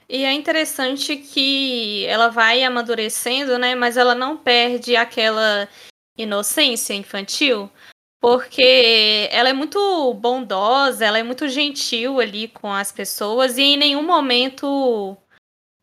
E 0.08 0.24
é 0.24 0.32
interessante 0.32 1.16
que 1.16 2.04
ela 2.06 2.28
vai 2.28 2.62
amadurecendo, 2.62 3.58
né? 3.58 3.74
Mas 3.74 3.96
ela 3.96 4.14
não 4.14 4.36
perde 4.36 4.94
aquela 4.94 5.68
inocência 6.16 6.94
infantil, 6.94 7.70
porque 8.22 9.28
ela 9.32 9.48
é 9.48 9.52
muito 9.52 10.14
bondosa, 10.14 11.04
ela 11.04 11.18
é 11.18 11.24
muito 11.24 11.48
gentil 11.48 12.20
ali 12.20 12.46
com 12.46 12.72
as 12.72 12.92
pessoas 12.92 13.58
e 13.58 13.62
em 13.62 13.76
nenhum 13.76 14.04
momento 14.04 15.16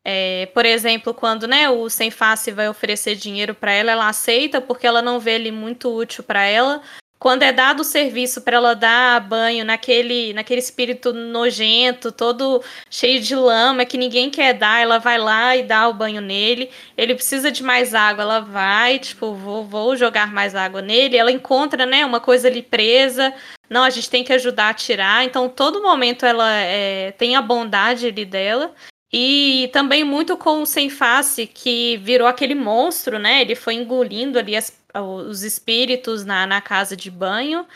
é, 0.02 0.46
por 0.46 0.64
exemplo, 0.64 1.12
quando 1.12 1.46
né, 1.46 1.68
o 1.68 1.90
Sem 1.90 2.10
Face 2.10 2.50
vai 2.50 2.66
oferecer 2.66 3.14
dinheiro 3.14 3.54
para 3.54 3.72
ela, 3.72 3.90
ela 3.90 4.08
aceita 4.08 4.58
porque 4.58 4.86
ela 4.86 5.02
não 5.02 5.20
vê 5.20 5.32
ele 5.32 5.52
muito 5.52 5.94
útil 5.94 6.24
para 6.24 6.42
ela. 6.42 6.80
Quando 7.20 7.42
é 7.42 7.52
dado 7.52 7.80
o 7.80 7.84
serviço 7.84 8.40
para 8.40 8.56
ela 8.56 8.74
dar 8.74 9.20
banho 9.20 9.62
naquele, 9.62 10.32
naquele 10.32 10.58
espírito 10.58 11.12
nojento, 11.12 12.10
todo 12.10 12.64
cheio 12.88 13.20
de 13.20 13.36
lama, 13.36 13.84
que 13.84 13.98
ninguém 13.98 14.30
quer 14.30 14.54
dar, 14.54 14.80
ela 14.80 14.96
vai 14.98 15.18
lá 15.18 15.54
e 15.54 15.62
dá 15.62 15.86
o 15.86 15.92
banho 15.92 16.22
nele. 16.22 16.70
Ele 16.96 17.14
precisa 17.14 17.52
de 17.52 17.62
mais 17.62 17.94
água, 17.94 18.22
ela 18.22 18.40
vai, 18.40 18.98
tipo, 18.98 19.34
vou, 19.34 19.62
vou 19.62 19.94
jogar 19.96 20.32
mais 20.32 20.54
água 20.54 20.80
nele. 20.80 21.18
Ela 21.18 21.30
encontra, 21.30 21.84
né, 21.84 22.06
uma 22.06 22.20
coisa 22.20 22.48
ali 22.48 22.62
presa. 22.62 23.34
Não, 23.68 23.84
a 23.84 23.90
gente 23.90 24.08
tem 24.08 24.24
que 24.24 24.32
ajudar 24.32 24.70
a 24.70 24.74
tirar. 24.74 25.22
Então, 25.22 25.46
todo 25.46 25.82
momento 25.82 26.24
ela 26.24 26.50
é, 26.50 27.12
tem 27.12 27.36
a 27.36 27.42
bondade 27.42 28.06
ali 28.06 28.24
dela. 28.24 28.74
E 29.12 29.68
também 29.74 30.04
muito 30.04 30.38
com 30.38 30.62
o 30.62 30.66
Sem 30.66 30.88
Face, 30.88 31.46
que 31.46 31.98
virou 31.98 32.26
aquele 32.26 32.54
monstro, 32.54 33.18
né? 33.18 33.42
Ele 33.42 33.56
foi 33.56 33.74
engolindo 33.74 34.38
ali 34.38 34.56
as, 34.56 34.79
os 34.94 35.42
espíritos 35.42 36.24
na, 36.24 36.46
na 36.46 36.60
casa 36.60 36.96
de 36.96 37.10
banho. 37.10 37.66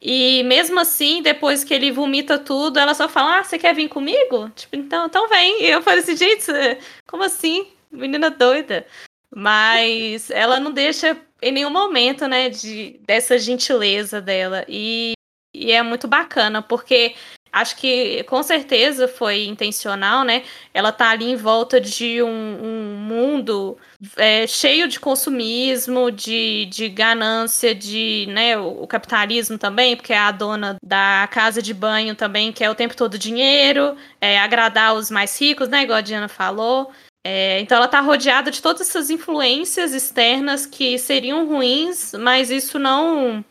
E 0.00 0.42
mesmo 0.44 0.78
assim, 0.78 1.22
depois 1.22 1.64
que 1.64 1.74
ele 1.74 1.90
vomita 1.90 2.38
tudo, 2.38 2.78
ela 2.78 2.94
só 2.94 3.08
fala: 3.08 3.38
Ah, 3.38 3.44
você 3.44 3.58
quer 3.58 3.74
vir 3.74 3.88
comigo? 3.88 4.48
Tipo, 4.50 4.76
então, 4.76 5.06
então 5.06 5.28
vem. 5.28 5.64
E 5.64 5.70
eu 5.70 5.82
falei 5.82 6.00
assim, 6.00 6.16
gente, 6.16 6.46
como 7.06 7.24
assim? 7.24 7.66
Menina 7.90 8.30
doida. 8.30 8.86
Mas 9.34 10.30
ela 10.30 10.60
não 10.60 10.72
deixa 10.72 11.16
em 11.42 11.52
nenhum 11.52 11.70
momento, 11.70 12.26
né, 12.26 12.48
de, 12.48 13.00
dessa 13.04 13.38
gentileza 13.38 14.20
dela. 14.20 14.64
E, 14.68 15.12
e 15.54 15.72
é 15.72 15.82
muito 15.82 16.08
bacana, 16.08 16.62
porque 16.62 17.14
acho 17.60 17.76
que 17.76 18.22
com 18.24 18.42
certeza 18.42 19.06
foi 19.08 19.44
intencional, 19.44 20.24
né? 20.24 20.44
Ela 20.72 20.92
tá 20.92 21.10
ali 21.10 21.26
em 21.30 21.36
volta 21.36 21.80
de 21.80 22.22
um, 22.22 22.28
um 22.28 22.96
mundo 22.96 23.76
é, 24.16 24.46
cheio 24.46 24.88
de 24.88 25.00
consumismo, 25.00 26.10
de, 26.10 26.66
de 26.66 26.88
ganância, 26.88 27.74
de 27.74 28.26
né, 28.30 28.56
o, 28.56 28.82
o, 28.82 28.86
capitalismo 28.86 29.58
também, 29.58 29.96
porque 29.96 30.12
é 30.12 30.18
a 30.18 30.30
dona 30.30 30.76
da 30.82 31.28
casa 31.30 31.60
de 31.60 31.74
banho 31.74 32.14
também 32.14 32.52
quer 32.52 32.70
o 32.70 32.74
tempo 32.74 32.96
todo 32.96 33.18
dinheiro, 33.18 33.96
é, 34.20 34.38
agradar 34.38 34.94
os 34.94 35.10
mais 35.10 35.38
ricos, 35.40 35.68
né? 35.68 35.82
Igual 35.82 35.98
a 35.98 36.02
Diana 36.02 36.28
falou. 36.28 36.90
É, 37.26 37.60
então 37.60 37.76
ela 37.76 37.86
está 37.86 38.00
rodeada 38.00 38.50
de 38.50 38.62
todas 38.62 38.88
essas 38.88 39.10
influências 39.10 39.92
externas 39.92 40.64
que 40.64 40.98
seriam 40.98 41.46
ruins, 41.46 42.14
mas 42.14 42.50
isso 42.50 42.78
não 42.78 43.44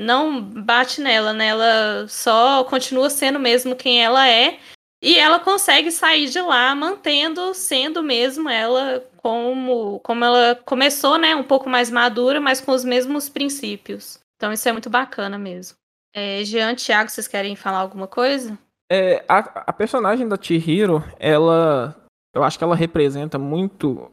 não 0.00 0.42
bate 0.42 1.00
nela, 1.00 1.32
né? 1.32 1.48
Ela 1.48 2.08
só 2.08 2.64
continua 2.64 3.10
sendo 3.10 3.38
mesmo 3.38 3.76
quem 3.76 4.02
ela 4.02 4.26
é. 4.26 4.58
E 5.02 5.16
ela 5.16 5.38
consegue 5.38 5.90
sair 5.90 6.28
de 6.28 6.40
lá 6.40 6.74
mantendo, 6.74 7.54
sendo 7.54 8.02
mesmo 8.02 8.48
ela 8.48 9.02
como, 9.16 9.98
como 10.00 10.24
ela 10.24 10.54
começou, 10.64 11.18
né? 11.18 11.34
Um 11.34 11.42
pouco 11.42 11.70
mais 11.70 11.90
madura, 11.90 12.40
mas 12.40 12.60
com 12.60 12.72
os 12.72 12.84
mesmos 12.84 13.28
princípios. 13.28 14.18
Então 14.36 14.52
isso 14.52 14.68
é 14.68 14.72
muito 14.72 14.90
bacana 14.90 15.38
mesmo. 15.38 15.76
É, 16.14 16.44
Jean, 16.44 16.74
Thiago, 16.74 17.10
vocês 17.10 17.28
querem 17.28 17.54
falar 17.56 17.78
alguma 17.78 18.06
coisa? 18.06 18.58
É, 18.90 19.24
a, 19.28 19.38
a 19.70 19.72
personagem 19.72 20.26
da 20.26 20.38
Chihiro, 20.40 21.04
ela. 21.18 21.96
Eu 22.34 22.42
acho 22.44 22.58
que 22.58 22.64
ela 22.64 22.76
representa 22.76 23.38
muito 23.38 24.10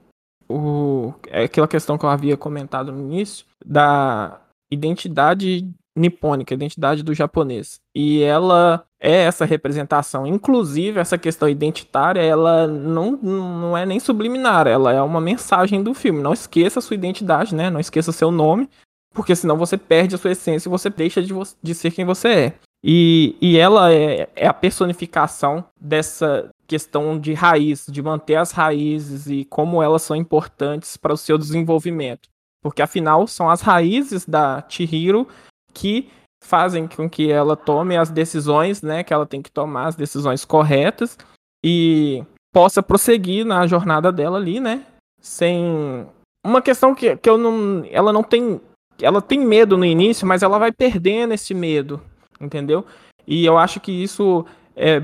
o, 0.49 1.13
é 1.27 1.43
aquela 1.43 1.67
questão 1.67 1.97
que 1.97 2.05
eu 2.05 2.09
havia 2.09 2.37
comentado 2.37 2.91
no 2.91 2.99
início, 2.99 3.45
da 3.63 4.39
identidade 4.71 5.67
nipônica, 5.95 6.53
identidade 6.53 7.03
do 7.03 7.13
japonês. 7.13 7.79
E 7.95 8.21
ela 8.21 8.85
é 8.99 9.23
essa 9.23 9.45
representação. 9.45 10.27
Inclusive, 10.27 10.99
essa 10.99 11.17
questão 11.17 11.49
identitária, 11.49 12.21
ela 12.21 12.67
não, 12.67 13.11
não 13.11 13.77
é 13.77 13.85
nem 13.85 13.99
subliminar, 13.99 14.67
ela 14.67 14.93
é 14.93 15.01
uma 15.01 15.19
mensagem 15.19 15.83
do 15.83 15.93
filme. 15.93 16.21
Não 16.21 16.33
esqueça 16.33 16.79
a 16.79 16.81
sua 16.81 16.95
identidade, 16.95 17.55
né? 17.55 17.69
Não 17.69 17.79
esqueça 17.79 18.11
seu 18.11 18.31
nome, 18.31 18.69
porque 19.13 19.35
senão 19.35 19.57
você 19.57 19.77
perde 19.77 20.15
a 20.15 20.17
sua 20.17 20.31
essência 20.31 20.69
e 20.69 20.71
você 20.71 20.89
deixa 20.89 21.21
de, 21.21 21.33
de 21.61 21.75
ser 21.75 21.91
quem 21.91 22.05
você 22.05 22.27
é. 22.27 22.53
E, 22.83 23.35
e 23.41 23.57
ela 23.57 23.91
é, 23.91 24.29
é 24.35 24.47
a 24.47 24.53
personificação 24.53 25.65
dessa 25.79 26.49
questão 26.67 27.19
de 27.19 27.33
raiz, 27.33 27.85
de 27.89 28.01
manter 28.01 28.35
as 28.35 28.51
raízes 28.51 29.27
e 29.27 29.45
como 29.45 29.81
elas 29.81 30.03
são 30.03 30.15
importantes 30.15 30.95
para 30.97 31.13
o 31.13 31.17
seu 31.17 31.37
desenvolvimento. 31.37 32.29
Porque 32.69 32.81
afinal 32.81 33.27
são 33.27 33.49
as 33.49 33.61
raízes 33.61 34.25
da 34.25 34.63
Chihiro 34.67 35.27
que 35.73 36.09
fazem 36.43 36.87
com 36.87 37.09
que 37.09 37.31
ela 37.31 37.55
tome 37.55 37.97
as 37.97 38.09
decisões, 38.09 38.81
né, 38.81 39.03
que 39.03 39.13
ela 39.13 39.25
tem 39.25 39.41
que 39.41 39.51
tomar 39.51 39.87
as 39.87 39.95
decisões 39.95 40.45
corretas 40.45 41.17
e 41.63 42.23
possa 42.53 42.81
prosseguir 42.81 43.45
na 43.45 43.67
jornada 43.67 44.11
dela 44.11 44.37
ali, 44.37 44.59
né, 44.59 44.85
sem 45.19 46.07
uma 46.45 46.61
questão 46.61 46.95
que, 46.95 47.15
que 47.17 47.29
eu 47.29 47.37
não, 47.37 47.83
ela 47.91 48.13
não 48.13 48.23
tem 48.23 48.61
ela 49.01 49.21
tem 49.21 49.39
medo 49.39 49.77
no 49.77 49.85
início, 49.85 50.25
mas 50.25 50.41
ela 50.41 50.57
vai 50.57 50.71
perdendo 50.71 51.33
esse 51.33 51.53
medo, 51.53 52.01
entendeu? 52.41 52.83
E 53.27 53.45
eu 53.45 53.57
acho 53.57 53.79
que 53.79 53.91
isso 53.91 54.45
é 54.75 55.03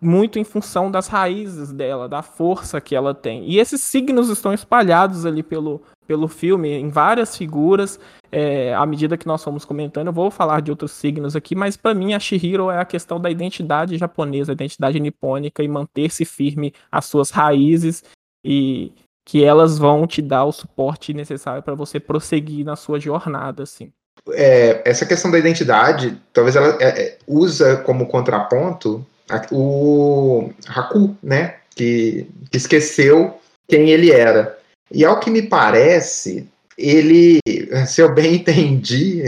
muito 0.00 0.38
em 0.38 0.44
função 0.44 0.90
das 0.90 1.06
raízes 1.08 1.72
dela, 1.72 2.08
da 2.08 2.22
força 2.22 2.80
que 2.80 2.96
ela 2.96 3.14
tem. 3.14 3.44
E 3.48 3.58
esses 3.58 3.82
signos 3.82 4.30
estão 4.30 4.54
espalhados 4.54 5.26
ali 5.26 5.42
pelo, 5.42 5.82
pelo 6.06 6.26
filme, 6.26 6.70
em 6.70 6.88
várias 6.88 7.36
figuras. 7.36 8.00
É, 8.32 8.74
à 8.74 8.86
medida 8.86 9.18
que 9.18 9.26
nós 9.26 9.44
fomos 9.44 9.64
comentando, 9.64 10.06
eu 10.06 10.12
vou 10.12 10.30
falar 10.30 10.62
de 10.62 10.70
outros 10.70 10.92
signos 10.92 11.36
aqui, 11.36 11.54
mas 11.54 11.76
para 11.76 11.92
mim 11.92 12.14
a 12.14 12.20
Shihiro 12.20 12.70
é 12.70 12.78
a 12.78 12.84
questão 12.84 13.20
da 13.20 13.30
identidade 13.30 13.98
japonesa, 13.98 14.52
a 14.52 14.54
identidade 14.54 14.98
nipônica 14.98 15.62
e 15.62 15.68
manter-se 15.68 16.24
firme 16.24 16.72
às 16.90 17.04
suas 17.04 17.30
raízes 17.30 18.02
e 18.44 18.92
que 19.26 19.44
elas 19.44 19.78
vão 19.78 20.06
te 20.06 20.22
dar 20.22 20.44
o 20.44 20.52
suporte 20.52 21.12
necessário 21.12 21.62
para 21.62 21.74
você 21.74 22.00
prosseguir 22.00 22.64
na 22.64 22.74
sua 22.74 22.98
jornada, 22.98 23.64
assim. 23.64 23.92
É, 24.32 24.82
essa 24.88 25.06
questão 25.06 25.30
da 25.30 25.38
identidade, 25.38 26.20
talvez 26.32 26.56
ela 26.56 26.76
é, 26.80 27.02
é 27.02 27.18
usa 27.26 27.76
como 27.78 28.06
contraponto 28.06 29.04
o 29.50 30.50
Haku, 30.66 31.16
né? 31.22 31.56
Que, 31.74 32.26
que 32.50 32.56
esqueceu 32.56 33.38
quem 33.68 33.90
ele 33.90 34.10
era. 34.10 34.58
E 34.92 35.04
ao 35.04 35.20
que 35.20 35.30
me 35.30 35.42
parece, 35.42 36.48
ele, 36.76 37.38
se 37.86 38.00
eu 38.00 38.12
bem 38.12 38.34
entendi 38.36 39.22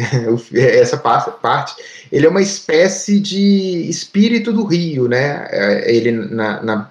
essa 0.54 0.96
parte, 0.96 1.74
ele 2.10 2.26
é 2.26 2.28
uma 2.28 2.42
espécie 2.42 3.20
de 3.20 3.88
espírito 3.88 4.52
do 4.52 4.64
rio, 4.64 5.08
né? 5.08 5.46
É, 5.50 5.94
ele 5.94 6.10
na, 6.12 6.62
na 6.62 6.90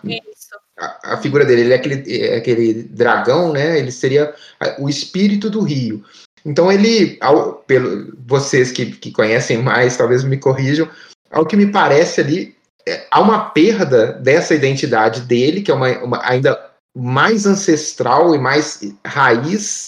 a, 0.80 1.14
a, 1.14 1.18
figura 1.18 1.46
dele, 1.46 1.62
ele 1.62 1.74
é 1.74 1.76
aquele, 1.76 2.24
é 2.24 2.36
aquele 2.38 2.74
dragão, 2.84 3.52
né? 3.52 3.78
Ele 3.78 3.92
seria 3.92 4.34
o 4.80 4.90
espírito 4.90 5.50
do 5.50 5.62
rio. 5.62 6.04
Então 6.46 6.72
ele, 6.72 7.18
ao, 7.22 7.54
pelo, 7.54 8.16
vocês 8.26 8.72
que, 8.72 8.88
que 8.88 9.12
conhecem 9.12 9.58
mais, 9.62 9.98
talvez 9.98 10.24
me 10.24 10.38
corrijam, 10.38 10.90
ao 11.30 11.46
que 11.46 11.56
me 11.56 11.68
parece 11.68 12.22
ali, 12.22 12.56
é, 12.88 13.06
há 13.10 13.20
uma 13.22 13.50
perda 13.50 14.14
dessa 14.14 14.54
identidade 14.54 15.22
dele, 15.22 15.62
que 15.62 15.72
é 15.72 15.74
uma, 15.74 15.90
uma, 16.00 16.30
ainda 16.30 16.72
mais 16.96 17.46
ancestral 17.46 18.36
e 18.36 18.40
mais 18.40 18.82
raiz 19.06 19.88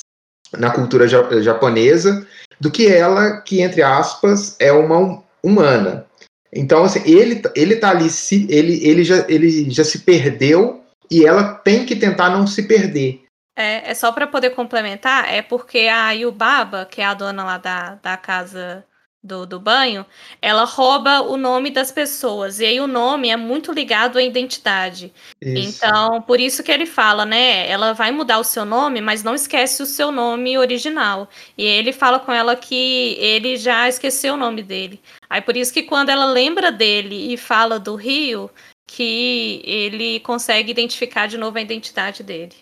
na 0.57 0.71
cultura 0.71 1.07
japonesa 1.07 2.25
do 2.59 2.71
que 2.71 2.87
ela, 2.87 3.41
que 3.41 3.61
entre 3.61 3.81
aspas, 3.81 4.55
é 4.59 4.71
uma 4.71 5.21
humana. 5.43 6.05
Então, 6.53 6.83
assim, 6.83 7.01
ele, 7.05 7.41
ele 7.55 7.75
tá 7.77 7.89
ali, 7.89 8.09
se, 8.09 8.47
ele, 8.49 8.85
ele, 8.87 9.03
já, 9.03 9.25
ele 9.27 9.69
já 9.71 9.83
se 9.83 9.99
perdeu 9.99 10.83
e 11.09 11.25
ela 11.25 11.55
tem 11.55 11.85
que 11.85 11.95
tentar 11.95 12.29
não 12.29 12.45
se 12.45 12.63
perder. 12.63 13.23
É, 13.57 13.91
é 13.91 13.93
só 13.93 14.11
para 14.11 14.27
poder 14.27 14.51
complementar, 14.51 15.31
é 15.31 15.41
porque 15.41 15.79
a 15.87 16.11
Yubaba, 16.11 16.85
que 16.85 17.01
é 17.01 17.05
a 17.05 17.13
dona 17.13 17.43
lá 17.43 17.57
da, 17.57 17.95
da 17.95 18.17
casa 18.17 18.83
do, 19.23 19.45
do 19.45 19.59
banho, 19.59 20.05
ela 20.41 20.65
rouba 20.65 21.21
o 21.21 21.37
nome 21.37 21.69
das 21.69 21.91
pessoas. 21.91 22.59
E 22.59 22.65
aí 22.65 22.81
o 22.81 22.87
nome 22.87 23.29
é 23.29 23.37
muito 23.37 23.71
ligado 23.71 24.17
à 24.17 24.23
identidade. 24.23 25.13
Isso. 25.41 25.77
Então, 25.77 26.21
por 26.21 26.39
isso 26.39 26.61
que 26.61 26.71
ele 26.71 26.85
fala, 26.85 27.25
né? 27.25 27.69
Ela 27.69 27.93
vai 27.93 28.11
mudar 28.11 28.39
o 28.39 28.43
seu 28.43 28.65
nome, 28.65 28.99
mas 28.99 29.23
não 29.23 29.33
esquece 29.33 29.81
o 29.81 29.85
seu 29.85 30.11
nome 30.11 30.57
original. 30.57 31.29
E 31.57 31.63
ele 31.63 31.93
fala 31.93 32.19
com 32.19 32.31
ela 32.33 32.55
que 32.55 33.15
ele 33.17 33.55
já 33.55 33.87
esqueceu 33.87 34.33
o 34.33 34.37
nome 34.37 34.61
dele. 34.61 34.99
Aí 35.29 35.41
por 35.41 35.55
isso 35.55 35.73
que 35.73 35.83
quando 35.83 36.09
ela 36.09 36.25
lembra 36.25 36.71
dele 36.71 37.33
e 37.33 37.37
fala 37.37 37.79
do 37.79 37.95
Rio, 37.95 38.51
que 38.85 39.61
ele 39.63 40.19
consegue 40.19 40.69
identificar 40.69 41.27
de 41.27 41.37
novo 41.37 41.57
a 41.57 41.61
identidade 41.61 42.21
dele. 42.21 42.53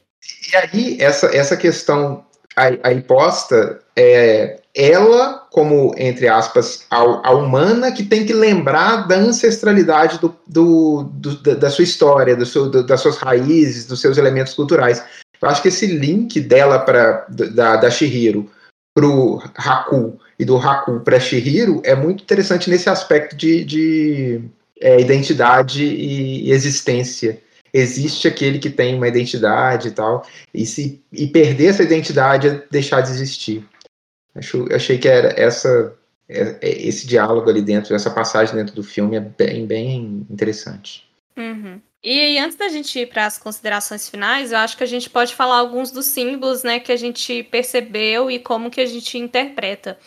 E 0.52 0.56
aí, 0.56 0.98
essa, 1.02 1.36
essa 1.36 1.58
questão 1.58 2.24
aí 2.56 3.02
posta 3.02 3.81
é 4.02 4.60
ela 4.74 5.46
como, 5.52 5.94
entre 5.98 6.28
aspas, 6.28 6.86
a, 6.90 6.98
a, 6.98 7.32
humana 7.32 7.92
que 7.92 8.04
tem 8.04 8.26
que 8.26 8.34
lembrar 8.34 9.08
da 9.08 9.16
ancestralidade 9.16 10.18
do, 10.20 10.34
do, 10.48 11.04
do 11.04 11.56
da 11.56 11.70
sua 11.70 11.84
história, 11.84 12.36
do 12.36 12.46
seu, 12.46 12.70
do, 12.70 12.86
das 12.86 13.02
suas 13.02 13.18
raízes, 13.18 13.86
dos 13.86 14.00
seus 14.00 14.18
elementos 14.18 14.54
culturais. 14.54 15.04
Eu 15.42 15.50
acho 15.50 15.62
que 15.62 15.68
esse 15.68 15.88
link 15.88 16.40
dela 16.40 16.80
para 16.80 17.26
da, 17.30 17.76
da 17.76 17.92
Shihiro 17.92 18.50
pro 18.96 19.42
Haku 19.56 20.18
e 20.40 20.46
do 20.46 20.58
Haku 20.58 21.02
para 21.02 21.20
Shihiro 21.20 21.82
é 21.84 21.96
muito 21.96 22.24
interessante 22.24 22.70
nesse 22.70 22.90
aspecto 22.90 23.36
de, 23.36 23.66
de 23.66 24.42
é, 24.80 25.02
identidade 25.02 25.84
e 25.84 26.50
existência 26.52 27.42
existe 27.74 28.28
aquele 28.28 28.60
que 28.60 28.70
tem 28.70 28.96
uma 28.96 29.08
identidade 29.08 29.88
e 29.88 29.92
tal, 29.92 30.26
e 30.54 30.66
se 30.66 31.02
e 31.12 31.28
perder 31.28 31.68
essa 31.68 31.84
identidade 31.84 32.48
é 32.48 32.64
deixar 32.70 33.02
de 33.02 33.12
existir. 33.12 33.66
Acho, 34.36 34.68
achei 34.74 34.98
que 34.98 35.08
era 35.08 35.34
essa 35.40 35.96
é, 36.32 36.58
é, 36.62 36.88
esse 36.88 37.06
diálogo 37.06 37.50
ali 37.50 37.62
dentro, 37.62 37.94
essa 37.94 38.10
passagem 38.10 38.56
dentro 38.56 38.74
do 38.74 38.84
filme 38.84 39.18
é 39.18 39.20
bem, 39.20 39.66
bem 39.66 40.26
interessante. 40.30 41.06
Uhum. 41.38 41.82
E 42.02 42.38
antes 42.40 42.58
da 42.58 42.70
gente 42.70 42.98
ir 42.98 43.08
para 43.08 43.26
as 43.26 43.38
considerações 43.38 44.10
finais, 44.10 44.52
eu 44.52 44.58
acho 44.58 44.78
que 44.78 44.84
a 44.84 44.88
gente 44.88 45.10
pode 45.10 45.36
falar 45.36 45.58
alguns 45.58 45.92
dos 45.92 46.06
símbolos, 46.06 46.64
né, 46.64 46.80
que 46.80 46.92
a 46.92 46.96
gente 46.96 47.44
percebeu 47.44 48.32
e 48.32 48.40
como 48.40 48.72
que 48.72 48.82
a 48.82 48.86
gente 48.86 49.18
interpreta. 49.18 50.00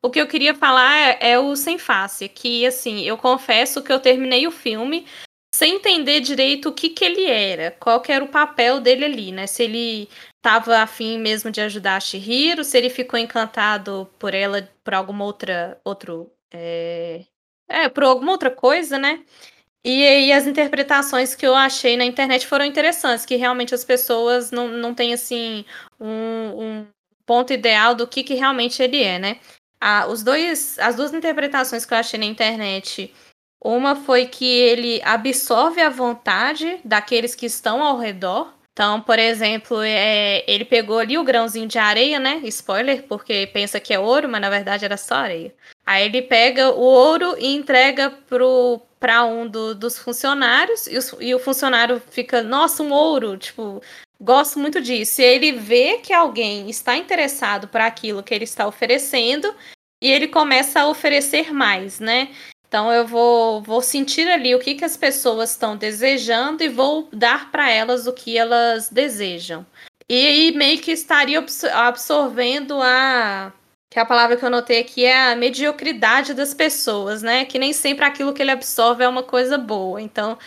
O 0.00 0.08
que 0.08 0.20
eu 0.20 0.26
queria 0.26 0.54
falar 0.54 0.96
é, 0.96 1.32
é 1.32 1.38
o 1.38 1.54
sem 1.56 1.78
face, 1.78 2.28
que 2.28 2.64
assim, 2.64 3.02
eu 3.02 3.18
confesso 3.18 3.82
que 3.82 3.92
eu 3.92 4.00
terminei 4.00 4.46
o 4.46 4.52
filme 4.52 5.04
sem 5.54 5.76
entender 5.76 6.20
direito 6.20 6.70
o 6.70 6.72
que, 6.72 6.88
que 6.88 7.04
ele 7.04 7.26
era, 7.26 7.72
qual 7.72 8.00
que 8.00 8.10
era 8.10 8.24
o 8.24 8.28
papel 8.28 8.80
dele 8.80 9.04
ali, 9.04 9.32
né? 9.32 9.46
Se 9.46 9.64
ele 9.64 10.08
estava 10.42 10.78
afim 10.78 11.18
mesmo 11.18 11.50
de 11.50 11.60
ajudar 11.60 11.96
a 11.96 12.00
Shihiro, 12.00 12.64
se 12.64 12.76
ele 12.76 12.90
ficou 12.90 13.18
encantado 13.18 14.10
por 14.18 14.34
ela 14.34 14.68
por 14.82 14.92
alguma 14.92 15.24
outra 15.24 15.80
outro 15.84 16.32
é, 16.52 17.24
é 17.68 17.88
por 17.88 18.02
alguma 18.02 18.32
outra 18.32 18.50
coisa, 18.50 18.98
né? 18.98 19.24
E 19.84 20.06
aí 20.06 20.32
as 20.32 20.46
interpretações 20.46 21.34
que 21.34 21.46
eu 21.46 21.54
achei 21.54 21.96
na 21.96 22.04
internet 22.04 22.46
foram 22.46 22.64
interessantes, 22.64 23.26
que 23.26 23.36
realmente 23.36 23.74
as 23.74 23.84
pessoas 23.84 24.50
não, 24.50 24.68
não 24.68 24.94
têm 24.94 25.12
assim 25.12 25.64
um, 26.00 26.62
um 26.62 26.86
ponto 27.26 27.52
ideal 27.52 27.94
do 27.94 28.06
que, 28.06 28.22
que 28.22 28.34
realmente 28.34 28.82
ele 28.82 29.02
é, 29.02 29.18
né? 29.18 29.40
Ah, 29.80 30.06
os 30.08 30.22
dois, 30.22 30.78
as 30.78 30.96
duas 30.96 31.12
interpretações 31.12 31.84
que 31.84 31.92
eu 31.94 31.98
achei 31.98 32.18
na 32.18 32.26
internet 32.26 33.12
uma 33.64 33.96
foi 33.96 34.26
que 34.26 34.44
ele 34.44 35.00
absorve 35.04 35.80
a 35.80 35.88
vontade 35.88 36.80
daqueles 36.84 37.34
que 37.34 37.46
estão 37.46 37.82
ao 37.82 37.98
redor. 37.98 38.52
Então, 38.72 39.02
por 39.02 39.18
exemplo, 39.18 39.82
é, 39.82 40.42
ele 40.50 40.64
pegou 40.64 40.98
ali 40.98 41.18
o 41.18 41.24
grãozinho 41.24 41.68
de 41.68 41.78
areia, 41.78 42.18
né? 42.18 42.40
Spoiler, 42.44 43.02
porque 43.06 43.46
pensa 43.52 43.78
que 43.78 43.92
é 43.92 43.98
ouro, 43.98 44.28
mas 44.28 44.40
na 44.40 44.48
verdade 44.48 44.84
era 44.84 44.96
só 44.96 45.16
areia. 45.16 45.54
Aí 45.84 46.06
ele 46.06 46.22
pega 46.22 46.70
o 46.70 46.80
ouro 46.80 47.36
e 47.38 47.54
entrega 47.54 48.10
para 48.98 49.24
um 49.24 49.46
do, 49.46 49.74
dos 49.74 49.98
funcionários, 49.98 50.86
e, 50.86 50.96
os, 50.96 51.14
e 51.20 51.34
o 51.34 51.38
funcionário 51.38 52.00
fica, 52.10 52.42
nossa, 52.42 52.82
um 52.82 52.92
ouro, 52.92 53.36
tipo, 53.36 53.82
gosto 54.18 54.58
muito 54.58 54.80
disso. 54.80 55.20
E 55.20 55.24
ele 55.24 55.52
vê 55.52 55.98
que 55.98 56.12
alguém 56.12 56.70
está 56.70 56.96
interessado 56.96 57.68
para 57.68 57.86
aquilo 57.86 58.22
que 58.22 58.32
ele 58.32 58.44
está 58.44 58.66
oferecendo, 58.66 59.54
e 60.02 60.10
ele 60.10 60.28
começa 60.28 60.80
a 60.80 60.88
oferecer 60.88 61.52
mais, 61.52 62.00
né? 62.00 62.30
Então 62.72 62.90
eu 62.90 63.06
vou, 63.06 63.60
vou 63.60 63.82
sentir 63.82 64.26
ali 64.30 64.54
o 64.54 64.58
que, 64.58 64.74
que 64.74 64.84
as 64.84 64.96
pessoas 64.96 65.50
estão 65.50 65.76
desejando 65.76 66.64
e 66.64 66.70
vou 66.70 67.06
dar 67.12 67.50
para 67.50 67.70
elas 67.70 68.06
o 68.06 68.14
que 68.14 68.38
elas 68.38 68.88
desejam. 68.88 69.66
E 70.08 70.26
aí 70.26 70.52
meio 70.52 70.80
que 70.80 70.90
estaria 70.90 71.44
absorvendo 71.74 72.80
a 72.80 73.52
que 73.90 73.98
a 73.98 74.06
palavra 74.06 74.38
que 74.38 74.44
eu 74.46 74.48
notei 74.48 74.80
aqui 74.80 75.04
é 75.04 75.32
a 75.32 75.36
mediocridade 75.36 76.32
das 76.32 76.54
pessoas, 76.54 77.20
né? 77.20 77.44
Que 77.44 77.58
nem 77.58 77.74
sempre 77.74 78.06
aquilo 78.06 78.32
que 78.32 78.40
ele 78.40 78.50
absorve 78.50 79.04
é 79.04 79.08
uma 79.08 79.22
coisa 79.22 79.58
boa. 79.58 80.00
Então, 80.00 80.38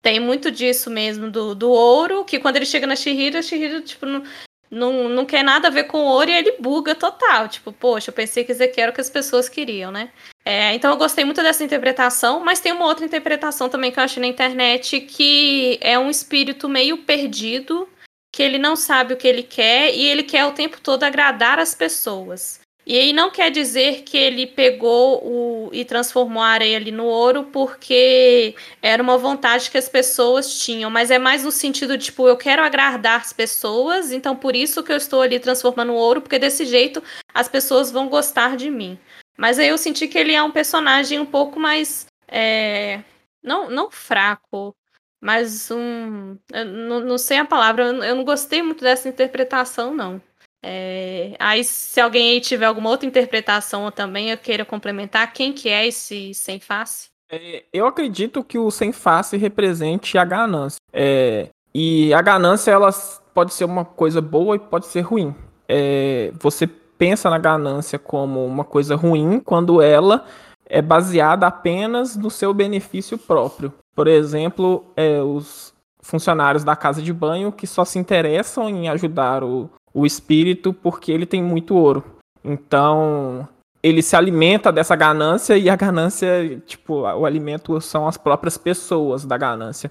tem 0.00 0.18
muito 0.18 0.50
disso 0.50 0.88
mesmo 0.88 1.30
do, 1.30 1.54
do 1.54 1.70
ouro, 1.70 2.24
que 2.24 2.38
quando 2.38 2.56
ele 2.56 2.64
chega 2.64 2.86
na 2.86 2.96
Shihiro, 2.96 3.36
a 3.36 3.42
Shihiro, 3.42 3.82
tipo, 3.82 4.06
não, 4.06 4.22
não, 4.70 5.08
não 5.10 5.26
quer 5.26 5.44
nada 5.44 5.68
a 5.68 5.70
ver 5.70 5.84
com 5.84 5.98
ouro 5.98 6.30
e 6.30 6.34
ele 6.34 6.56
buga 6.58 6.94
total. 6.94 7.46
Tipo, 7.46 7.70
poxa, 7.74 8.08
eu 8.08 8.14
pensei 8.14 8.42
que 8.42 8.52
isso 8.52 8.62
aqui 8.62 8.80
era 8.80 8.90
o 8.90 8.94
que 8.94 9.02
as 9.02 9.10
pessoas 9.10 9.50
queriam, 9.50 9.92
né? 9.92 10.10
É, 10.44 10.74
então 10.74 10.90
eu 10.90 10.98
gostei 10.98 11.24
muito 11.24 11.42
dessa 11.42 11.64
interpretação, 11.64 12.40
mas 12.40 12.60
tem 12.60 12.70
uma 12.72 12.84
outra 12.84 13.06
interpretação 13.06 13.68
também 13.68 13.90
que 13.90 13.98
eu 13.98 14.04
achei 14.04 14.20
na 14.20 14.26
internet 14.26 15.00
que 15.00 15.78
é 15.80 15.98
um 15.98 16.10
espírito 16.10 16.68
meio 16.68 16.98
perdido, 16.98 17.88
que 18.30 18.42
ele 18.42 18.58
não 18.58 18.76
sabe 18.76 19.14
o 19.14 19.16
que 19.16 19.26
ele 19.26 19.42
quer 19.42 19.94
e 19.94 20.04
ele 20.04 20.22
quer 20.22 20.44
o 20.44 20.52
tempo 20.52 20.78
todo 20.82 21.02
agradar 21.02 21.58
as 21.58 21.74
pessoas. 21.74 22.60
E 22.86 22.98
aí 22.98 23.14
não 23.14 23.30
quer 23.30 23.50
dizer 23.50 24.02
que 24.02 24.18
ele 24.18 24.46
pegou 24.46 25.24
o, 25.24 25.70
e 25.72 25.86
transformou 25.86 26.42
a 26.42 26.48
areia 26.48 26.76
ali 26.76 26.90
no 26.90 27.04
ouro 27.04 27.44
porque 27.44 28.54
era 28.82 29.02
uma 29.02 29.16
vontade 29.16 29.70
que 29.70 29.78
as 29.78 29.88
pessoas 29.88 30.58
tinham, 30.58 30.90
mas 30.90 31.10
é 31.10 31.18
mais 31.18 31.42
no 31.44 31.50
sentido 31.50 31.96
tipo, 31.96 32.28
eu 32.28 32.36
quero 32.36 32.62
agradar 32.62 33.20
as 33.20 33.32
pessoas, 33.32 34.12
então 34.12 34.36
por 34.36 34.54
isso 34.54 34.82
que 34.82 34.92
eu 34.92 34.98
estou 34.98 35.22
ali 35.22 35.40
transformando 35.40 35.92
o 35.92 35.96
ouro, 35.96 36.20
porque 36.20 36.38
desse 36.38 36.66
jeito 36.66 37.02
as 37.32 37.48
pessoas 37.48 37.90
vão 37.90 38.08
gostar 38.08 38.54
de 38.54 38.70
mim. 38.70 38.98
Mas 39.36 39.58
aí 39.58 39.68
eu 39.68 39.78
senti 39.78 40.06
que 40.06 40.18
ele 40.18 40.32
é 40.32 40.42
um 40.42 40.50
personagem 40.50 41.18
um 41.18 41.26
pouco 41.26 41.58
mais. 41.58 42.06
É, 42.28 43.00
não, 43.42 43.70
não 43.70 43.90
fraco, 43.90 44.74
mas 45.20 45.70
um. 45.70 46.36
não, 46.52 47.00
não 47.00 47.18
sei 47.18 47.38
a 47.38 47.44
palavra, 47.44 47.84
eu 47.84 48.14
não 48.14 48.24
gostei 48.24 48.62
muito 48.62 48.82
dessa 48.82 49.08
interpretação, 49.08 49.94
não. 49.94 50.20
É, 50.66 51.36
aí, 51.38 51.62
se 51.62 52.00
alguém 52.00 52.30
aí 52.30 52.40
tiver 52.40 52.64
alguma 52.64 52.88
outra 52.88 53.06
interpretação 53.06 53.90
também, 53.90 54.30
eu 54.30 54.38
queira 54.38 54.64
complementar, 54.64 55.30
quem 55.30 55.52
que 55.52 55.68
é 55.68 55.86
esse 55.86 56.32
sem 56.32 56.58
face? 56.58 57.10
É, 57.30 57.64
eu 57.70 57.86
acredito 57.86 58.42
que 58.42 58.58
o 58.58 58.70
sem 58.70 58.90
face 58.90 59.36
represente 59.36 60.16
a 60.16 60.24
ganância. 60.24 60.78
É, 60.90 61.48
e 61.74 62.14
a 62.14 62.22
ganância, 62.22 62.70
ela 62.70 62.90
pode 63.34 63.52
ser 63.52 63.64
uma 63.64 63.84
coisa 63.84 64.22
boa 64.22 64.56
e 64.56 64.58
pode 64.58 64.86
ser 64.86 65.02
ruim. 65.02 65.34
É, 65.68 66.32
você 66.40 66.66
pensa 66.98 67.30
na 67.30 67.38
ganância 67.38 67.98
como 67.98 68.44
uma 68.44 68.64
coisa 68.64 68.96
ruim 68.96 69.40
quando 69.40 69.80
ela 69.80 70.24
é 70.66 70.80
baseada 70.80 71.46
apenas 71.46 72.16
no 72.16 72.30
seu 72.30 72.54
benefício 72.54 73.18
próprio. 73.18 73.72
Por 73.94 74.08
exemplo, 74.08 74.84
é, 74.96 75.20
os 75.20 75.72
funcionários 76.00 76.64
da 76.64 76.76
casa 76.76 77.00
de 77.00 77.12
banho 77.12 77.52
que 77.52 77.66
só 77.66 77.84
se 77.84 77.98
interessam 77.98 78.68
em 78.68 78.88
ajudar 78.88 79.42
o, 79.44 79.70
o 79.92 80.04
espírito 80.04 80.72
porque 80.72 81.12
ele 81.12 81.26
tem 81.26 81.42
muito 81.42 81.74
ouro. 81.76 82.04
Então, 82.44 83.48
ele 83.82 84.02
se 84.02 84.16
alimenta 84.16 84.72
dessa 84.72 84.96
ganância 84.96 85.56
e 85.56 85.70
a 85.70 85.76
ganância, 85.76 86.60
tipo, 86.66 87.02
o 87.02 87.24
alimento 87.24 87.80
são 87.80 88.06
as 88.08 88.16
próprias 88.16 88.58
pessoas 88.58 89.24
da 89.24 89.36
ganância. 89.36 89.90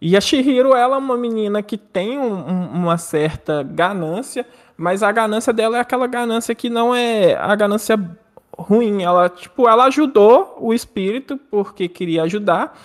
E 0.00 0.16
a 0.16 0.20
Shihiro, 0.20 0.74
ela 0.74 0.96
é 0.96 0.98
uma 0.98 1.16
menina 1.16 1.62
que 1.62 1.78
tem 1.78 2.18
um, 2.18 2.34
um, 2.34 2.68
uma 2.68 2.98
certa 2.98 3.62
ganância, 3.62 4.46
mas 4.76 5.02
a 5.02 5.10
ganância 5.10 5.52
dela 5.52 5.78
é 5.78 5.80
aquela 5.80 6.06
ganância 6.06 6.54
que 6.54 6.68
não 6.68 6.94
é 6.94 7.34
a 7.34 7.54
ganância 7.54 7.98
ruim. 8.56 9.02
Ela, 9.02 9.28
tipo, 9.28 9.68
ela 9.68 9.84
ajudou 9.84 10.56
o 10.60 10.74
espírito 10.74 11.38
porque 11.50 11.88
queria 11.88 12.22
ajudar, 12.24 12.78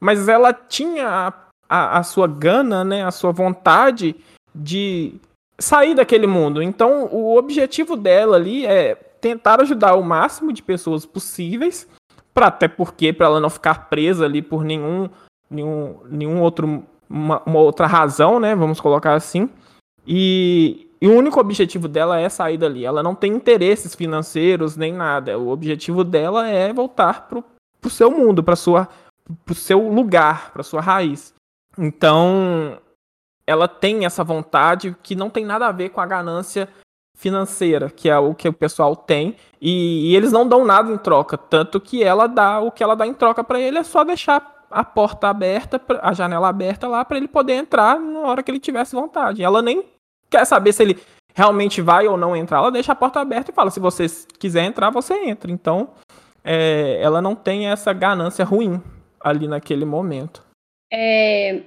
mas 0.00 0.28
ela 0.28 0.52
tinha 0.52 1.08
a, 1.08 1.32
a, 1.68 1.98
a 1.98 2.02
sua 2.02 2.26
gana, 2.26 2.84
né, 2.84 3.04
a 3.04 3.10
sua 3.10 3.32
vontade 3.32 4.16
de 4.54 5.14
sair 5.58 5.94
daquele 5.94 6.26
mundo. 6.26 6.62
Então, 6.62 7.08
o 7.10 7.36
objetivo 7.36 7.96
dela 7.96 8.36
ali 8.36 8.66
é 8.66 8.94
tentar 9.20 9.60
ajudar 9.60 9.94
o 9.94 10.02
máximo 10.02 10.52
de 10.52 10.62
pessoas 10.62 11.06
possíveis, 11.06 11.88
para 12.32 12.48
até 12.48 12.68
porque 12.68 13.12
para 13.12 13.26
ela 13.26 13.40
não 13.40 13.48
ficar 13.48 13.88
presa 13.88 14.24
ali 14.24 14.42
por 14.42 14.64
nenhum 14.64 15.08
nenhum, 15.48 16.00
nenhum 16.10 16.40
outro 16.40 16.84
uma, 17.08 17.42
uma 17.46 17.60
outra 17.60 17.86
razão, 17.86 18.40
né, 18.40 18.54
vamos 18.54 18.80
colocar 18.80 19.14
assim. 19.14 19.48
E, 20.06 20.83
e, 21.00 21.08
o 21.08 21.16
único 21.16 21.40
objetivo 21.40 21.88
dela 21.88 22.18
é 22.18 22.28
sair 22.28 22.56
dali. 22.56 22.84
Ela 22.84 23.02
não 23.02 23.14
tem 23.14 23.32
interesses 23.32 23.94
financeiros 23.94 24.76
nem 24.76 24.92
nada. 24.92 25.38
O 25.38 25.48
objetivo 25.48 26.04
dela 26.04 26.48
é 26.48 26.72
voltar 26.72 27.28
pro, 27.28 27.44
pro 27.80 27.90
seu 27.90 28.10
mundo, 28.10 28.42
para 28.42 28.56
sua 28.56 28.88
pro 29.44 29.54
seu 29.54 29.88
lugar, 29.88 30.52
para 30.52 30.62
sua 30.62 30.82
raiz. 30.82 31.32
Então, 31.78 32.78
ela 33.46 33.66
tem 33.66 34.04
essa 34.04 34.22
vontade 34.22 34.96
que 35.02 35.14
não 35.14 35.30
tem 35.30 35.44
nada 35.44 35.66
a 35.66 35.72
ver 35.72 35.90
com 35.90 36.00
a 36.00 36.06
ganância 36.06 36.68
financeira, 37.16 37.90
que 37.90 38.08
é 38.08 38.18
o 38.18 38.34
que 38.34 38.48
o 38.48 38.52
pessoal 38.52 38.94
tem, 38.96 39.36
e, 39.60 40.10
e 40.10 40.16
eles 40.16 40.32
não 40.32 40.46
dão 40.46 40.64
nada 40.64 40.92
em 40.92 40.98
troca, 40.98 41.38
tanto 41.38 41.80
que 41.80 42.02
ela 42.02 42.26
dá 42.26 42.60
o 42.60 42.72
que 42.72 42.82
ela 42.82 42.96
dá 42.96 43.06
em 43.06 43.14
troca 43.14 43.44
para 43.44 43.60
ele 43.60 43.78
é 43.78 43.84
só 43.84 44.02
deixar 44.02 44.66
a 44.70 44.82
porta 44.82 45.28
aberta, 45.28 45.80
a 46.02 46.12
janela 46.12 46.48
aberta 46.48 46.88
lá 46.88 47.04
para 47.04 47.16
ele 47.16 47.28
poder 47.28 47.54
entrar 47.54 47.98
na 48.00 48.20
hora 48.20 48.42
que 48.42 48.50
ele 48.50 48.58
tivesse 48.58 48.94
vontade. 48.94 49.42
Ela 49.42 49.62
nem 49.62 49.84
quer 50.34 50.44
saber 50.44 50.72
se 50.72 50.82
ele 50.82 50.98
realmente 51.34 51.80
vai 51.80 52.06
ou 52.06 52.16
não 52.16 52.36
entrar, 52.36 52.58
ela 52.58 52.72
deixa 52.72 52.92
a 52.92 52.96
porta 52.96 53.20
aberta 53.20 53.50
e 53.50 53.54
fala: 53.54 53.70
se 53.70 53.80
você 53.80 54.06
quiser 54.38 54.64
entrar, 54.64 54.90
você 54.90 55.14
entra. 55.14 55.50
Então, 55.50 55.90
é, 56.42 56.98
ela 57.00 57.22
não 57.22 57.34
tem 57.34 57.68
essa 57.68 57.92
ganância 57.92 58.44
ruim 58.44 58.82
ali 59.20 59.46
naquele 59.46 59.84
momento. 59.84 60.44
É, 60.92 61.62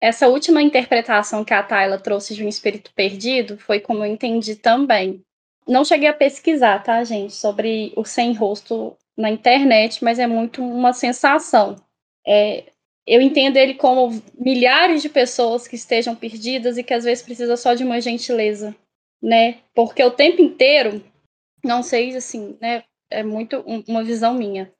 essa 0.00 0.28
última 0.28 0.62
interpretação 0.62 1.44
que 1.44 1.54
a 1.54 1.62
Tayla 1.62 1.98
trouxe 1.98 2.34
de 2.34 2.44
um 2.44 2.48
espírito 2.48 2.90
perdido 2.94 3.58
foi 3.58 3.80
como 3.80 4.04
eu 4.04 4.06
entendi 4.06 4.56
também. 4.56 5.22
Não 5.66 5.84
cheguei 5.84 6.08
a 6.08 6.14
pesquisar, 6.14 6.82
tá, 6.82 7.02
gente, 7.02 7.34
sobre 7.34 7.92
o 7.96 8.04
sem 8.04 8.34
rosto 8.34 8.96
na 9.16 9.30
internet, 9.30 10.04
mas 10.04 10.18
é 10.18 10.26
muito 10.26 10.62
uma 10.62 10.92
sensação. 10.92 11.76
É, 12.26 12.64
eu 13.06 13.20
entendo 13.20 13.56
ele 13.56 13.74
como 13.74 14.20
milhares 14.36 15.00
de 15.00 15.08
pessoas 15.08 15.68
que 15.68 15.76
estejam 15.76 16.16
perdidas 16.16 16.76
e 16.76 16.82
que 16.82 16.92
às 16.92 17.04
vezes 17.04 17.24
precisa 17.24 17.56
só 17.56 17.74
de 17.74 17.84
uma 17.84 18.00
gentileza, 18.00 18.74
né? 19.22 19.58
Porque 19.74 20.02
o 20.02 20.10
tempo 20.10 20.42
inteiro, 20.42 21.02
não 21.64 21.82
sei, 21.82 22.16
assim, 22.16 22.56
né? 22.60 22.82
É 23.08 23.22
muito 23.22 23.60
uma 23.86 24.02
visão 24.02 24.34
minha. 24.34 24.72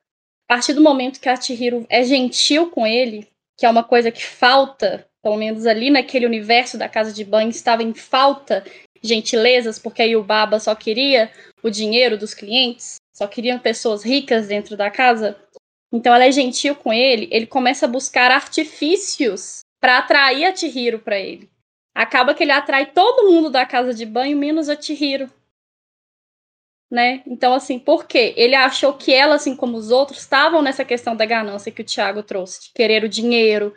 A 0.48 0.54
partir 0.54 0.74
do 0.74 0.82
momento 0.82 1.20
que 1.20 1.28
a 1.28 1.40
Chihiro 1.40 1.86
é 1.88 2.02
gentil 2.02 2.70
com 2.70 2.86
ele, 2.86 3.28
que 3.56 3.64
é 3.64 3.70
uma 3.70 3.84
coisa 3.84 4.10
que 4.10 4.24
falta, 4.24 5.06
pelo 5.22 5.36
menos 5.36 5.66
ali 5.66 5.90
naquele 5.90 6.26
universo 6.26 6.76
da 6.76 6.88
casa 6.88 7.12
de 7.12 7.24
banho, 7.24 7.50
estava 7.50 7.82
em 7.82 7.94
falta 7.94 8.64
gentilezas, 9.02 9.78
porque 9.78 10.02
aí 10.02 10.16
o 10.16 10.22
Baba 10.22 10.58
só 10.58 10.74
queria 10.74 11.30
o 11.62 11.70
dinheiro 11.70 12.18
dos 12.18 12.34
clientes, 12.34 12.96
só 13.14 13.26
queriam 13.26 13.58
pessoas 13.58 14.04
ricas 14.04 14.48
dentro 14.48 14.76
da 14.76 14.90
casa. 14.90 15.36
Então 15.92 16.14
ela 16.14 16.24
é 16.24 16.32
gentil 16.32 16.74
com 16.74 16.92
ele, 16.92 17.28
ele 17.30 17.46
começa 17.46 17.86
a 17.86 17.88
buscar 17.88 18.30
artifícios 18.30 19.60
para 19.80 19.98
atrair 19.98 20.44
a 20.44 20.54
Chihiro 20.54 20.98
para 20.98 21.18
ele. 21.18 21.48
Acaba 21.94 22.34
que 22.34 22.42
ele 22.42 22.52
atrai 22.52 22.86
todo 22.86 23.30
mundo 23.30 23.50
da 23.50 23.64
casa 23.64 23.94
de 23.94 24.04
banho, 24.04 24.36
menos 24.36 24.68
a 24.68 24.80
Chihiro. 24.80 25.30
Né? 26.90 27.22
Então, 27.26 27.52
assim, 27.54 27.78
por 27.78 28.06
quê? 28.06 28.34
Ele 28.36 28.54
achou 28.54 28.94
que 28.94 29.12
ela, 29.12 29.36
assim 29.36 29.56
como 29.56 29.76
os 29.76 29.90
outros, 29.90 30.20
estavam 30.20 30.62
nessa 30.62 30.84
questão 30.84 31.16
da 31.16 31.24
ganância 31.24 31.72
que 31.72 31.82
o 31.82 31.84
Tiago 31.84 32.22
trouxe, 32.22 32.64
de 32.64 32.72
querer 32.72 33.02
o 33.02 33.08
dinheiro, 33.08 33.74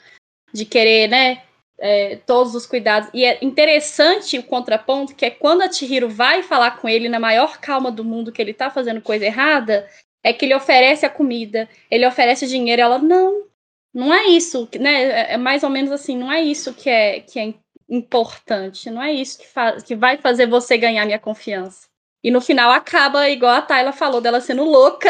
de 0.54 0.65
querer, 0.65 1.08
né, 1.08 1.43
é, 1.80 2.17
todos 2.17 2.54
os 2.54 2.65
cuidados. 2.65 3.10
E 3.13 3.24
é 3.24 3.39
interessante 3.41 4.38
o 4.38 4.43
contraponto, 4.43 5.15
que 5.15 5.26
é 5.26 5.32
quando 5.32 5.62
a 5.62 5.72
Chihiro 5.72 6.10
vai 6.10 6.43
falar 6.43 6.78
com 6.78 6.88
ele 6.88 7.10
na 7.10 7.19
maior 7.19 7.60
calma 7.60 7.91
do 7.91 8.04
mundo 8.04 8.32
que 8.32 8.41
ele 8.41 8.54
tá 8.54 8.69
fazendo 8.69 9.02
coisa 9.02 9.26
errada, 9.26 9.88
é 10.23 10.34
que 10.34 10.45
ele 10.45 10.55
oferece 10.55 11.05
a 11.05 11.10
comida, 11.10 11.69
ele 11.89 12.05
oferece 12.05 12.45
o 12.45 12.47
dinheiro, 12.47 12.82
ela, 12.82 12.99
não, 12.99 13.45
não 13.93 14.13
é 14.13 14.27
isso, 14.27 14.67
né? 14.79 15.03
É, 15.03 15.34
é 15.34 15.38
mais 15.38 15.63
ou 15.63 15.69
menos 15.69 15.91
assim, 15.91 16.17
não 16.17 16.32
é 16.32 16.41
isso 16.41 16.73
que 16.73 16.89
é, 16.89 17.21
que 17.21 17.39
é 17.39 17.53
importante, 17.89 18.89
não 18.89 19.01
é 19.01 19.12
isso 19.12 19.39
que, 19.39 19.47
faz, 19.47 19.84
que 19.84 19.95
vai 19.95 20.17
fazer 20.17 20.47
você 20.47 20.77
ganhar 20.77 21.05
minha 21.05 21.19
confiança. 21.19 21.88
E 22.23 22.29
no 22.29 22.41
final 22.41 22.71
acaba, 22.71 23.29
igual 23.29 23.55
a 23.55 23.62
Tayla 23.62 23.93
falou, 23.93 24.21
dela 24.21 24.41
sendo 24.41 24.63
louca, 24.63 25.10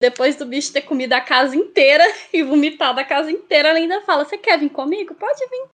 depois 0.00 0.34
do 0.36 0.46
bicho 0.46 0.72
ter 0.72 0.82
comido 0.82 1.12
a 1.12 1.20
casa 1.20 1.54
inteira 1.54 2.04
e 2.32 2.42
vomitado 2.42 2.98
a 2.98 3.04
casa 3.04 3.30
inteira, 3.30 3.68
ela 3.68 3.78
ainda 3.78 4.00
fala: 4.02 4.24
Você 4.24 4.36
quer 4.38 4.58
vir 4.58 4.70
comigo? 4.70 5.14
Pode 5.14 5.38
vir. 5.48 5.68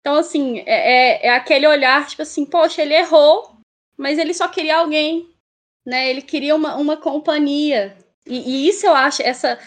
Então, 0.00 0.16
assim, 0.16 0.60
é, 0.60 1.26
é, 1.26 1.26
é 1.26 1.30
aquele 1.30 1.66
olhar, 1.66 2.06
tipo 2.06 2.22
assim, 2.22 2.44
poxa, 2.44 2.82
ele 2.82 2.94
errou, 2.94 3.56
mas 3.96 4.18
ele 4.18 4.32
só 4.32 4.48
queria 4.48 4.78
alguém, 4.78 5.28
né? 5.86 6.08
Ele 6.08 6.22
queria 6.22 6.54
uma, 6.54 6.76
uma 6.76 6.96
companhia. 6.96 7.96
E, 8.28 8.66
e, 8.66 8.68
isso 8.68 8.86
eu 8.86 8.94
acho, 8.94 9.22
essa, 9.22 9.58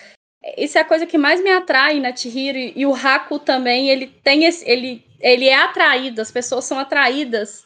isso 0.57 0.77
é 0.77 0.81
a 0.81 0.85
coisa 0.85 1.05
que 1.05 1.17
mais 1.17 1.43
me 1.43 1.49
atrai 1.49 1.99
na 1.99 2.15
Chihiro. 2.15 2.57
E 2.75 2.85
o 2.85 2.95
Haku 2.95 3.39
também, 3.39 3.89
ele 3.89 4.07
tem 4.07 4.45
esse, 4.45 4.69
ele, 4.69 5.03
ele 5.19 5.47
é 5.47 5.55
atraído, 5.55 6.21
as 6.21 6.31
pessoas 6.31 6.65
são 6.65 6.77
atraídas 6.77 7.65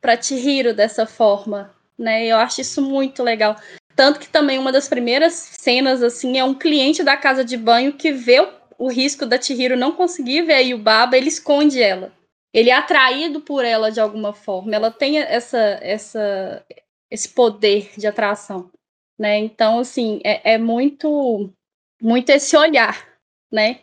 para 0.00 0.20
Chihiro 0.20 0.72
dessa 0.74 1.06
forma, 1.06 1.74
né? 1.98 2.24
Eu 2.26 2.36
acho 2.36 2.60
isso 2.60 2.80
muito 2.80 3.22
legal. 3.22 3.56
Tanto 3.94 4.20
que 4.20 4.28
também 4.28 4.58
uma 4.58 4.70
das 4.70 4.88
primeiras 4.88 5.32
cenas, 5.32 6.02
assim, 6.02 6.38
é 6.38 6.44
um 6.44 6.54
cliente 6.54 7.02
da 7.02 7.16
casa 7.16 7.44
de 7.44 7.56
banho 7.56 7.94
que 7.94 8.12
vê 8.12 8.40
o, 8.40 8.48
o 8.78 8.88
risco 8.88 9.24
da 9.26 9.40
Chihiro 9.40 9.76
não 9.76 9.92
conseguir 9.92 10.42
ver 10.42 10.54
a 10.54 10.60
Yubaba, 10.60 11.16
ele 11.16 11.28
esconde 11.28 11.82
ela. 11.82 12.12
Ele 12.52 12.70
é 12.70 12.74
atraído 12.74 13.40
por 13.40 13.64
ela 13.64 13.90
de 13.90 14.00
alguma 14.00 14.32
forma. 14.32 14.74
Ela 14.74 14.90
tem 14.90 15.18
essa, 15.18 15.58
essa, 15.82 16.64
esse 17.10 17.28
poder 17.28 17.90
de 17.96 18.06
atração 18.06 18.70
né? 19.18 19.38
Então, 19.38 19.78
assim, 19.78 20.20
é, 20.24 20.54
é 20.54 20.58
muito, 20.58 21.50
muito 22.00 22.30
esse 22.30 22.56
olhar, 22.56 23.06
né? 23.50 23.80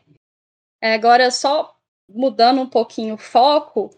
É, 0.82 0.94
agora, 0.94 1.32
só 1.32 1.76
mudando 2.08 2.62
um 2.62 2.70
pouquinho 2.70 3.16
o 3.16 3.18
foco, 3.18 3.90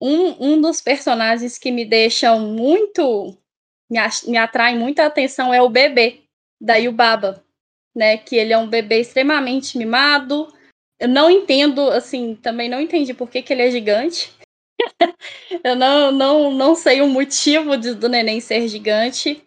um, 0.00 0.52
um 0.52 0.60
dos 0.60 0.80
personagens 0.80 1.58
que 1.58 1.70
me 1.70 1.84
deixam 1.84 2.40
muito, 2.40 3.36
me, 3.90 3.98
me 4.26 4.36
atrai 4.36 4.76
muita 4.76 5.04
atenção 5.04 5.52
é 5.52 5.60
o 5.60 5.68
bebê 5.68 6.22
da 6.60 6.76
Yubaba, 6.76 7.44
né? 7.94 8.16
Que 8.16 8.36
ele 8.36 8.52
é 8.52 8.58
um 8.58 8.68
bebê 8.68 9.00
extremamente 9.00 9.76
mimado. 9.76 10.52
Eu 10.98 11.08
não 11.08 11.30
entendo, 11.30 11.90
assim, 11.90 12.34
também 12.34 12.68
não 12.68 12.80
entendi 12.80 13.14
por 13.14 13.28
que, 13.30 13.42
que 13.42 13.52
ele 13.52 13.62
é 13.62 13.70
gigante. 13.70 14.32
eu 15.62 15.76
não, 15.76 16.10
não, 16.10 16.50
não 16.50 16.74
sei 16.74 17.00
o 17.02 17.06
motivo 17.06 17.76
de, 17.76 17.94
do 17.94 18.08
neném 18.08 18.40
ser 18.40 18.66
gigante. 18.68 19.42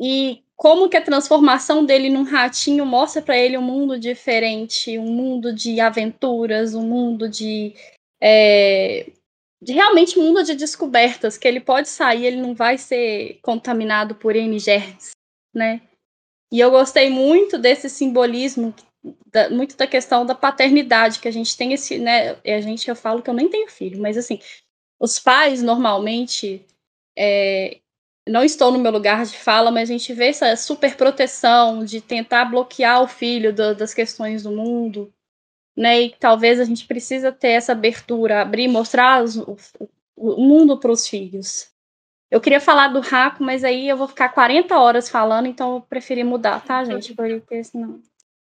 E 0.00 0.42
como 0.56 0.88
que 0.88 0.96
a 0.96 1.04
transformação 1.04 1.84
dele 1.84 2.08
num 2.08 2.22
ratinho 2.22 2.86
mostra 2.86 3.20
para 3.20 3.36
ele 3.36 3.58
um 3.58 3.62
mundo 3.62 4.00
diferente, 4.00 4.98
um 4.98 5.12
mundo 5.12 5.54
de 5.54 5.78
aventuras, 5.80 6.74
um 6.74 6.82
mundo 6.82 7.28
de, 7.28 7.74
é, 8.20 9.12
de 9.62 9.74
realmente 9.74 10.18
um 10.18 10.22
mundo 10.22 10.42
de 10.42 10.54
descobertas, 10.54 11.36
que 11.36 11.46
ele 11.46 11.60
pode 11.60 11.90
sair, 11.90 12.24
ele 12.24 12.40
não 12.40 12.54
vai 12.54 12.78
ser 12.78 13.38
contaminado 13.42 14.14
por 14.14 14.34
N 14.34 14.58
germes, 14.58 15.10
né? 15.54 15.82
E 16.50 16.58
eu 16.58 16.70
gostei 16.70 17.10
muito 17.10 17.58
desse 17.58 17.90
simbolismo, 17.90 18.74
da, 19.26 19.50
muito 19.50 19.76
da 19.76 19.86
questão 19.86 20.24
da 20.24 20.34
paternidade, 20.34 21.20
que 21.20 21.28
a 21.28 21.32
gente 21.32 21.54
tem 21.54 21.74
esse, 21.74 21.98
né? 21.98 22.38
A 22.46 22.60
gente, 22.62 22.88
eu 22.88 22.96
falo 22.96 23.20
que 23.20 23.28
eu 23.28 23.34
nem 23.34 23.50
tenho 23.50 23.68
filho, 23.68 24.00
mas 24.00 24.16
assim, 24.16 24.40
os 24.98 25.18
pais 25.18 25.62
normalmente 25.62 26.64
é, 27.18 27.78
não 28.28 28.42
estou 28.42 28.72
no 28.72 28.78
meu 28.78 28.90
lugar 28.90 29.24
de 29.24 29.38
fala, 29.38 29.70
mas 29.70 29.88
a 29.88 29.92
gente 29.92 30.12
vê 30.12 30.26
essa 30.26 30.56
super 30.56 30.96
proteção 30.96 31.84
de 31.84 32.00
tentar 32.00 32.44
bloquear 32.46 33.02
o 33.02 33.08
filho 33.08 33.54
do, 33.54 33.74
das 33.74 33.94
questões 33.94 34.42
do 34.42 34.50
mundo, 34.50 35.12
né? 35.76 36.02
E 36.02 36.10
talvez 36.10 36.58
a 36.58 36.64
gente 36.64 36.86
precisa 36.86 37.30
ter 37.30 37.50
essa 37.50 37.72
abertura, 37.72 38.42
abrir, 38.42 38.66
mostrar 38.66 39.22
os, 39.22 39.36
o, 39.36 39.56
o 40.16 40.42
mundo 40.42 40.78
para 40.78 40.90
os 40.90 41.06
filhos. 41.06 41.70
Eu 42.28 42.40
queria 42.40 42.60
falar 42.60 42.88
do 42.88 42.98
Raco, 42.98 43.44
mas 43.44 43.62
aí 43.62 43.88
eu 43.88 43.96
vou 43.96 44.08
ficar 44.08 44.30
40 44.30 44.76
horas 44.76 45.08
falando, 45.08 45.46
então 45.46 45.76
eu 45.76 45.80
preferi 45.80 46.24
mudar, 46.24 46.64
tá, 46.64 46.82
gente? 46.84 47.14
Porque 47.14 47.62
senão. 47.62 48.00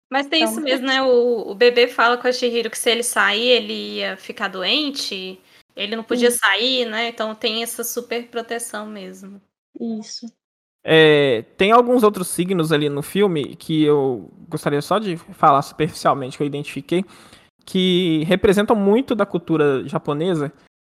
Mas 0.10 0.28
tem 0.28 0.44
então, 0.44 0.54
isso 0.54 0.62
mesmo, 0.62 0.88
né? 0.88 1.02
O, 1.02 1.52
o 1.52 1.56
bebê 1.56 1.88
fala 1.88 2.18
com 2.18 2.28
a 2.28 2.32
Shihiro 2.32 2.70
que 2.70 2.78
se 2.78 2.90
ele 2.90 3.04
sair, 3.04 3.50
ele 3.50 3.98
ia 3.98 4.16
ficar 4.16 4.48
doente, 4.48 5.42
ele 5.76 5.96
não 5.96 6.04
podia 6.04 6.32
sair, 6.32 6.86
né? 6.86 7.10
Então 7.10 7.36
tem 7.36 7.64
essa 7.64 7.84
super 7.84 8.28
proteção 8.28 8.86
mesmo. 8.86 9.42
Isso. 9.80 10.28
É, 10.86 11.44
tem 11.58 11.72
alguns 11.72 12.04
outros 12.04 12.28
signos 12.28 12.72
ali 12.72 12.90
no 12.90 13.02
filme 13.02 13.56
que 13.56 13.84
eu 13.84 14.30
gostaria 14.50 14.82
só 14.82 15.00
de 15.00 15.16
falar 15.16 15.62
superficialmente, 15.62 16.36
que 16.36 16.44
eu 16.44 16.48
identifiquei, 16.48 17.06
que 17.66 18.24
representam 18.26 18.76
muito 18.76 19.16
da 19.16 19.26
cultura 19.26 19.88
japonesa, 19.88 20.52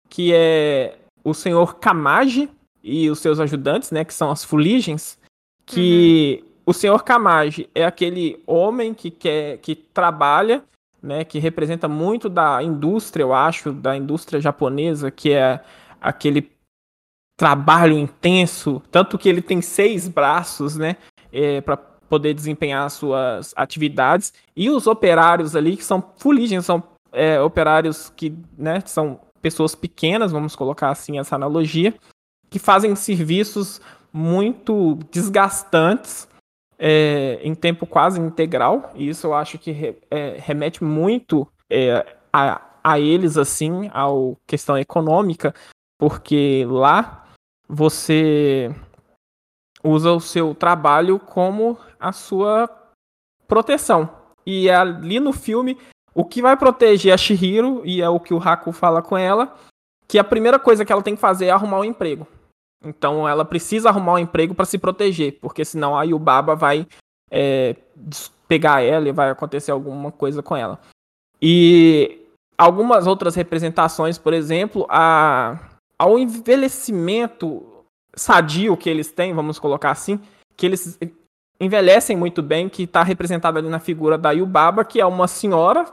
que 0.10 0.34
é 0.34 0.98
o 1.24 1.34
senhor 1.34 1.76
Kamaji 1.76 2.50
e 2.82 3.10
os 3.10 3.20
seus 3.20 3.40
ajudantes, 3.40 3.92
né, 3.92 4.06
que 4.06 4.14
são 4.14 4.32
as 4.32 4.44
fuligens, 4.44 5.20
que 5.66 6.42
uhum. 6.42 6.50
o 6.68 6.74
senhor 6.74 7.04
Kamaji 7.04 7.70
é 7.76 7.86
aquele 7.86 8.42
homem 8.48 8.94
que 8.94 9.12
quer 9.12 9.58
que 9.58 9.76
trabalha, 9.76 10.64
né, 11.04 11.26
que 11.26 11.38
representa 11.38 11.90
muito 11.90 12.30
da 12.30 12.64
indústria, 12.64 13.24
eu 13.24 13.34
acho, 13.34 13.74
da 13.74 13.96
indústria 13.96 14.40
japonesa, 14.40 15.12
que 15.12 15.34
é 15.34 15.62
aquele 16.00 16.50
trabalho 17.42 17.98
intenso, 17.98 18.84
tanto 18.92 19.18
que 19.18 19.28
ele 19.28 19.42
tem 19.42 19.64
seis 19.64 20.08
braços, 20.08 20.78
né, 20.78 20.96
é, 21.34 21.60
para 21.60 21.76
poder 21.76 22.36
desempenhar 22.36 22.88
suas 22.92 23.52
atividades, 23.56 24.32
e 24.56 24.70
os 24.70 24.86
operários 24.86 25.56
ali, 25.56 25.76
que 25.76 25.84
são 25.84 26.04
fuligens, 26.18 26.68
são 26.68 26.84
é, 27.12 27.42
operários 27.42 28.14
que, 28.16 28.38
né, 28.56 28.84
são 28.86 29.20
pessoas 29.42 29.74
pequenas, 29.74 30.32
vamos 30.32 30.56
colocar 30.56 30.92
assim 30.92 31.18
essa 31.18 31.34
analogia, 31.34 31.96
que 32.48 32.60
fazem 32.60 32.96
serviços 32.96 33.82
muito 34.14 35.00
desgastantes 35.10 36.28
é, 36.78 37.40
em 37.42 37.56
tempo 37.56 37.88
quase 37.88 38.22
integral, 38.22 38.92
e 38.94 39.10
isso 39.10 39.26
eu 39.26 39.34
acho 39.34 39.58
que 39.58 39.72
re, 39.72 39.98
é, 40.12 40.36
remete 40.38 40.84
muito 40.84 41.48
é, 41.68 42.06
a, 42.32 42.62
a 42.84 43.00
eles, 43.00 43.36
assim, 43.36 43.90
à 43.92 44.06
questão 44.46 44.78
econômica, 44.78 45.56
porque 45.98 46.68
lá 46.70 47.21
você 47.72 48.70
usa 49.82 50.12
o 50.12 50.20
seu 50.20 50.54
trabalho 50.54 51.18
como 51.18 51.78
a 51.98 52.12
sua 52.12 52.70
proteção. 53.48 54.10
E 54.46 54.70
ali 54.70 55.20
no 55.20 55.32
filme, 55.32 55.78
o 56.14 56.26
que 56.26 56.42
vai 56.42 56.58
proteger 56.58 57.14
a 57.14 57.18
Shihiro, 57.18 57.82
e 57.86 58.02
é 58.02 58.10
o 58.10 58.20
que 58.20 58.34
o 58.34 58.40
Haku 58.40 58.74
fala 58.74 59.02
com 59.02 59.18
ela, 59.18 59.56
que 60.06 60.20
a 60.20 60.24
primeira 60.24 60.60
coisa 60.60 60.84
que 60.84 60.92
ela 60.92 61.02
tem 61.02 61.16
que 61.16 61.22
fazer 61.22 61.46
é 61.46 61.52
arrumar 61.52 61.80
um 61.80 61.86
emprego. 61.86 62.28
Então 62.84 63.28
ela 63.28 63.46
precisa 63.46 63.90
arrumar 63.90 64.14
um 64.14 64.20
emprego 64.20 64.54
para 64.54 64.66
se 64.66 64.78
proteger, 64.78 65.40
porque 65.40 65.64
senão 65.64 65.98
aí 65.98 66.14
o 66.14 66.20
Baba 66.20 66.56
vai 66.56 66.86
é, 67.30 67.78
pegar 68.48 68.82
ela 68.82 69.08
e 69.08 69.14
vai 69.14 69.30
acontecer 69.30 69.72
alguma 69.72 70.12
coisa 70.12 70.44
com 70.44 70.58
ela. 70.58 70.80
E 71.42 72.28
algumas 72.58 73.08
outras 73.08 73.36
representações, 73.36 74.18
por 74.18 74.34
exemplo, 74.34 74.86
a 74.90 75.71
ao 76.02 76.18
envelhecimento 76.18 77.86
sadio 78.16 78.76
que 78.76 78.90
eles 78.90 79.12
têm, 79.12 79.36
vamos 79.36 79.60
colocar 79.60 79.92
assim, 79.92 80.20
que 80.58 80.66
eles 80.66 80.98
envelhecem 81.60 82.18
muito 82.18 82.42
bem, 82.42 82.68
que 82.68 82.84
está 82.84 83.04
representado 83.04 83.60
ali 83.60 83.70
na 83.70 83.78
figura 83.78 84.18
da 84.18 84.32
Yubaba, 84.32 84.84
que 84.84 85.00
é 85.00 85.06
uma 85.06 85.28
senhora 85.28 85.86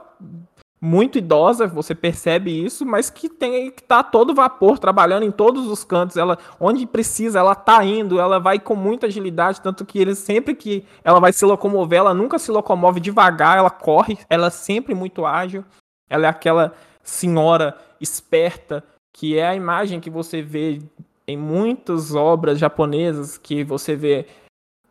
muito 0.80 1.18
idosa, 1.18 1.66
você 1.66 1.94
percebe 1.94 2.64
isso, 2.64 2.86
mas 2.86 3.10
que 3.10 3.28
tem 3.28 3.70
que 3.70 3.82
tá 3.82 4.02
todo 4.02 4.34
vapor, 4.34 4.78
trabalhando 4.78 5.24
em 5.24 5.30
todos 5.30 5.66
os 5.66 5.84
cantos, 5.84 6.16
ela 6.16 6.38
onde 6.58 6.86
precisa, 6.86 7.40
ela 7.40 7.54
tá 7.54 7.84
indo, 7.84 8.18
ela 8.18 8.40
vai 8.40 8.58
com 8.58 8.74
muita 8.74 9.08
agilidade, 9.08 9.60
tanto 9.60 9.84
que 9.84 9.98
ele 9.98 10.14
sempre 10.14 10.54
que 10.54 10.86
ela 11.04 11.20
vai 11.20 11.34
se 11.34 11.44
locomover, 11.44 11.98
ela 11.98 12.14
nunca 12.14 12.38
se 12.38 12.50
locomove 12.50 12.98
devagar, 12.98 13.58
ela 13.58 13.70
corre, 13.70 14.16
ela 14.30 14.46
é 14.46 14.50
sempre 14.50 14.94
muito 14.94 15.26
ágil. 15.26 15.66
Ela 16.08 16.24
é 16.24 16.30
aquela 16.30 16.72
senhora 17.02 17.76
esperta, 18.00 18.82
que 19.18 19.36
é 19.36 19.48
a 19.48 19.56
imagem 19.56 19.98
que 19.98 20.08
você 20.08 20.40
vê 20.40 20.80
em 21.26 21.36
muitas 21.36 22.14
obras 22.14 22.56
japonesas, 22.56 23.36
que 23.36 23.64
você 23.64 23.96
vê 23.96 24.26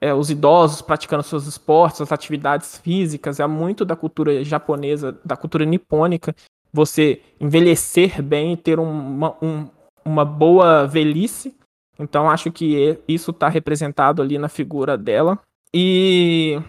é, 0.01 0.13
os 0.13 0.29
idosos 0.29 0.81
praticando 0.81 1.23
seus 1.23 1.47
esportes, 1.47 1.95
suas 1.95 2.11
atividades 2.11 2.77
físicas, 2.77 3.39
é 3.39 3.47
muito 3.47 3.85
da 3.85 3.95
cultura 3.95 4.43
japonesa, 4.43 5.17
da 5.23 5.37
cultura 5.37 5.63
nipônica, 5.63 6.35
você 6.73 7.21
envelhecer 7.39 8.21
bem 8.21 8.51
e 8.51 8.57
ter 8.57 8.79
uma, 8.79 9.33
um, 9.41 9.69
uma 10.03 10.25
boa 10.25 10.85
velhice. 10.85 11.55
Então 11.97 12.29
acho 12.29 12.51
que 12.51 12.99
isso 13.07 13.31
está 13.31 13.47
representado 13.47 14.21
ali 14.21 14.37
na 14.37 14.49
figura 14.49 14.97
dela. 14.97 15.39
E. 15.73 16.61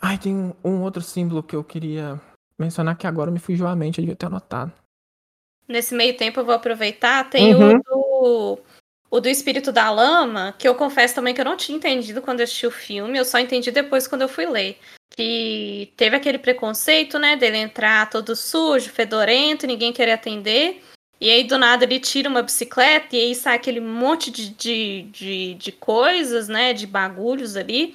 Ai, 0.00 0.16
tem 0.16 0.54
um 0.64 0.80
outro 0.80 1.02
símbolo 1.02 1.42
que 1.42 1.54
eu 1.54 1.62
queria 1.62 2.18
mencionar 2.58 2.96
que 2.96 3.06
agora 3.06 3.30
me 3.30 3.38
fugiu 3.38 3.66
a 3.66 3.76
mente, 3.76 3.98
eu 3.98 4.02
devia 4.02 4.16
ter 4.16 4.26
anotado. 4.26 4.72
Nesse 5.66 5.94
meio 5.94 6.16
tempo 6.16 6.40
eu 6.40 6.44
vou 6.44 6.54
aproveitar. 6.54 7.28
Tem 7.30 7.54
uhum. 7.54 7.76
o, 7.76 7.82
do, 7.82 8.58
o 9.10 9.20
do 9.20 9.28
Espírito 9.28 9.70
da 9.72 9.90
Lama, 9.90 10.54
que 10.58 10.66
eu 10.66 10.74
confesso 10.74 11.14
também 11.14 11.34
que 11.34 11.40
eu 11.40 11.44
não 11.44 11.56
tinha 11.56 11.76
entendido 11.76 12.22
quando 12.22 12.40
eu 12.40 12.44
assisti 12.44 12.66
o 12.66 12.70
filme, 12.70 13.18
eu 13.18 13.24
só 13.24 13.38
entendi 13.38 13.70
depois 13.70 14.06
quando 14.06 14.22
eu 14.22 14.28
fui 14.28 14.46
ler. 14.46 14.78
Que 15.14 15.92
teve 15.96 16.16
aquele 16.16 16.38
preconceito, 16.38 17.18
né, 17.18 17.36
dele 17.36 17.58
entrar 17.58 18.08
todo 18.08 18.34
sujo, 18.34 18.88
fedorento, 18.88 19.66
ninguém 19.66 19.92
querer 19.92 20.12
atender. 20.12 20.82
E 21.20 21.30
aí, 21.30 21.44
do 21.44 21.56
nada, 21.56 21.84
ele 21.84 22.00
tira 22.00 22.28
uma 22.28 22.42
bicicleta 22.42 23.14
e 23.14 23.20
aí 23.20 23.34
sai 23.34 23.54
aquele 23.54 23.80
monte 23.80 24.30
de, 24.30 24.48
de, 24.48 25.02
de, 25.12 25.54
de 25.54 25.72
coisas, 25.72 26.48
né, 26.48 26.72
de 26.72 26.86
bagulhos 26.86 27.54
ali. 27.54 27.94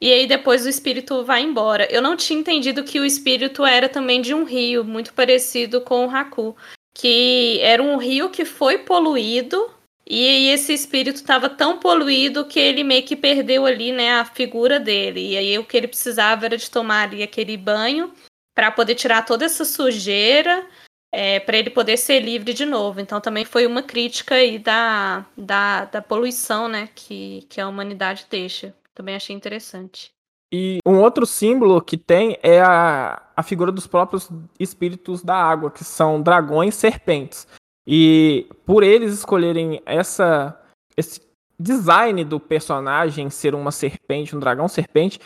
E 0.00 0.12
aí 0.12 0.26
depois 0.28 0.64
o 0.64 0.68
espírito 0.68 1.24
vai 1.24 1.42
embora. 1.42 1.90
Eu 1.90 2.00
não 2.00 2.16
tinha 2.16 2.38
entendido 2.38 2.84
que 2.84 3.00
o 3.00 3.04
espírito 3.04 3.64
era 3.64 3.88
também 3.88 4.20
de 4.20 4.32
um 4.32 4.44
rio, 4.44 4.84
muito 4.84 5.12
parecido 5.12 5.80
com 5.80 6.06
o 6.06 6.10
Haku 6.10 6.56
que 6.98 7.60
era 7.62 7.80
um 7.80 7.96
rio 7.96 8.28
que 8.28 8.44
foi 8.44 8.78
poluído 8.78 9.70
e 10.04 10.48
esse 10.48 10.72
espírito 10.72 11.16
estava 11.16 11.48
tão 11.48 11.78
poluído 11.78 12.44
que 12.44 12.58
ele 12.58 12.82
meio 12.82 13.04
que 13.04 13.14
perdeu 13.14 13.64
ali, 13.66 13.92
né, 13.92 14.14
a 14.14 14.24
figura 14.24 14.80
dele. 14.80 15.32
E 15.32 15.36
aí 15.36 15.58
o 15.58 15.64
que 15.64 15.76
ele 15.76 15.86
precisava 15.86 16.46
era 16.46 16.56
de 16.56 16.68
tomar 16.68 17.04
ali 17.04 17.22
aquele 17.22 17.56
banho 17.56 18.12
para 18.52 18.72
poder 18.72 18.96
tirar 18.96 19.24
toda 19.24 19.44
essa 19.44 19.64
sujeira, 19.64 20.66
é, 21.12 21.38
para 21.38 21.56
ele 21.58 21.70
poder 21.70 21.96
ser 21.98 22.18
livre 22.18 22.52
de 22.52 22.64
novo. 22.66 23.00
Então 23.00 23.20
também 23.20 23.44
foi 23.44 23.64
uma 23.64 23.82
crítica 23.82 24.34
aí 24.34 24.58
da, 24.58 25.24
da, 25.36 25.84
da 25.84 26.02
poluição, 26.02 26.66
né, 26.66 26.88
que, 26.96 27.46
que 27.48 27.60
a 27.60 27.68
humanidade 27.68 28.26
deixa. 28.28 28.74
Também 28.92 29.14
achei 29.14 29.36
interessante. 29.36 30.10
E 30.52 30.78
um 30.86 30.98
outro 31.00 31.26
símbolo 31.26 31.80
que 31.82 31.96
tem 31.96 32.38
é 32.42 32.60
a, 32.60 33.20
a 33.36 33.42
figura 33.42 33.70
dos 33.70 33.86
próprios 33.86 34.30
espíritos 34.58 35.22
da 35.22 35.36
água, 35.36 35.70
que 35.70 35.84
são 35.84 36.22
dragões 36.22 36.74
serpentes. 36.74 37.46
E 37.86 38.46
por 38.64 38.82
eles 38.82 39.12
escolherem 39.12 39.82
essa, 39.84 40.58
esse 40.96 41.20
design 41.58 42.24
do 42.24 42.40
personagem 42.40 43.28
ser 43.28 43.54
uma 43.54 43.70
serpente, 43.70 44.34
um 44.34 44.40
dragão 44.40 44.68
serpente, 44.68 45.20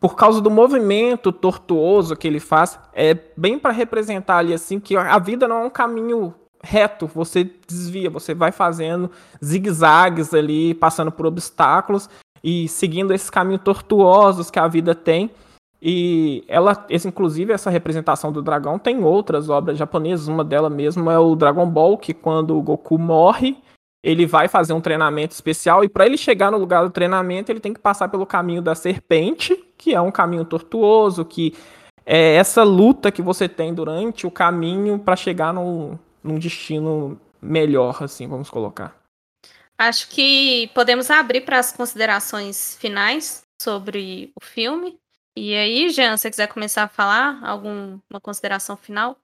por 0.00 0.16
causa 0.16 0.40
do 0.40 0.50
movimento 0.50 1.32
tortuoso 1.32 2.16
que 2.16 2.28
ele 2.28 2.40
faz, 2.40 2.78
é 2.92 3.14
bem 3.36 3.58
para 3.58 3.72
representar 3.72 4.38
ali 4.38 4.52
assim 4.52 4.78
que 4.78 4.96
a 4.96 5.18
vida 5.18 5.48
não 5.48 5.62
é 5.62 5.64
um 5.64 5.70
caminho 5.70 6.34
reto, 6.62 7.06
você 7.06 7.44
desvia, 7.66 8.10
você 8.10 8.34
vai 8.34 8.52
fazendo 8.52 9.10
zigue-zagues 9.44 10.34
ali, 10.34 10.74
passando 10.74 11.12
por 11.12 11.26
obstáculos, 11.26 12.08
e 12.42 12.68
seguindo 12.68 13.12
esses 13.12 13.30
caminhos 13.30 13.62
tortuosos 13.62 14.50
que 14.50 14.58
a 14.58 14.68
vida 14.68 14.94
tem. 14.94 15.30
E 15.80 16.44
ela, 16.48 16.84
esse, 16.90 17.06
inclusive, 17.06 17.52
essa 17.52 17.70
representação 17.70 18.32
do 18.32 18.42
dragão 18.42 18.78
tem 18.78 19.02
outras 19.04 19.48
obras 19.48 19.78
japonesas. 19.78 20.26
Uma 20.26 20.44
delas 20.44 20.72
mesmo 20.72 21.10
é 21.10 21.18
o 21.18 21.36
Dragon 21.36 21.68
Ball, 21.68 21.96
que 21.96 22.12
quando 22.12 22.56
o 22.56 22.62
Goku 22.62 22.98
morre, 22.98 23.56
ele 24.02 24.26
vai 24.26 24.48
fazer 24.48 24.72
um 24.72 24.80
treinamento 24.80 25.34
especial. 25.34 25.84
E 25.84 25.88
para 25.88 26.06
ele 26.06 26.16
chegar 26.16 26.50
no 26.50 26.58
lugar 26.58 26.82
do 26.82 26.90
treinamento, 26.90 27.52
ele 27.52 27.60
tem 27.60 27.72
que 27.72 27.80
passar 27.80 28.08
pelo 28.08 28.26
caminho 28.26 28.62
da 28.62 28.74
serpente, 28.74 29.56
que 29.76 29.94
é 29.94 30.00
um 30.00 30.10
caminho 30.10 30.44
tortuoso, 30.44 31.24
que 31.24 31.54
é 32.04 32.34
essa 32.34 32.64
luta 32.64 33.12
que 33.12 33.22
você 33.22 33.48
tem 33.48 33.72
durante 33.72 34.26
o 34.26 34.30
caminho 34.30 34.98
para 34.98 35.14
chegar 35.14 35.52
num, 35.52 35.98
num 36.24 36.38
destino 36.38 37.20
melhor, 37.40 37.98
assim, 38.02 38.26
vamos 38.26 38.50
colocar. 38.50 38.97
Acho 39.78 40.08
que 40.08 40.68
podemos 40.74 41.08
abrir 41.10 41.42
para 41.42 41.58
as 41.58 41.72
considerações 41.72 42.76
finais 42.80 43.42
sobre 43.62 44.32
o 44.34 44.44
filme. 44.44 44.96
E 45.36 45.54
aí, 45.54 45.88
Jean, 45.90 46.16
se 46.16 46.22
você 46.22 46.30
quiser 46.30 46.48
começar 46.48 46.82
a 46.82 46.88
falar 46.88 47.40
alguma 47.44 48.00
consideração 48.20 48.76
final? 48.76 49.16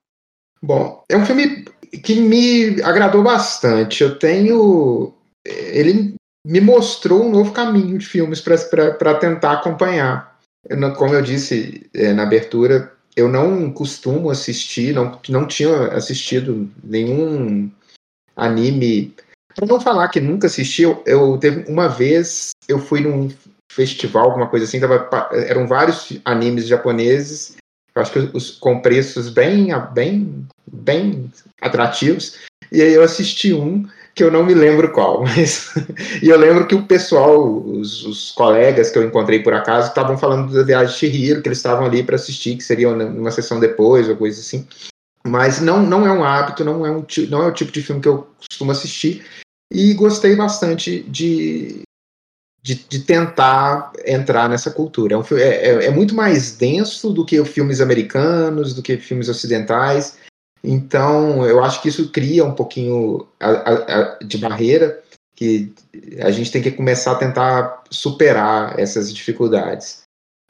Bom, 0.63 1.03
é 1.09 1.17
um 1.17 1.27
filme 1.27 1.65
que 2.05 2.21
me 2.21 2.81
agradou 2.83 3.23
bastante. 3.23 4.03
Eu 4.03 4.19
tenho. 4.19 5.13
Ele 5.45 6.15
me 6.47 6.61
mostrou 6.61 7.25
um 7.25 7.31
novo 7.31 7.53
caminho 7.53 7.99
de 7.99 8.07
filmes 8.07 8.41
para 8.41 9.19
tentar 9.19 9.55
acompanhar. 9.55 10.39
Eu, 10.69 10.95
como 10.95 11.15
eu 11.15 11.21
disse 11.21 11.91
é, 11.93 12.13
na 12.13 12.23
abertura, 12.23 12.93
eu 13.17 13.29
não 13.29 13.73
costumo 13.73 14.31
assistir, 14.31 14.95
não, 14.95 15.21
não 15.29 15.47
tinha 15.47 15.89
assistido 15.89 16.71
nenhum 16.83 17.71
anime. 18.37 19.15
Para 19.55 19.67
não 19.67 19.81
falar 19.81 20.09
que 20.09 20.21
nunca 20.21 20.47
assisti, 20.47 20.83
eu, 20.83 21.39
teve 21.39 21.71
uma 21.71 21.89
vez 21.89 22.51
eu 22.69 22.79
fui 22.79 23.01
num 23.01 23.31
festival, 23.71 24.25
alguma 24.25 24.49
coisa 24.49 24.65
assim, 24.65 24.81
tava, 24.81 25.09
eram 25.33 25.67
vários 25.67 26.19
animes 26.25 26.67
japoneses, 26.67 27.57
eu 27.95 28.03
acho 28.03 28.13
que 28.13 28.31
os, 28.33 28.53
com 28.53 28.81
preços 28.81 29.29
bem, 29.29 29.69
bem, 29.93 30.47
bem 30.71 31.31
atrativos. 31.61 32.39
E 32.73 32.83
aí 32.83 32.93
eu 32.93 33.03
assisti 33.03 33.53
um 33.53 33.87
que 34.15 34.23
eu 34.23 34.31
não 34.31 34.45
me 34.45 34.55
lembro 34.55 34.93
qual, 34.93 35.23
mas 35.27 35.73
e 36.23 36.29
eu 36.29 36.39
lembro 36.39 36.67
que 36.67 36.75
o 36.75 36.87
pessoal, 36.87 37.65
os, 37.65 38.05
os 38.05 38.31
colegas 38.33 38.91
que 38.91 38.99
eu 38.99 39.05
encontrei 39.05 39.43
por 39.43 39.55
acaso, 39.55 39.89
estavam 39.89 40.17
falando 40.17 40.53
da 40.53 40.63
viagem 40.63 40.93
de 40.93 40.99
Chihiro, 40.99 41.43
que 41.43 41.49
eles 41.49 41.59
estavam 41.59 41.87
ali 41.87 42.03
para 42.03 42.17
assistir, 42.17 42.57
que 42.57 42.63
seria 42.65 42.89
uma 42.91 43.31
sessão 43.31 43.59
depois 43.59 44.09
ou 44.09 44.17
coisa 44.17 44.41
assim. 44.41 44.67
Mas 45.27 45.61
não, 45.61 45.83
não 45.83 46.07
é 46.07 46.13
um 46.13 46.23
hábito, 46.23 46.65
não 46.65 46.85
é, 46.85 46.91
um, 46.91 47.05
não 47.29 47.43
é 47.43 47.47
o 47.47 47.53
tipo 47.53 47.73
de 47.73 47.83
filme 47.83 48.01
que 48.01 48.09
eu 48.09 48.29
costumo 48.39 48.71
assistir. 48.71 49.25
E 49.75 49.93
gostei 49.93 50.37
bastante 50.37 51.03
de, 51.03 51.83
de, 52.63 52.77
de 52.77 53.01
tentar 53.01 53.93
entrar 54.07 54.49
nessa 54.49 54.71
cultura. 54.71 55.17
É, 55.17 55.19
um, 55.19 55.25
é, 55.33 55.43
é, 55.43 55.85
é 55.87 55.91
muito 55.91 56.15
mais 56.15 56.57
denso 56.57 57.13
do 57.13 57.27
que 57.27 57.45
filmes 57.45 57.81
americanos, 57.81 58.73
do 58.73 58.81
que 58.81 58.97
filmes 58.97 59.29
ocidentais. 59.29 60.17
Então, 60.63 61.45
eu 61.45 61.63
acho 61.63 61.83
que 61.83 61.89
isso 61.89 62.09
cria 62.11 62.45
um 62.45 62.55
pouquinho 62.55 63.27
a, 63.41 63.51
a, 63.51 63.73
a, 63.73 64.19
de 64.21 64.39
barreira 64.39 65.03
que 65.35 65.75
a 66.21 66.31
gente 66.31 66.53
tem 66.53 66.63
que 66.63 66.71
começar 66.71 67.11
a 67.11 67.17
tentar 67.17 67.83
superar 67.91 68.79
essas 68.79 69.13
dificuldades. 69.13 70.05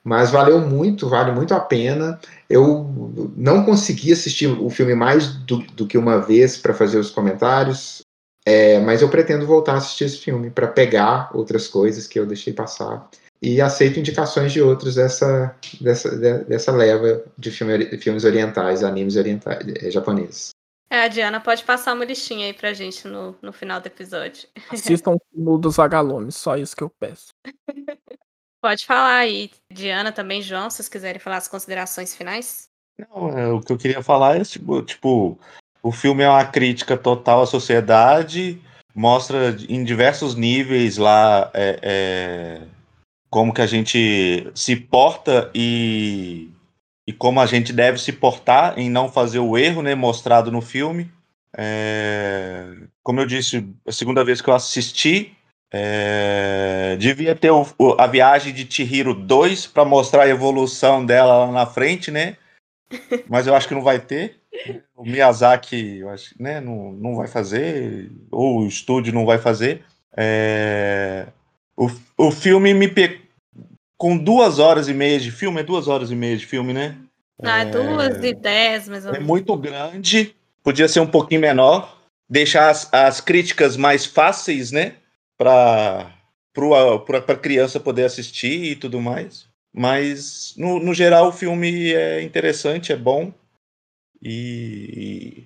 Mas 0.04 0.30
valeu 0.30 0.60
muito, 0.60 1.08
vale 1.08 1.32
muito 1.32 1.54
a 1.54 1.60
pena. 1.60 2.20
Eu 2.48 3.32
não 3.34 3.64
consegui 3.64 4.12
assistir 4.12 4.48
o 4.48 4.68
filme 4.68 4.94
mais 4.94 5.28
do, 5.28 5.58
do 5.72 5.86
que 5.86 5.96
uma 5.96 6.20
vez 6.20 6.58
para 6.58 6.74
fazer 6.74 6.98
os 6.98 7.10
comentários, 7.10 8.03
é, 8.46 8.78
mas 8.80 9.02
eu 9.02 9.08
pretendo 9.08 9.46
voltar 9.46 9.74
a 9.74 9.76
assistir 9.76 10.04
esse 10.04 10.18
filme 10.18 10.50
para 10.50 10.68
pegar 10.68 11.30
outras 11.34 11.66
coisas 11.66 12.06
que 12.06 12.18
eu 12.18 12.26
deixei 12.26 12.52
passar 12.52 13.08
e 13.40 13.60
aceito 13.60 13.98
indicações 13.98 14.52
de 14.52 14.62
outros 14.62 14.94
dessa, 14.94 15.54
dessa, 15.80 16.16
dessa 16.44 16.72
leva 16.72 17.22
de 17.36 17.50
filme, 17.50 17.98
filmes 17.98 18.24
orientais, 18.24 18.82
animes 18.82 19.16
orientais, 19.16 19.66
eh, 19.66 19.90
japoneses. 19.90 20.50
É, 20.90 21.02
a 21.02 21.08
Diana 21.08 21.40
pode 21.40 21.62
passar 21.64 21.94
uma 21.94 22.04
listinha 22.04 22.46
aí 22.46 22.54
pra 22.54 22.72
gente 22.72 23.06
no, 23.06 23.36
no 23.42 23.52
final 23.52 23.80
do 23.80 23.86
episódio. 23.86 24.48
Assistam 24.70 25.16
o 25.34 25.58
dos 25.58 25.76
vagalumes, 25.76 26.36
só 26.36 26.56
isso 26.56 26.76
que 26.76 26.82
eu 26.82 26.90
peço. 26.90 27.28
Pode 28.62 28.86
falar 28.86 29.16
aí, 29.16 29.50
Diana, 29.70 30.10
também, 30.10 30.40
João, 30.40 30.70
se 30.70 30.76
vocês 30.76 30.88
quiserem 30.88 31.20
falar 31.20 31.36
as 31.36 31.48
considerações 31.48 32.16
finais. 32.16 32.66
Não, 32.98 33.28
é, 33.28 33.52
o 33.52 33.60
que 33.60 33.70
eu 33.70 33.76
queria 33.76 34.02
falar 34.02 34.40
é, 34.40 34.42
tipo, 34.42 34.80
tipo, 34.82 35.38
o 35.84 35.92
filme 35.92 36.22
é 36.22 36.28
uma 36.28 36.46
crítica 36.46 36.96
total 36.96 37.42
à 37.42 37.46
sociedade, 37.46 38.58
mostra 38.94 39.54
em 39.68 39.84
diversos 39.84 40.34
níveis 40.34 40.96
lá 40.96 41.50
é, 41.52 41.78
é 41.82 42.60
como 43.28 43.52
que 43.52 43.60
a 43.60 43.66
gente 43.66 44.50
se 44.54 44.76
porta 44.76 45.50
e, 45.54 46.48
e 47.06 47.12
como 47.12 47.38
a 47.38 47.44
gente 47.46 47.70
deve 47.70 47.98
se 47.98 48.12
portar 48.12 48.78
em 48.78 48.88
não 48.88 49.12
fazer 49.12 49.40
o 49.40 49.58
erro, 49.58 49.82
né, 49.82 49.94
mostrado 49.94 50.50
no 50.50 50.62
filme. 50.62 51.12
É, 51.54 52.64
como 53.02 53.20
eu 53.20 53.26
disse, 53.26 53.68
a 53.86 53.92
segunda 53.92 54.24
vez 54.24 54.40
que 54.40 54.48
eu 54.48 54.54
assisti, 54.54 55.36
é, 55.70 56.96
devia 56.98 57.34
ter 57.34 57.50
o, 57.50 57.66
a 57.98 58.06
viagem 58.06 58.54
de 58.54 58.66
Chihiro 58.72 59.12
2 59.12 59.66
para 59.66 59.84
mostrar 59.84 60.22
a 60.22 60.28
evolução 60.28 61.04
dela 61.04 61.44
lá 61.44 61.52
na 61.52 61.66
frente, 61.66 62.10
né? 62.10 62.38
Mas 63.28 63.46
eu 63.46 63.54
acho 63.54 63.68
que 63.68 63.74
não 63.74 63.82
vai 63.82 63.98
ter. 63.98 64.40
O 64.96 65.04
Miyazaki, 65.04 65.98
eu 65.98 66.08
acho, 66.08 66.34
né, 66.40 66.60
não, 66.60 66.92
não 66.92 67.16
vai 67.16 67.26
fazer, 67.26 68.10
ou 68.30 68.60
o 68.60 68.66
estúdio 68.66 69.12
não 69.12 69.26
vai 69.26 69.38
fazer. 69.38 69.84
É, 70.16 71.26
o, 71.76 71.90
o 72.16 72.30
filme 72.30 72.72
me, 72.72 72.88
pe, 72.88 73.20
com 73.96 74.16
duas 74.16 74.58
horas 74.58 74.88
e 74.88 74.94
meia 74.94 75.18
de 75.18 75.30
filme, 75.30 75.60
é 75.60 75.64
duas 75.64 75.88
horas 75.88 76.10
e 76.10 76.14
meia 76.14 76.36
de 76.36 76.46
filme, 76.46 76.72
né? 76.72 76.96
Ah, 77.42 77.62
é 77.62 77.64
duas 77.64 78.22
e 78.22 78.32
dez, 78.32 78.88
menos. 78.88 79.06
É 79.06 79.18
muito 79.18 79.56
grande, 79.56 80.34
podia 80.62 80.88
ser 80.88 81.00
um 81.00 81.06
pouquinho 81.06 81.40
menor, 81.40 82.00
deixar 82.28 82.70
as, 82.70 82.88
as 82.92 83.20
críticas 83.20 83.76
mais 83.76 84.06
fáceis, 84.06 84.70
né? 84.70 84.94
Para 85.36 86.12
a 87.28 87.34
criança 87.36 87.80
poder 87.80 88.04
assistir 88.04 88.72
e 88.72 88.76
tudo 88.76 89.00
mais. 89.00 89.46
Mas, 89.72 90.54
no, 90.56 90.78
no 90.78 90.94
geral, 90.94 91.28
o 91.28 91.32
filme 91.32 91.92
é 91.92 92.22
interessante, 92.22 92.92
é 92.92 92.96
bom. 92.96 93.32
E, 94.24 95.44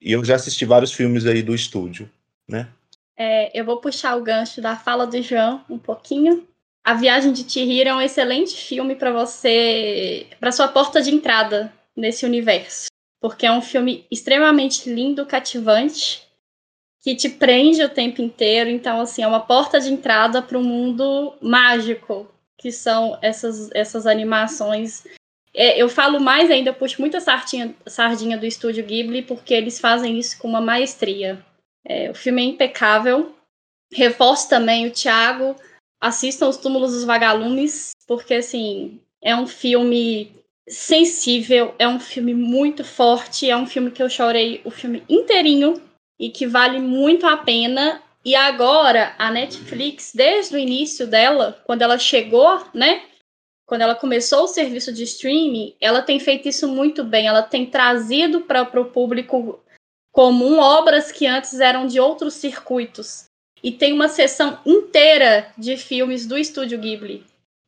e 0.00 0.12
eu 0.12 0.24
já 0.24 0.36
assisti 0.36 0.64
vários 0.64 0.92
filmes 0.92 1.26
aí 1.26 1.42
do 1.42 1.54
estúdio, 1.54 2.08
né? 2.48 2.68
É, 3.16 3.58
eu 3.58 3.64
vou 3.64 3.80
puxar 3.80 4.16
o 4.16 4.22
gancho 4.22 4.60
da 4.60 4.76
fala 4.76 5.06
do 5.06 5.20
João 5.20 5.64
um 5.68 5.78
pouquinho, 5.78 6.46
a 6.84 6.92
Viagem 6.92 7.32
de 7.32 7.50
Chihiro 7.50 7.88
é 7.88 7.94
um 7.94 8.00
excelente 8.02 8.54
filme 8.54 8.94
para 8.94 9.10
você, 9.10 10.26
para 10.38 10.52
sua 10.52 10.68
porta 10.68 11.00
de 11.00 11.10
entrada 11.10 11.72
nesse 11.96 12.26
universo, 12.26 12.88
porque 13.22 13.46
é 13.46 13.52
um 13.52 13.62
filme 13.62 14.04
extremamente 14.10 14.90
lindo, 14.90 15.24
cativante, 15.24 16.22
que 17.02 17.16
te 17.16 17.30
prende 17.30 17.82
o 17.82 17.88
tempo 17.88 18.20
inteiro. 18.20 18.68
Então, 18.68 19.00
assim, 19.00 19.22
é 19.22 19.26
uma 19.26 19.40
porta 19.40 19.80
de 19.80 19.90
entrada 19.90 20.42
para 20.42 20.58
o 20.58 20.62
mundo 20.62 21.32
mágico 21.40 22.30
que 22.58 22.70
são 22.70 23.18
essas, 23.22 23.70
essas 23.72 24.06
animações. 24.06 25.04
É, 25.54 25.80
eu 25.80 25.88
falo 25.88 26.20
mais 26.20 26.50
ainda, 26.50 26.72
puxo 26.72 27.00
muita 27.00 27.20
sardinha, 27.20 27.74
sardinha 27.86 28.36
do 28.36 28.44
estúdio 28.44 28.84
Ghibli, 28.84 29.22
porque 29.22 29.54
eles 29.54 29.78
fazem 29.78 30.18
isso 30.18 30.36
com 30.38 30.48
uma 30.48 30.60
maestria. 30.60 31.44
É, 31.86 32.10
o 32.10 32.14
filme 32.14 32.42
é 32.42 32.46
impecável. 32.46 33.34
Reforço 33.92 34.48
também 34.48 34.86
o 34.86 34.90
Thiago 34.90 35.54
assistam 36.00 36.48
Os 36.48 36.56
Túmulos 36.56 36.92
dos 36.92 37.04
Vagalumes, 37.04 37.92
porque, 38.06 38.34
assim, 38.34 39.00
é 39.22 39.34
um 39.34 39.46
filme 39.46 40.32
sensível, 40.68 41.74
é 41.78 41.86
um 41.86 42.00
filme 42.00 42.34
muito 42.34 42.84
forte, 42.84 43.48
é 43.48 43.56
um 43.56 43.66
filme 43.66 43.90
que 43.90 44.02
eu 44.02 44.10
chorei 44.10 44.60
o 44.64 44.70
filme 44.70 45.02
inteirinho 45.08 45.80
e 46.18 46.30
que 46.30 46.46
vale 46.46 46.78
muito 46.78 47.26
a 47.26 47.36
pena. 47.36 48.02
E 48.24 48.34
agora, 48.34 49.14
a 49.18 49.30
Netflix, 49.30 50.12
desde 50.14 50.56
o 50.56 50.58
início 50.58 51.06
dela, 51.06 51.62
quando 51.64 51.82
ela 51.82 51.98
chegou, 51.98 52.64
né? 52.74 53.02
Quando 53.66 53.82
ela 53.82 53.94
começou 53.94 54.44
o 54.44 54.48
serviço 54.48 54.92
de 54.92 55.04
streaming, 55.04 55.74
ela 55.80 56.02
tem 56.02 56.20
feito 56.20 56.48
isso 56.48 56.68
muito 56.68 57.02
bem. 57.02 57.26
Ela 57.26 57.42
tem 57.42 57.66
trazido 57.66 58.42
para 58.42 58.62
o 58.62 58.90
público 58.90 59.60
comum 60.12 60.58
obras 60.58 61.10
que 61.10 61.26
antes 61.26 61.58
eram 61.60 61.86
de 61.86 61.98
outros 61.98 62.34
circuitos 62.34 63.24
e 63.62 63.72
tem 63.72 63.92
uma 63.92 64.08
sessão 64.08 64.60
inteira 64.64 65.50
de 65.56 65.76
filmes 65.76 66.26
do 66.26 66.36
Estúdio 66.36 66.78
Ghibli 66.78 67.24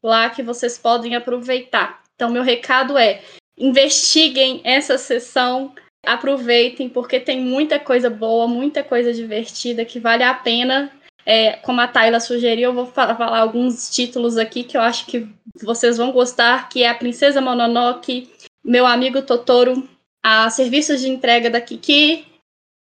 lá 0.06 0.30
que 0.30 0.42
vocês 0.42 0.78
podem 0.78 1.16
aproveitar. 1.16 2.02
Então, 2.14 2.30
meu 2.30 2.42
recado 2.42 2.96
é: 2.96 3.22
investiguem 3.58 4.60
essa 4.62 4.96
sessão, 4.96 5.74
aproveitem, 6.04 6.88
porque 6.88 7.18
tem 7.18 7.40
muita 7.40 7.80
coisa 7.80 8.08
boa, 8.08 8.46
muita 8.46 8.84
coisa 8.84 9.12
divertida 9.12 9.84
que 9.84 9.98
vale 9.98 10.22
a 10.22 10.34
pena. 10.34 10.92
É, 11.28 11.54
como 11.56 11.80
a 11.80 11.88
Tayla 11.88 12.20
sugeriu, 12.20 12.70
eu 12.70 12.74
vou 12.74 12.86
falar 12.86 13.36
alguns 13.36 13.90
títulos 13.90 14.38
aqui 14.38 14.62
que 14.62 14.76
eu 14.76 14.80
acho 14.80 15.06
que 15.06 15.28
vocês 15.60 15.96
vão 15.96 16.12
gostar, 16.12 16.68
que 16.68 16.84
é 16.84 16.88
a 16.88 16.94
Princesa 16.94 17.40
Mononoke, 17.40 18.30
Meu 18.64 18.86
Amigo 18.86 19.20
Totoro, 19.20 19.88
a 20.22 20.48
Serviços 20.50 21.00
de 21.00 21.08
Entrega 21.08 21.50
da 21.50 21.60
Kiki, 21.60 22.24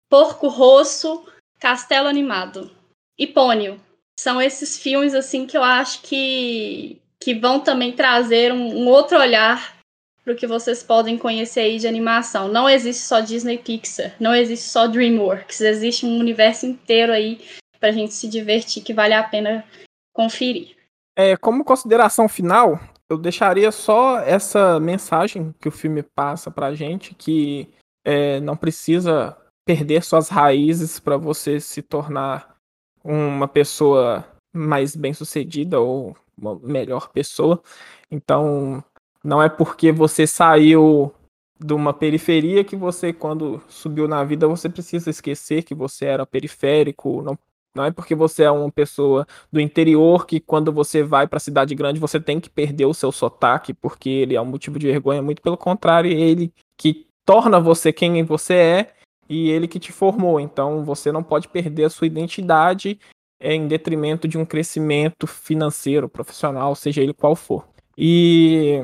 Porco 0.09 0.49
Rosso, 0.49 1.23
Castelo 1.59 2.09
Animado 2.09 2.71
e 3.19 3.27
Pônio. 3.27 3.79
São 4.19 4.41
esses 4.41 4.79
filmes 4.79 5.15
assim 5.15 5.47
que 5.47 5.57
eu 5.57 5.63
acho 5.63 6.01
que, 6.01 6.99
que 7.21 7.35
vão 7.35 7.61
também 7.61 7.93
trazer 7.93 8.53
um, 8.55 8.85
um 8.85 8.89
outro 8.89 9.19
olhar 9.19 9.77
para 10.25 10.33
o 10.33 10.37
que 10.37 10.47
vocês 10.47 10.83
podem 10.83 11.19
conhecer 11.19 11.61
aí 11.61 11.79
de 11.79 11.87
animação. 11.87 12.49
Não 12.49 12.69
existe 12.69 13.03
só 13.03 13.21
Disney 13.21 13.59
Pixar, 13.59 14.15
não 14.19 14.35
existe 14.35 14.67
só 14.67 14.87
DreamWorks, 14.87 15.61
existe 15.61 16.07
um 16.07 16.19
universo 16.19 16.65
inteiro 16.65 17.13
aí 17.13 17.41
para 17.81 17.89
a 17.89 17.93
gente 17.93 18.13
se 18.13 18.29
divertir 18.29 18.83
que 18.85 18.95
vale 18.95 19.15
a 19.15 19.25
pena 19.25 19.65
conferir. 20.13 20.77
É, 21.17 21.37
como 21.37 21.65
consideração 21.65 22.29
final, 22.29 22.79
eu 23.09 23.19
deixaria 23.19 23.73
só 23.73 24.21
essa 24.21 24.79
mensagem 24.79 25.53
que 25.61 25.69
o 25.69 25.73
filme 25.73 26.03
passa 26.03 26.51
para 26.51 26.67
a 26.67 26.75
gente, 26.75 27.15
que 27.15 27.69
é, 28.05 28.39
não 28.41 28.57
precisa 28.57 29.37
perder 29.67 30.05
suas 30.05 30.29
raízes 30.29 31.01
para 31.01 31.17
você 31.17 31.61
se 31.61 31.83
tornar 31.83 32.57
uma 33.03 33.49
pessoa 33.49 34.25
mais 34.55 34.95
bem-sucedida 34.95 35.81
ou 35.81 36.17
uma 36.37 36.59
melhor 36.61 37.09
pessoa. 37.09 37.63
Então, 38.11 38.83
não 39.23 39.43
é 39.43 39.49
porque 39.49 39.93
você 39.93 40.27
saiu 40.27 41.13
de 41.59 41.75
uma 41.75 41.93
periferia 41.93 42.65
que 42.65 42.75
você, 42.75 43.13
quando 43.13 43.63
subiu 43.69 44.09
na 44.09 44.25
vida, 44.25 44.49
você 44.49 44.69
precisa 44.69 45.11
esquecer 45.11 45.63
que 45.63 45.75
você 45.75 46.07
era 46.07 46.25
periférico. 46.25 47.23
Não, 47.23 47.39
Não 47.75 47.85
é 47.85 47.91
porque 47.91 48.15
você 48.15 48.43
é 48.43 48.51
uma 48.51 48.71
pessoa 48.71 49.27
do 49.53 49.61
interior 49.61 50.27
que 50.27 50.41
quando 50.41 50.73
você 50.73 51.03
vai 51.03 51.29
para 51.29 51.37
a 51.37 51.41
cidade 51.41 51.75
grande 51.75 52.01
você 52.01 52.21
tem 52.21 52.41
que 52.41 52.51
perder 52.51 52.87
o 52.87 52.95
seu 52.95 53.13
sotaque 53.13 53.73
porque 53.73 54.11
ele 54.11 54.35
é 54.35 54.41
um 54.41 54.47
motivo 54.47 54.79
de 54.79 54.87
vergonha. 54.87 55.23
Muito 55.23 55.41
pelo 55.41 55.57
contrário, 55.57 56.11
ele 56.11 56.53
que 56.77 57.07
torna 57.25 57.61
você 57.61 57.93
quem 57.93 58.23
você 58.25 58.55
é 58.55 58.95
e 59.29 59.51
ele 59.51 59.69
que 59.69 59.79
te 59.79 59.93
formou. 59.93 60.41
Então 60.41 60.85
você 60.85 61.13
não 61.13 61.23
pode 61.23 61.47
perder 61.49 61.85
a 61.85 61.91
sua 61.91 62.09
identidade 62.09 62.99
em 63.41 63.69
detrimento 63.69 64.27
de 64.27 64.37
um 64.37 64.45
crescimento 64.45 65.27
financeiro, 65.27 66.09
profissional, 66.09 66.75
seja 66.75 67.01
ele 67.01 67.15
qual 67.15 67.37
for. 67.37 67.67
E 67.97 68.83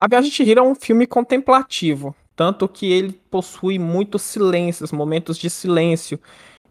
A 0.00 0.06
Viagem 0.08 0.30
de 0.30 0.36
Chihiro 0.36 0.60
é 0.60 0.62
um 0.62 0.74
filme 0.74 1.06
contemplativo, 1.06 2.14
tanto 2.36 2.68
que 2.68 2.90
ele 2.90 3.12
possui 3.30 3.78
muitos 3.78 4.22
silêncios, 4.22 4.92
momentos 4.92 5.36
de 5.36 5.50
silêncio. 5.50 6.20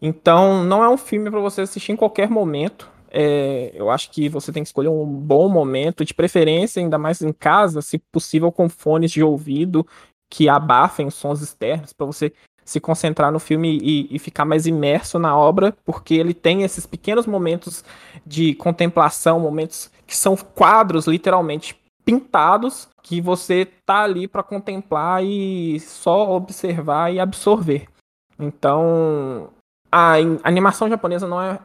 Então, 0.02 0.64
não 0.64 0.84
é 0.84 0.90
um 0.90 0.98
filme 0.98 1.30
para 1.30 1.40
você 1.40 1.62
assistir 1.62 1.92
em 1.92 1.96
qualquer 1.96 2.30
momento. 2.30 2.90
É, 3.10 3.72
eu 3.74 3.90
acho 3.90 4.12
que 4.12 4.28
você 4.28 4.52
tem 4.52 4.62
que 4.62 4.68
escolher 4.68 4.90
um 4.90 5.06
bom 5.06 5.48
momento, 5.48 6.04
de 6.04 6.14
preferência, 6.14 6.82
ainda 6.82 6.98
mais 6.98 7.22
em 7.22 7.32
casa, 7.32 7.82
se 7.82 7.98
possível, 7.98 8.52
com 8.52 8.68
fones 8.68 9.12
de 9.12 9.24
ouvido 9.24 9.86
que 10.30 10.50
abafem 10.50 11.10
sons 11.10 11.42
externos, 11.42 11.94
para 11.94 12.06
você 12.06 12.34
se 12.66 12.80
concentrar 12.80 13.32
no 13.32 13.40
filme 13.40 13.78
e, 13.82 14.14
e, 14.14 14.20
ficar 14.20 14.44
mais 14.44 14.66
imerso 14.66 15.20
na 15.20 15.38
obra, 15.38 15.78
porque 15.86 16.16
ele 16.16 16.34
tem 16.34 16.64
esses 16.64 16.86
pequenos 16.86 17.28
momentos 17.28 17.86
de 18.26 18.56
contemplação, 18.56 19.40
momentos 19.40 19.92
que 20.06 20.18
são 20.18 20.36
quadros 20.36 21.06
literalmente 21.06 21.80
pintados, 22.04 22.90
que 23.04 23.22
você 23.22 23.66
tá 23.86 24.02
ali 24.02 24.28
para 24.28 24.44
contemplar 24.44 25.24
e 25.24 25.80
só 25.80 26.36
observar 26.36 27.14
e 27.14 27.20
absorver. 27.20 27.88
Então, 28.40 29.50
a 29.92 30.16
animação 30.44 30.90
japonesa 30.90 31.28
não 31.28 31.42
é 31.42 31.60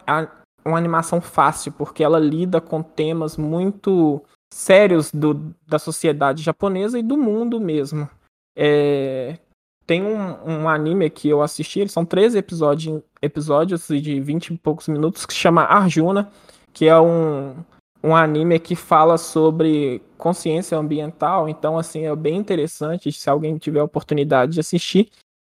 uma 0.64 0.78
animação 0.78 1.20
fácil, 1.20 1.72
porque 1.72 2.04
ela 2.04 2.18
lida 2.18 2.60
com 2.60 2.82
temas 2.82 3.36
muito 3.36 4.22
sérios 4.52 5.10
do, 5.12 5.54
da 5.66 5.78
sociedade 5.78 6.42
japonesa 6.42 6.98
e 6.98 7.02
do 7.02 7.16
mundo 7.16 7.60
mesmo. 7.60 8.08
É, 8.56 9.38
tem 9.86 10.02
um, 10.02 10.62
um, 10.62 10.68
anime 10.68 11.08
que 11.10 11.28
eu 11.28 11.42
assisti, 11.42 11.80
eles 11.80 11.92
são 11.92 12.04
13 12.04 12.38
episódios, 12.38 13.02
episódios 13.22 13.88
de 13.88 14.20
20 14.20 14.48
e 14.48 14.58
poucos 14.58 14.88
minutos, 14.88 15.24
que 15.24 15.32
chama 15.32 15.62
Arjuna, 15.62 16.30
que 16.72 16.86
é 16.86 17.00
um, 17.00 17.56
um 18.02 18.14
anime 18.14 18.58
que 18.58 18.76
fala 18.76 19.18
sobre 19.18 20.02
consciência 20.16 20.76
ambiental, 20.76 21.48
então 21.48 21.78
assim, 21.78 22.06
é 22.06 22.14
bem 22.14 22.36
interessante 22.36 23.10
se 23.10 23.30
alguém 23.30 23.56
tiver 23.56 23.80
a 23.80 23.84
oportunidade 23.84 24.52
de 24.52 24.60
assistir. 24.60 25.10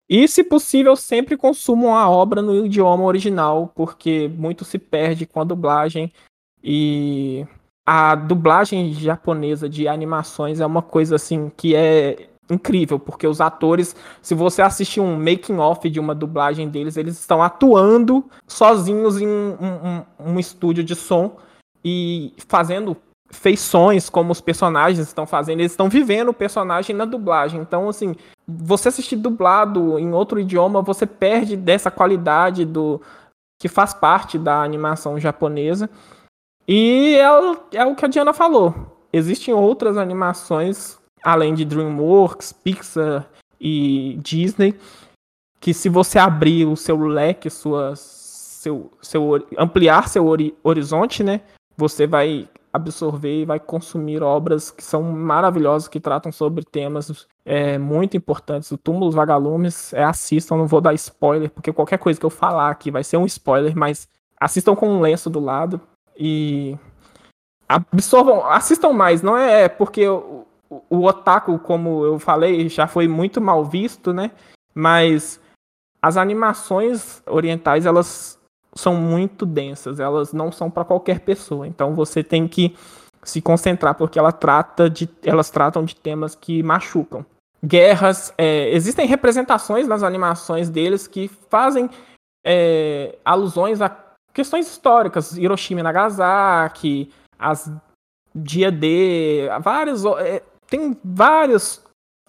E, 0.09 0.29
se 0.29 0.45
possível, 0.45 0.95
sempre 0.97 1.37
consumam 1.37 1.97
a 1.97 2.09
obra 2.09 2.43
no 2.43 2.67
idioma 2.67 3.05
original, 3.05 3.73
porque 3.75 4.29
muito 4.37 4.65
se 4.65 4.79
perde 4.79 5.27
com 5.27 5.41
a 5.41 5.45
dublagem. 5.45 6.13
E 6.63 7.47
a 7.87 8.15
dublagem 8.15 8.93
japonesa 8.93 9.69
de 9.69 9.89
animações 9.89 10.61
é 10.61 10.67
uma 10.67 10.83
coisa 10.83 11.17
assim 11.17 11.51
que 11.57 11.75
é 11.75 12.29
incrível, 12.51 12.99
porque 12.99 13.27
os 13.27 13.41
atores, 13.41 13.97
se 14.21 14.35
você 14.35 14.61
assistir 14.61 15.01
um 15.01 15.17
making 15.17 15.57
off 15.57 15.89
de 15.89 15.99
uma 15.99 16.15
dublagem 16.15 16.69
deles, 16.69 16.97
eles 16.97 17.19
estão 17.19 17.43
atuando 17.43 18.25
sozinhos 18.47 19.21
em 19.21 19.27
um, 19.27 19.57
um, 19.61 20.33
um 20.33 20.39
estúdio 20.39 20.85
de 20.85 20.95
som 20.95 21.37
e 21.85 22.33
fazendo 22.47 22.97
feições 23.35 24.09
como 24.09 24.33
os 24.33 24.41
personagens 24.41 25.07
estão 25.07 25.27
fazendo, 25.27 25.61
eles 25.61 25.73
estão 25.73 25.89
vivendo 25.89 26.29
o 26.29 26.35
personagem 26.35 26.95
na 26.95 27.05
dublagem. 27.05 27.61
Então, 27.61 27.89
assim, 27.89 28.15
você 28.47 28.89
assistir 28.89 29.17
dublado 29.17 29.99
em 29.99 30.13
outro 30.13 30.41
idioma, 30.41 30.83
você 30.83 31.07
perde 31.07 31.57
dessa 31.57 31.91
qualidade 31.91 32.65
do 32.65 33.01
que 33.59 33.69
faz 33.69 33.95
parte 33.95 34.39
da 34.39 34.63
animação 34.63 35.19
japonesa. 35.19 35.89
E 36.67 37.17
é, 37.17 37.79
é 37.79 37.85
o 37.85 37.95
que 37.95 38.05
a 38.05 38.09
Diana 38.09 38.33
falou. 38.33 38.75
Existem 39.13 39.53
outras 39.53 39.97
animações 39.97 40.99
além 41.23 41.55
de 41.55 41.65
DreamWorks, 41.65 42.53
Pixar 42.53 43.27
e 43.59 44.19
Disney, 44.23 44.79
que 45.59 45.73
se 45.73 45.89
você 45.89 46.19
abrir 46.19 46.67
o 46.67 46.77
seu 46.77 46.99
leque, 46.99 47.49
sua, 47.49 47.95
seu, 47.97 48.93
seu 49.01 49.47
ampliar 49.57 50.09
seu 50.09 50.27
ori, 50.27 50.55
horizonte, 50.63 51.23
né, 51.23 51.41
você 51.75 52.07
vai 52.07 52.47
absorver 52.75 53.43
e 53.43 53.45
vai 53.45 53.61
consumir 53.61 54.21
obras 54.21 54.69
que 54.69 54.83
são 54.83 55.01
maravilhosas, 55.01 55.87
que 55.87 56.01
tratam 56.01 56.33
sobre 56.33 56.65
temas 56.65 57.29
é, 57.45 57.79
muito 57.79 58.17
importantes. 58.17 58.69
O 58.73 58.77
Túmulo 58.77 59.07
dos 59.07 59.15
Vagalumes, 59.15 59.93
é, 59.93 60.03
assistam, 60.03 60.57
não 60.57 60.67
vou 60.67 60.81
dar 60.81 60.93
spoiler, 60.95 61.49
porque 61.51 61.73
qualquer 61.73 61.99
coisa 61.99 62.19
que 62.19 62.27
eu 62.27 62.31
falar 62.31 62.71
aqui 62.71 62.91
vai 62.91 63.05
ser 63.05 63.17
um 63.17 63.27
spoiler, 63.27 63.77
mas 63.77 64.09
assistam 64.41 64.75
com 64.75 64.89
um 64.89 65.01
lenço 65.01 65.31
do 65.31 65.39
lado 65.39 65.81
e 66.19 66.77
absorvam, 67.69 68.45
assistam 68.45 68.93
mais, 68.93 69.23
não 69.23 69.39
é 69.39 69.69
porque 69.69 70.09
o, 70.09 70.45
o 70.69 71.05
otaku, 71.05 71.61
como 71.61 72.05
eu 72.05 72.19
falei, 72.19 72.69
já 72.69 72.89
foi 72.89 73.07
muito 73.07 73.41
mal 73.41 73.65
visto, 73.65 74.13
né? 74.13 74.33
Mas 74.75 75.41
as 76.03 76.17
animações 76.17 77.23
orientais, 77.25 77.87
elas 77.87 78.34
são 78.75 78.95
muito 78.97 79.47
densas, 79.47 80.01
elas 80.01 80.33
não 80.33 80.51
são 80.51 80.71
para 80.71 80.85
qualquer 80.85 81.21
pessoa. 81.21 81.67
Então 81.67 81.95
você 81.95 82.23
tem 82.23 82.49
que 82.49 82.77
se 83.23 83.41
concentrar 83.41 83.95
porque 83.95 84.19
ela 84.19 84.33
trata 84.33 84.91
de, 84.91 85.09
elas 85.23 85.51
tratam 85.51 85.85
de 85.85 85.97
temas 85.97 86.35
que 86.35 86.63
machucam. 86.63 87.25
Guerras, 87.65 88.35
é, 88.37 88.71
existem 88.75 89.07
representações 89.07 89.89
nas 89.89 90.03
animações 90.03 90.69
deles 90.69 91.07
que 91.07 91.29
fazem 91.49 91.89
é, 92.45 93.17
alusões 93.25 93.81
a 93.81 93.89
questões 94.35 94.67
históricas, 94.67 95.39
Hiroshima 95.39 95.81
e 95.81 95.83
Nagasaki, 95.83 97.11
as 97.39 97.71
dia 98.35 98.71
D, 98.71 99.49
vários 99.63 100.05
é, 100.05 100.43
tem 100.67 100.99
várias 101.05 101.83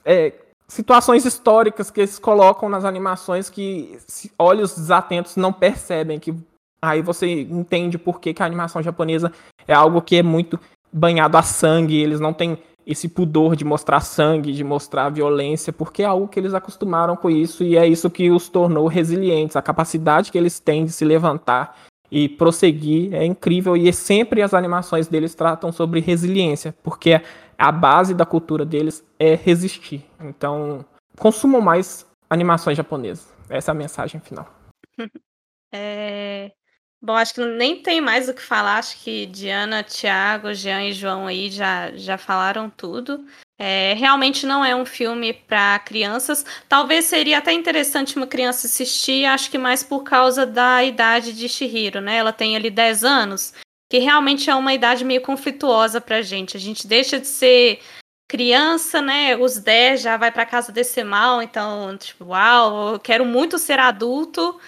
é, 0.06 0.32
situações 0.68 1.26
históricas 1.26 1.92
que 1.92 2.02
eles 2.02 2.20
colocam 2.20 2.70
nas 2.70 2.86
animações 2.86 3.50
que 3.50 3.98
olhos 4.38 4.76
desatentos 4.76 5.36
não 5.36 5.54
percebem, 5.54 6.20
que 6.20 6.34
aí 6.82 7.02
você 7.02 7.42
entende 7.42 7.98
por 7.98 8.20
que, 8.20 8.34
que 8.34 8.44
a 8.44 8.46
animação 8.46 8.82
japonesa 8.82 9.32
é 9.68 9.74
algo 9.74 10.02
que 10.02 10.18
é 10.18 10.24
muito 10.24 10.60
banhado 10.92 11.38
a 11.38 11.44
sangue, 11.44 11.98
eles 11.98 12.20
não 12.20 12.34
têm 12.34 12.58
esse 12.86 13.10
pudor 13.10 13.56
de 13.56 13.66
mostrar 13.66 14.00
sangue, 14.00 14.54
de 14.54 14.64
mostrar 14.64 15.10
violência, 15.10 15.74
porque 15.74 16.04
é 16.04 16.06
algo 16.06 16.28
que 16.28 16.40
eles 16.40 16.54
acostumaram 16.54 17.16
com 17.16 17.30
isso 17.30 17.64
e 17.64 17.76
é 17.76 17.88
isso 17.88 18.10
que 18.10 18.30
os 18.30 18.48
tornou 18.48 18.88
resilientes, 18.88 19.56
a 19.56 19.62
capacidade 19.62 20.32
que 20.32 20.38
eles 20.38 20.60
têm 20.60 20.86
de 20.86 20.92
se 20.92 21.04
levantar 21.04 21.76
e 22.12 22.30
prosseguir 22.30 23.14
é 23.14 23.26
incrível 23.26 23.76
e 23.76 23.92
sempre 23.92 24.42
as 24.42 24.54
animações 24.54 25.08
deles 25.08 25.34
tratam 25.34 25.72
sobre 25.72 26.00
resiliência, 26.00 26.76
porque 26.84 27.20
a 27.58 27.72
base 27.72 28.14
da 28.14 28.26
cultura 28.26 28.66
deles 28.66 29.04
é 29.20 29.36
resistir. 29.36 30.06
Então, 30.20 30.86
consumam 31.18 31.62
mais 31.62 32.06
animações 32.30 32.78
japonesas. 32.78 33.34
Essa 33.50 33.72
é 33.72 33.74
a 33.74 33.76
mensagem 33.76 34.20
final. 34.20 34.48
É... 35.78 36.54
Bom, 37.02 37.16
acho 37.16 37.34
que 37.34 37.46
nem 37.46 37.84
tem 37.84 38.00
mais 38.00 38.30
o 38.30 38.34
que 38.34 38.42
falar. 38.42 38.78
Acho 38.78 38.98
que 39.04 39.26
Diana, 39.26 39.84
Thiago, 39.84 40.54
Jean 40.54 40.84
e 40.84 40.94
João 40.94 41.28
aí 41.28 41.52
já, 41.52 41.92
já 41.96 42.18
falaram 42.18 42.70
tudo. 42.70 43.26
É, 43.60 43.94
realmente 43.94 44.46
não 44.46 44.64
é 44.64 44.76
um 44.76 44.86
filme 44.86 45.34
para 45.34 45.78
crianças. 45.80 46.46
Talvez 46.70 47.06
seria 47.06 47.38
até 47.38 47.52
interessante 47.52 48.16
uma 48.16 48.26
criança 48.26 48.68
assistir, 48.68 49.26
acho 49.26 49.52
que 49.52 49.58
mais 49.58 49.84
por 49.84 50.04
causa 50.04 50.46
da 50.46 50.84
idade 50.84 51.34
de 51.34 51.50
Shihiro, 51.50 52.00
né? 52.00 52.16
Ela 52.16 52.32
tem 52.32 52.56
ali 52.56 52.70
10 52.70 53.04
anos 53.04 53.54
que 53.90 54.00
realmente 54.00 54.50
é 54.50 54.56
uma 54.56 54.74
idade 54.74 55.06
meio 55.06 55.22
conflituosa 55.22 56.02
pra 56.02 56.22
gente. 56.22 56.58
A 56.58 56.60
gente 56.60 56.88
deixa 56.88 57.20
de 57.20 57.28
ser 57.28 57.80
criança, 58.28 59.02
né? 59.02 59.36
Os 59.36 59.58
10 59.58 60.02
já 60.02 60.18
vai 60.18 60.32
para 60.32 60.46
casa 60.46 60.72
decimal, 60.72 61.42
então, 61.42 61.98
tipo, 61.98 62.26
uau, 62.26 62.94
eu 62.94 63.00
quero 63.00 63.26
muito 63.26 63.58
ser 63.60 63.80
adulto, 63.80 64.60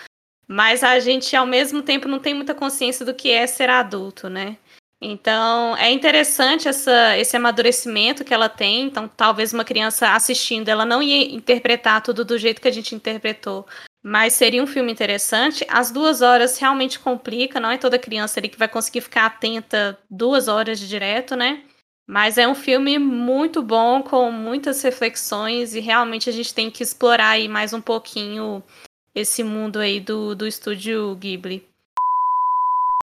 mas 0.47 0.83
a 0.83 0.99
gente 0.99 1.35
ao 1.35 1.45
mesmo 1.45 1.81
tempo 1.81 2.07
não 2.07 2.19
tem 2.19 2.33
muita 2.33 2.53
consciência 2.55 3.05
do 3.05 3.13
que 3.13 3.31
é 3.31 3.47
ser 3.47 3.69
adulto, 3.69 4.29
né? 4.29 4.57
Então, 5.01 5.77
é 5.77 5.91
interessante 5.91 6.67
essa, 6.67 7.15
esse 7.17 7.37
amadurecimento 7.37 8.25
que 8.25 8.33
ela 8.33 8.49
tem. 8.49 8.87
Então, 8.87 9.07
talvez 9.07 9.53
uma 9.53 9.63
criança 9.63 10.13
assistindo, 10.15 10.69
ela 10.69 10.85
não 10.85 11.03
ia 11.03 11.35
interpretar 11.35 12.01
tudo 12.01 12.25
do 12.25 12.37
jeito 12.37 12.61
que 12.61 12.67
a 12.67 12.71
gente 12.71 12.95
interpretou, 12.95 13.67
mas 14.07 14.33
seria 14.33 14.63
um 14.63 14.67
filme 14.67 14.89
interessante. 14.89 15.65
As 15.67 15.91
duas 15.91 16.21
horas 16.21 16.57
realmente 16.57 16.97
complica, 16.97 17.59
não 17.59 17.69
é 17.69 17.77
toda 17.77 17.99
criança 17.99 18.39
ali 18.39 18.47
que 18.47 18.57
vai 18.57 18.69
conseguir 18.69 19.01
ficar 19.01 19.25
atenta 19.25 19.99
duas 20.09 20.47
horas 20.47 20.79
de 20.79 20.87
direto, 20.87 21.35
né? 21.35 21.61
Mas 22.07 22.37
é 22.37 22.47
um 22.47 22.55
filme 22.55 22.97
muito 22.97 23.61
bom, 23.61 24.01
com 24.01 24.31
muitas 24.31 24.81
reflexões, 24.81 25.75
e 25.75 25.81
realmente 25.81 26.29
a 26.29 26.31
gente 26.31 26.53
tem 26.53 26.71
que 26.71 26.81
explorar 26.81 27.31
aí 27.31 27.49
mais 27.49 27.73
um 27.73 27.81
pouquinho 27.81 28.63
esse 29.13 29.43
mundo 29.43 29.77
aí 29.77 29.99
do, 29.99 30.33
do 30.33 30.47
estúdio 30.47 31.13
Ghibli. 31.15 31.67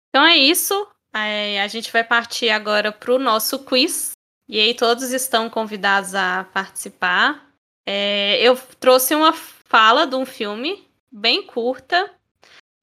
Então 0.09 0.25
é 0.25 0.39
isso. 0.39 0.89
É, 1.15 1.61
a 1.61 1.69
gente 1.69 1.93
vai 1.93 2.03
partir 2.03 2.49
agora 2.49 2.91
para 2.91 3.13
o 3.13 3.19
nosso 3.19 3.59
quiz. 3.59 4.13
E 4.49 4.59
aí 4.59 4.73
todos 4.73 5.13
estão 5.13 5.51
convidados 5.51 6.15
a 6.15 6.45
participar. 6.45 7.47
É, 7.91 8.39
eu 8.43 8.55
trouxe 8.79 9.15
uma 9.15 9.33
fala 9.33 10.07
de 10.07 10.15
um 10.15 10.27
filme 10.27 10.87
bem 11.11 11.43
curta. 11.43 12.11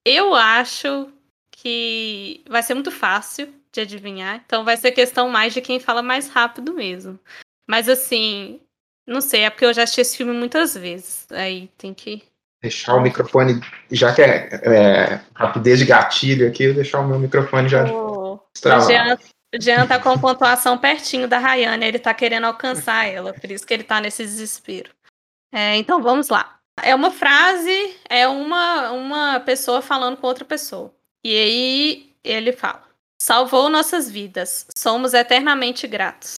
Eu 0.03 0.33
acho 0.33 1.13
que 1.51 2.43
vai 2.49 2.63
ser 2.63 2.73
muito 2.73 2.89
fácil 2.89 3.53
de 3.71 3.81
adivinhar. 3.81 4.41
Então 4.43 4.65
vai 4.65 4.75
ser 4.75 4.91
questão 4.93 5.29
mais 5.29 5.53
de 5.53 5.61
quem 5.61 5.79
fala 5.79 6.01
mais 6.01 6.27
rápido 6.27 6.73
mesmo. 6.73 7.19
Mas 7.69 7.87
assim, 7.87 8.59
não 9.05 9.21
sei, 9.21 9.41
é 9.41 9.51
porque 9.51 9.65
eu 9.65 9.73
já 9.73 9.83
assisti 9.83 10.01
esse 10.01 10.17
filme 10.17 10.33
muitas 10.33 10.75
vezes. 10.75 11.27
Aí 11.31 11.69
tem 11.77 11.93
que. 11.93 12.23
Deixar 12.63 12.95
o 12.95 13.01
microfone, 13.01 13.61
já 13.91 14.11
que 14.11 14.23
é, 14.23 14.49
é 14.53 15.21
rapidez 15.35 15.77
de 15.77 15.85
gatilho 15.85 16.47
aqui, 16.47 16.63
eu 16.63 16.73
deixar 16.73 17.01
o 17.01 17.07
meu 17.07 17.19
microfone 17.19 17.69
já. 17.69 17.85
O 17.85 18.15
o 18.35 18.79
Jean 18.81 19.17
tá 19.87 19.99
com 19.99 20.17
pontuação 20.17 20.77
pertinho 20.77 21.27
da 21.27 21.39
Rayane, 21.39 21.85
ele 21.85 21.99
tá 21.99 22.13
querendo 22.13 22.45
alcançar 22.45 23.05
ela, 23.07 23.33
por 23.33 23.49
isso 23.51 23.65
que 23.65 23.73
ele 23.73 23.83
tá 23.83 23.99
nesse 24.01 24.23
desespero. 24.23 24.91
É, 25.51 25.75
então 25.77 26.01
vamos 26.01 26.29
lá. 26.29 26.59
É 26.83 26.93
uma 26.93 27.11
frase, 27.11 27.95
é 28.09 28.27
uma, 28.27 28.91
uma 28.91 29.39
pessoa 29.39 29.81
falando 29.81 30.17
com 30.17 30.27
outra 30.27 30.43
pessoa. 30.43 30.93
E 31.23 31.29
aí 31.35 32.13
ele 32.23 32.51
fala: 32.51 32.83
Salvou 33.21 33.69
nossas 33.69 34.11
vidas, 34.11 34.67
somos 34.77 35.13
eternamente 35.13 35.87
gratos. 35.87 36.35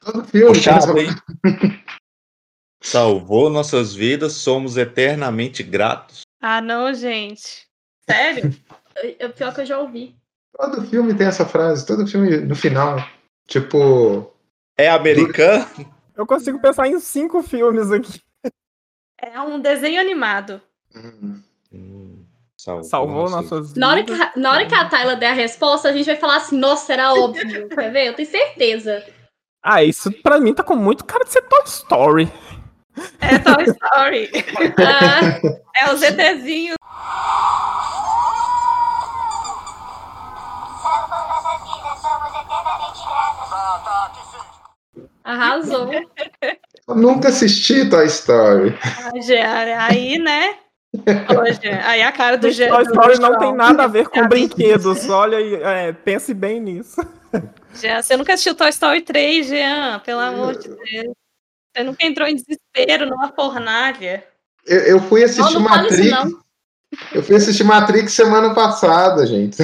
Todo 0.00 0.24
filme, 0.24 0.54
Puxado, 0.54 0.98
hein? 0.98 1.08
Salvou 2.82 3.48
nossas 3.48 3.94
vidas, 3.94 4.34
somos 4.34 4.76
eternamente 4.76 5.62
gratos. 5.62 6.20
Ah, 6.40 6.60
não, 6.60 6.92
gente. 6.92 7.66
Sério? 8.08 8.54
É 9.18 9.26
pior 9.26 9.52
que 9.52 9.62
eu 9.62 9.66
já 9.66 9.80
ouvi. 9.80 10.14
Todo 10.56 10.82
filme 10.86 11.14
tem 11.14 11.26
essa 11.26 11.44
frase, 11.44 11.84
todo 11.86 12.06
filme 12.06 12.36
no 12.38 12.54
final. 12.54 12.98
Tipo. 13.46 14.32
É 14.76 14.88
americano? 14.88 15.66
Eu 16.16 16.26
consigo 16.26 16.60
pensar 16.60 16.86
em 16.88 16.98
cinco 17.00 17.42
filmes 17.42 17.90
aqui. 17.90 18.20
É 19.20 19.40
um 19.40 19.60
desenho 19.60 20.00
animado. 20.00 20.60
hum, 20.94 21.40
Hum, 21.72 22.24
salvou, 22.56 22.84
Salvou 22.84 23.30
nossas- 23.30 23.50
nossas 23.50 23.74
Na 23.74 23.88
hora, 23.90 24.04
que, 24.04 24.12
na 24.38 24.52
hora 24.52 24.66
que 24.66 24.74
a 24.74 24.88
Tayla 24.88 25.16
der 25.16 25.30
a 25.30 25.34
resposta, 25.34 25.88
a 25.88 25.92
gente 25.92 26.06
vai 26.06 26.14
falar 26.16 26.36
assim, 26.36 26.56
nossa, 26.56 26.92
era 26.92 27.12
óbvio. 27.12 27.68
Quer 27.68 27.90
ver? 27.90 28.06
Eu 28.08 28.14
tenho 28.14 28.28
certeza. 28.28 29.04
Ah, 29.60 29.82
isso 29.82 30.12
pra 30.22 30.38
mim 30.38 30.54
tá 30.54 30.62
com 30.62 30.76
muito 30.76 31.04
cara 31.04 31.24
de 31.24 31.32
ser 31.32 31.42
Toy 31.42 31.62
Story. 31.64 32.32
É 33.20 33.38
Toy 33.40 33.64
Story. 33.64 34.30
Ah, 34.78 35.40
é 35.80 35.90
o 35.92 35.96
ZTzinho. 35.96 36.74
arrasou. 45.24 45.90
Eu 46.86 46.94
nunca 46.94 47.28
assisti 47.28 47.88
Toy 47.88 48.06
Story. 48.06 48.78
Aí, 49.78 50.18
né? 50.18 50.56
Aí 51.84 52.02
a 52.02 52.12
cara 52.12 52.36
do 52.36 52.50
Jean. 52.50 52.68
Toy 52.68 52.82
Story 52.84 53.18
não 53.18 53.38
tem 53.38 53.54
nada 53.54 53.84
a 53.84 53.88
ver 53.88 54.08
com 54.08 54.28
brinquedos. 54.28 55.08
Olha 55.08 55.38
aí, 55.38 55.54
é, 55.54 55.92
pense 55.92 56.32
bem 56.34 56.60
nisso. 56.60 57.00
Jean, 57.74 58.02
você 58.02 58.16
nunca 58.16 58.34
assistiu 58.34 58.54
Toy 58.54 58.68
Story 58.68 59.00
3, 59.00 59.46
Jean? 59.46 59.98
Pelo 60.00 60.20
amor 60.20 60.56
de 60.56 60.68
Deus. 60.68 61.14
Você 61.74 61.82
nunca 61.82 62.06
entrou 62.06 62.28
em 62.28 62.36
desespero 62.36 63.06
numa 63.06 63.32
fornalha. 63.32 64.24
Eu, 64.66 64.78
eu 64.80 65.00
fui 65.00 65.20
Não, 65.20 65.26
assistir 65.26 65.54
não 65.54 65.60
isso 65.60 65.70
Matrix. 65.70 66.10
não. 66.10 66.44
Eu 67.12 67.22
fui 67.24 67.34
assistir 67.34 67.64
Matrix 67.64 68.12
semana 68.12 68.54
passada, 68.54 69.26
gente. 69.26 69.56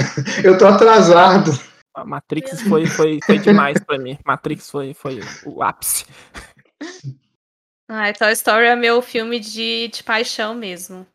Eu 0.43 0.59
tô 0.59 0.67
atrasado. 0.67 1.53
A 2.01 2.05
Matrix 2.05 2.63
foi, 2.63 2.87
foi, 2.87 3.21
foi 3.25 3.39
demais 3.39 3.79
pra 3.85 3.99
mim. 3.99 4.19
Matrix 4.25 4.71
foi, 4.71 4.95
foi 4.95 5.21
o 5.45 5.63
ápice. 5.63 6.07
Ai, 7.89 8.15
Toy 8.15 8.33
Story 8.33 8.67
é 8.67 8.77
meu 8.77 9.03
filme 9.03 9.39
de, 9.39 9.89
de 9.89 10.03
paixão 10.03 10.55
mesmo. 10.55 11.07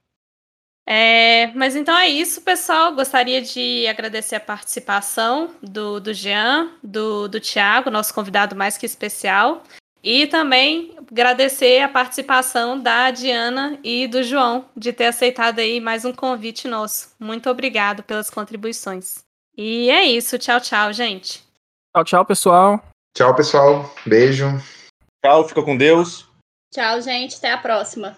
É, 0.88 1.48
mas 1.56 1.76
então 1.76 1.98
é 1.98 2.08
isso, 2.08 2.42
pessoal. 2.42 2.94
Gostaria 2.94 3.42
de 3.42 3.88
agradecer 3.88 4.36
a 4.36 4.40
participação 4.40 5.56
do, 5.62 6.00
do 6.00 6.14
Jean, 6.14 6.70
do, 6.84 7.28
do 7.28 7.40
Thiago, 7.40 7.90
nosso 7.90 8.14
convidado 8.14 8.56
mais 8.56 8.78
que 8.78 8.86
especial. 8.86 9.64
E 10.04 10.28
também 10.28 10.96
agradecer 11.12 11.82
a 11.82 11.90
participação 11.90 12.80
da 12.80 13.10
Diana 13.10 13.80
e 13.84 14.08
do 14.08 14.22
João 14.22 14.66
de 14.78 14.94
ter 14.94 15.08
aceitado 15.08 15.58
aí 15.58 15.82
mais 15.82 16.06
um 16.06 16.14
convite 16.14 16.68
nosso. 16.68 17.16
Muito 17.20 17.50
obrigado 17.50 18.04
pelas 18.04 18.30
contribuições. 18.30 19.25
E 19.58 19.90
é 19.90 20.04
isso. 20.04 20.38
Tchau, 20.38 20.60
tchau, 20.60 20.92
gente. 20.92 21.44
Tchau, 21.96 22.04
tchau, 22.04 22.26
pessoal. 22.26 22.84
Tchau, 23.16 23.34
pessoal. 23.36 23.94
Beijo. 24.06 24.48
Tchau, 25.24 25.48
fica 25.48 25.64
com 25.64 25.78
Deus. 25.78 26.28
Tchau, 26.74 27.02
gente. 27.02 27.38
Até 27.38 27.52
a 27.52 27.58
próxima. 27.58 28.18